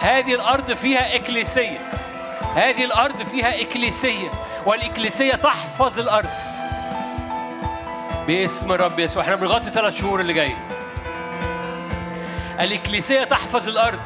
هذه 0.00 0.34
الأرض 0.34 0.72
فيها 0.72 1.14
إكليسية 1.16 1.90
هذه 2.56 2.84
الأرض 2.84 3.22
فيها 3.22 3.60
إكليسية 3.60 4.30
والإكليسية 4.66 5.32
تحفظ 5.34 5.98
الأرض. 5.98 6.30
باسم 8.26 8.72
الرب 8.72 8.98
يسوع 8.98 9.22
إحنا 9.22 9.34
بنغطي 9.34 9.70
ثلاث 9.70 10.00
شهور 10.00 10.20
اللي 10.20 10.32
جاي 10.32 10.56
الإكليسية 12.60 13.24
تحفظ 13.24 13.68
الأرض. 13.68 14.00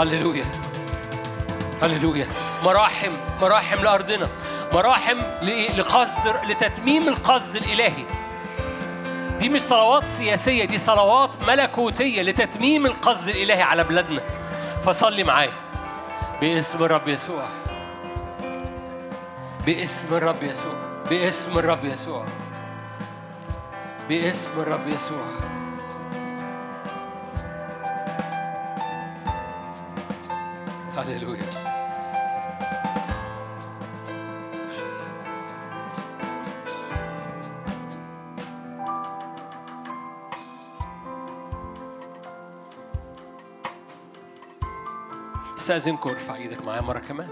هللويا. 0.00 0.44
هللويا. 1.82 2.26
مراحم 2.64 3.12
مراحم 3.40 3.84
لأرضنا. 3.84 4.28
مراحم 4.72 5.18
لقصد 5.76 6.36
لتتميم 6.48 7.08
القصد 7.08 7.56
الإلهي. 7.56 8.04
دي 9.38 9.48
مش 9.48 9.60
صلوات 9.60 10.04
سياسية 10.08 10.64
دي 10.64 10.78
صلوات 10.78 11.30
ملكوتية 11.48 12.22
لتتميم 12.22 12.86
القصد 12.86 13.28
الإلهي 13.28 13.62
على 13.62 13.84
بلادنا. 13.84 14.22
فصلي 14.84 15.24
معايا. 15.24 15.52
باسم 16.40 16.84
الرب 16.84 17.08
يسوع. 17.08 17.44
باسم 19.66 20.14
الرب 20.14 20.42
يسوع. 20.42 20.74
باسم 21.10 21.58
الرب 21.58 21.84
يسوع. 21.84 22.24
باسم 24.08 24.60
الرب 24.60 24.88
يسوع. 24.88 25.24
هللويا. 30.96 31.59
استأذنكم 45.60 46.10
ارفع 46.10 46.34
إيدك 46.34 46.64
معايا 46.64 46.80
مرة 46.80 46.98
كمان. 46.98 47.28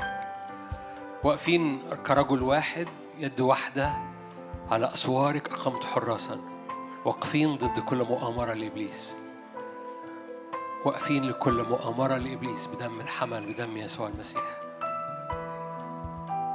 واقفين 1.24 1.82
كرجل 2.06 2.42
واحد 2.42 2.88
يد 3.18 3.40
واحدة 3.40 3.92
على 4.70 4.86
أسوارك 4.86 5.52
أقمت 5.52 5.84
حراسا. 5.84 6.40
واقفين 7.04 7.56
ضد 7.56 7.80
كل 7.80 8.04
مؤامرة 8.04 8.52
لإبليس. 8.52 9.10
واقفين 10.84 11.24
لكل 11.24 11.64
مؤامرة 11.68 12.16
لإبليس 12.16 12.66
بدم 12.66 13.00
الحمل 13.00 13.52
بدم 13.52 13.76
يسوع 13.76 14.08
المسيح. 14.08 14.60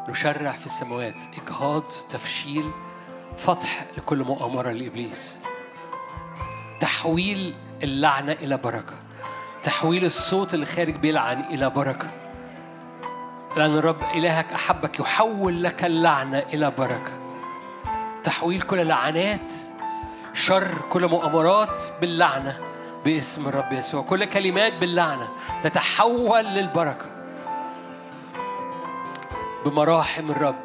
نشرع 0.10 0.52
في 0.52 0.66
السماوات 0.66 1.22
إجهاض 1.44 1.84
تفشيل 2.10 2.72
فتح 3.36 3.86
لكل 3.98 4.24
مؤامرة 4.24 4.72
لإبليس. 4.72 5.40
تحويل 6.80 7.56
اللعنة 7.84 8.32
إلى 8.32 8.58
بركة. 8.58 8.97
تحويل 9.68 10.06
الصوت 10.06 10.54
اللي 10.54 10.66
خارج 10.66 10.96
بيلعن 10.96 11.40
إلى 11.40 11.70
بركة. 11.70 12.08
لأن 13.58 13.78
الرب 13.78 14.02
إلهك 14.16 14.54
أحبك 14.54 15.00
يحول 15.00 15.64
لك 15.64 15.86
اللعنة 15.86 16.40
إلى 16.40 16.72
بركة. 16.72 17.20
تحويل 18.24 18.62
كل 18.62 18.88
لعنات 18.88 19.52
شر 20.34 20.72
كل 20.90 21.08
مؤامرات 21.08 21.82
باللعنة 22.02 22.60
باسم 23.06 23.48
الرب 23.48 23.72
يسوع. 23.72 24.04
كل 24.04 24.26
كلمات 24.26 24.74
باللعنة 24.74 25.30
تتحول 25.64 26.46
للبركة. 26.46 27.06
بمراحم 29.66 30.32
الرب 30.32 30.60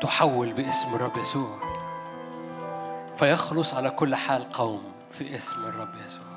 تحول 0.00 0.52
باسم 0.52 0.94
الرب 0.94 1.16
يسوع. 1.16 1.58
فيخلص 3.16 3.74
على 3.74 3.90
كل 3.90 4.14
حال 4.14 4.52
قوم 4.52 4.82
في 5.18 5.36
اسم 5.36 5.64
الرب 5.64 5.94
يسوع. 6.06 6.27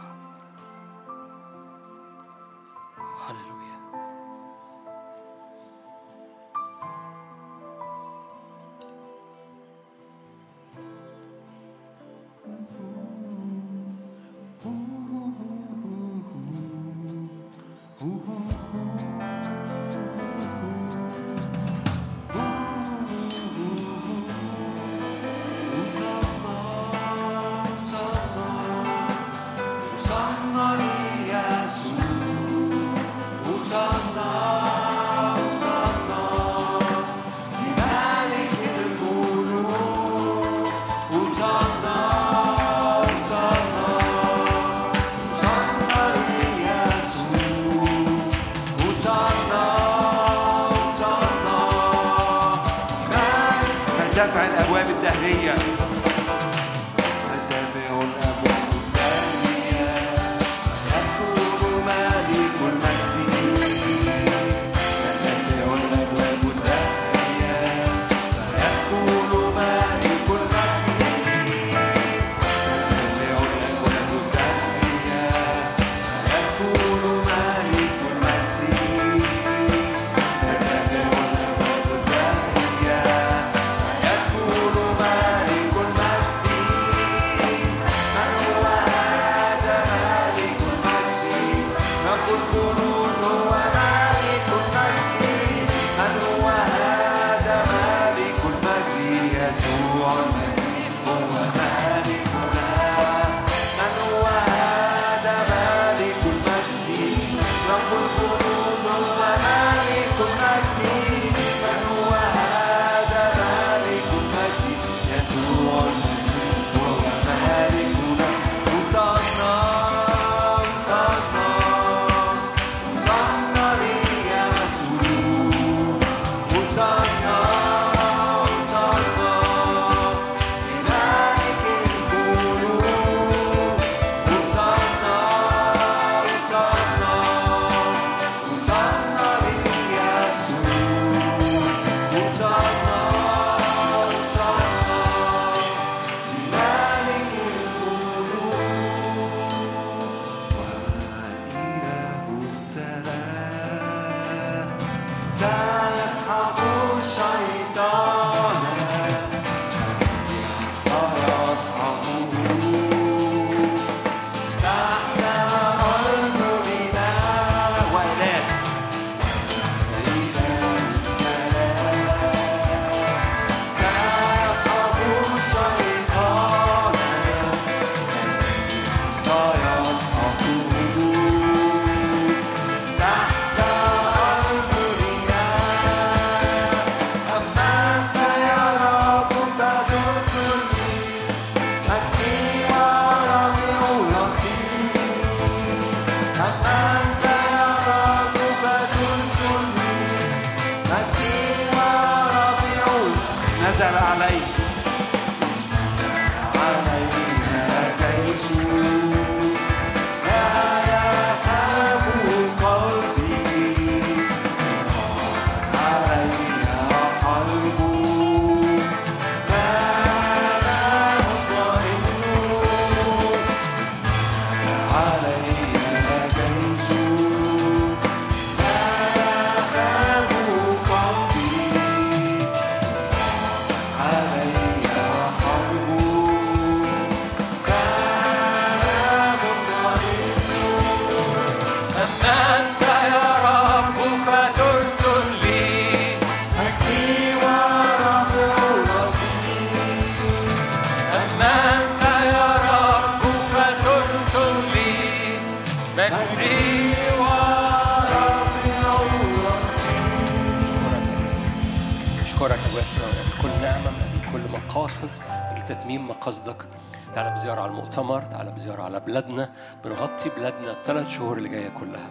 بلادنا 269.11 269.49
بنغطي 269.83 270.29
بلادنا 270.29 270.71
الثلاث 270.71 271.09
شهور 271.09 271.37
اللي 271.37 271.49
جاية 271.49 271.69
كلها. 271.79 272.09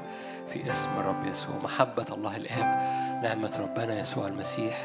في 0.53 0.71
اسم 0.71 0.89
الرب 0.99 1.27
يسوع 1.27 1.57
محبة 1.65 2.07
الله 2.13 2.37
الآب 2.37 2.67
نعمة 3.23 3.51
ربنا 3.61 4.01
يسوع 4.01 4.29
المسيح 4.29 4.77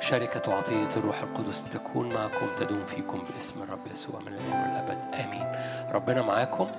شركة 0.00 0.50
وعطية 0.50 0.88
الروح 0.96 1.22
القدس 1.22 1.64
تكون 1.64 2.12
معكم 2.12 2.46
تدوم 2.58 2.86
فيكم 2.86 3.22
باسم 3.34 3.62
الرب 3.62 3.86
يسوع 3.92 4.20
من 4.20 4.28
الآن 4.28 4.60
والأبد 4.62 5.14
آمين. 5.14 5.46
ربنا 5.92 6.22
معاكم. 6.22 6.69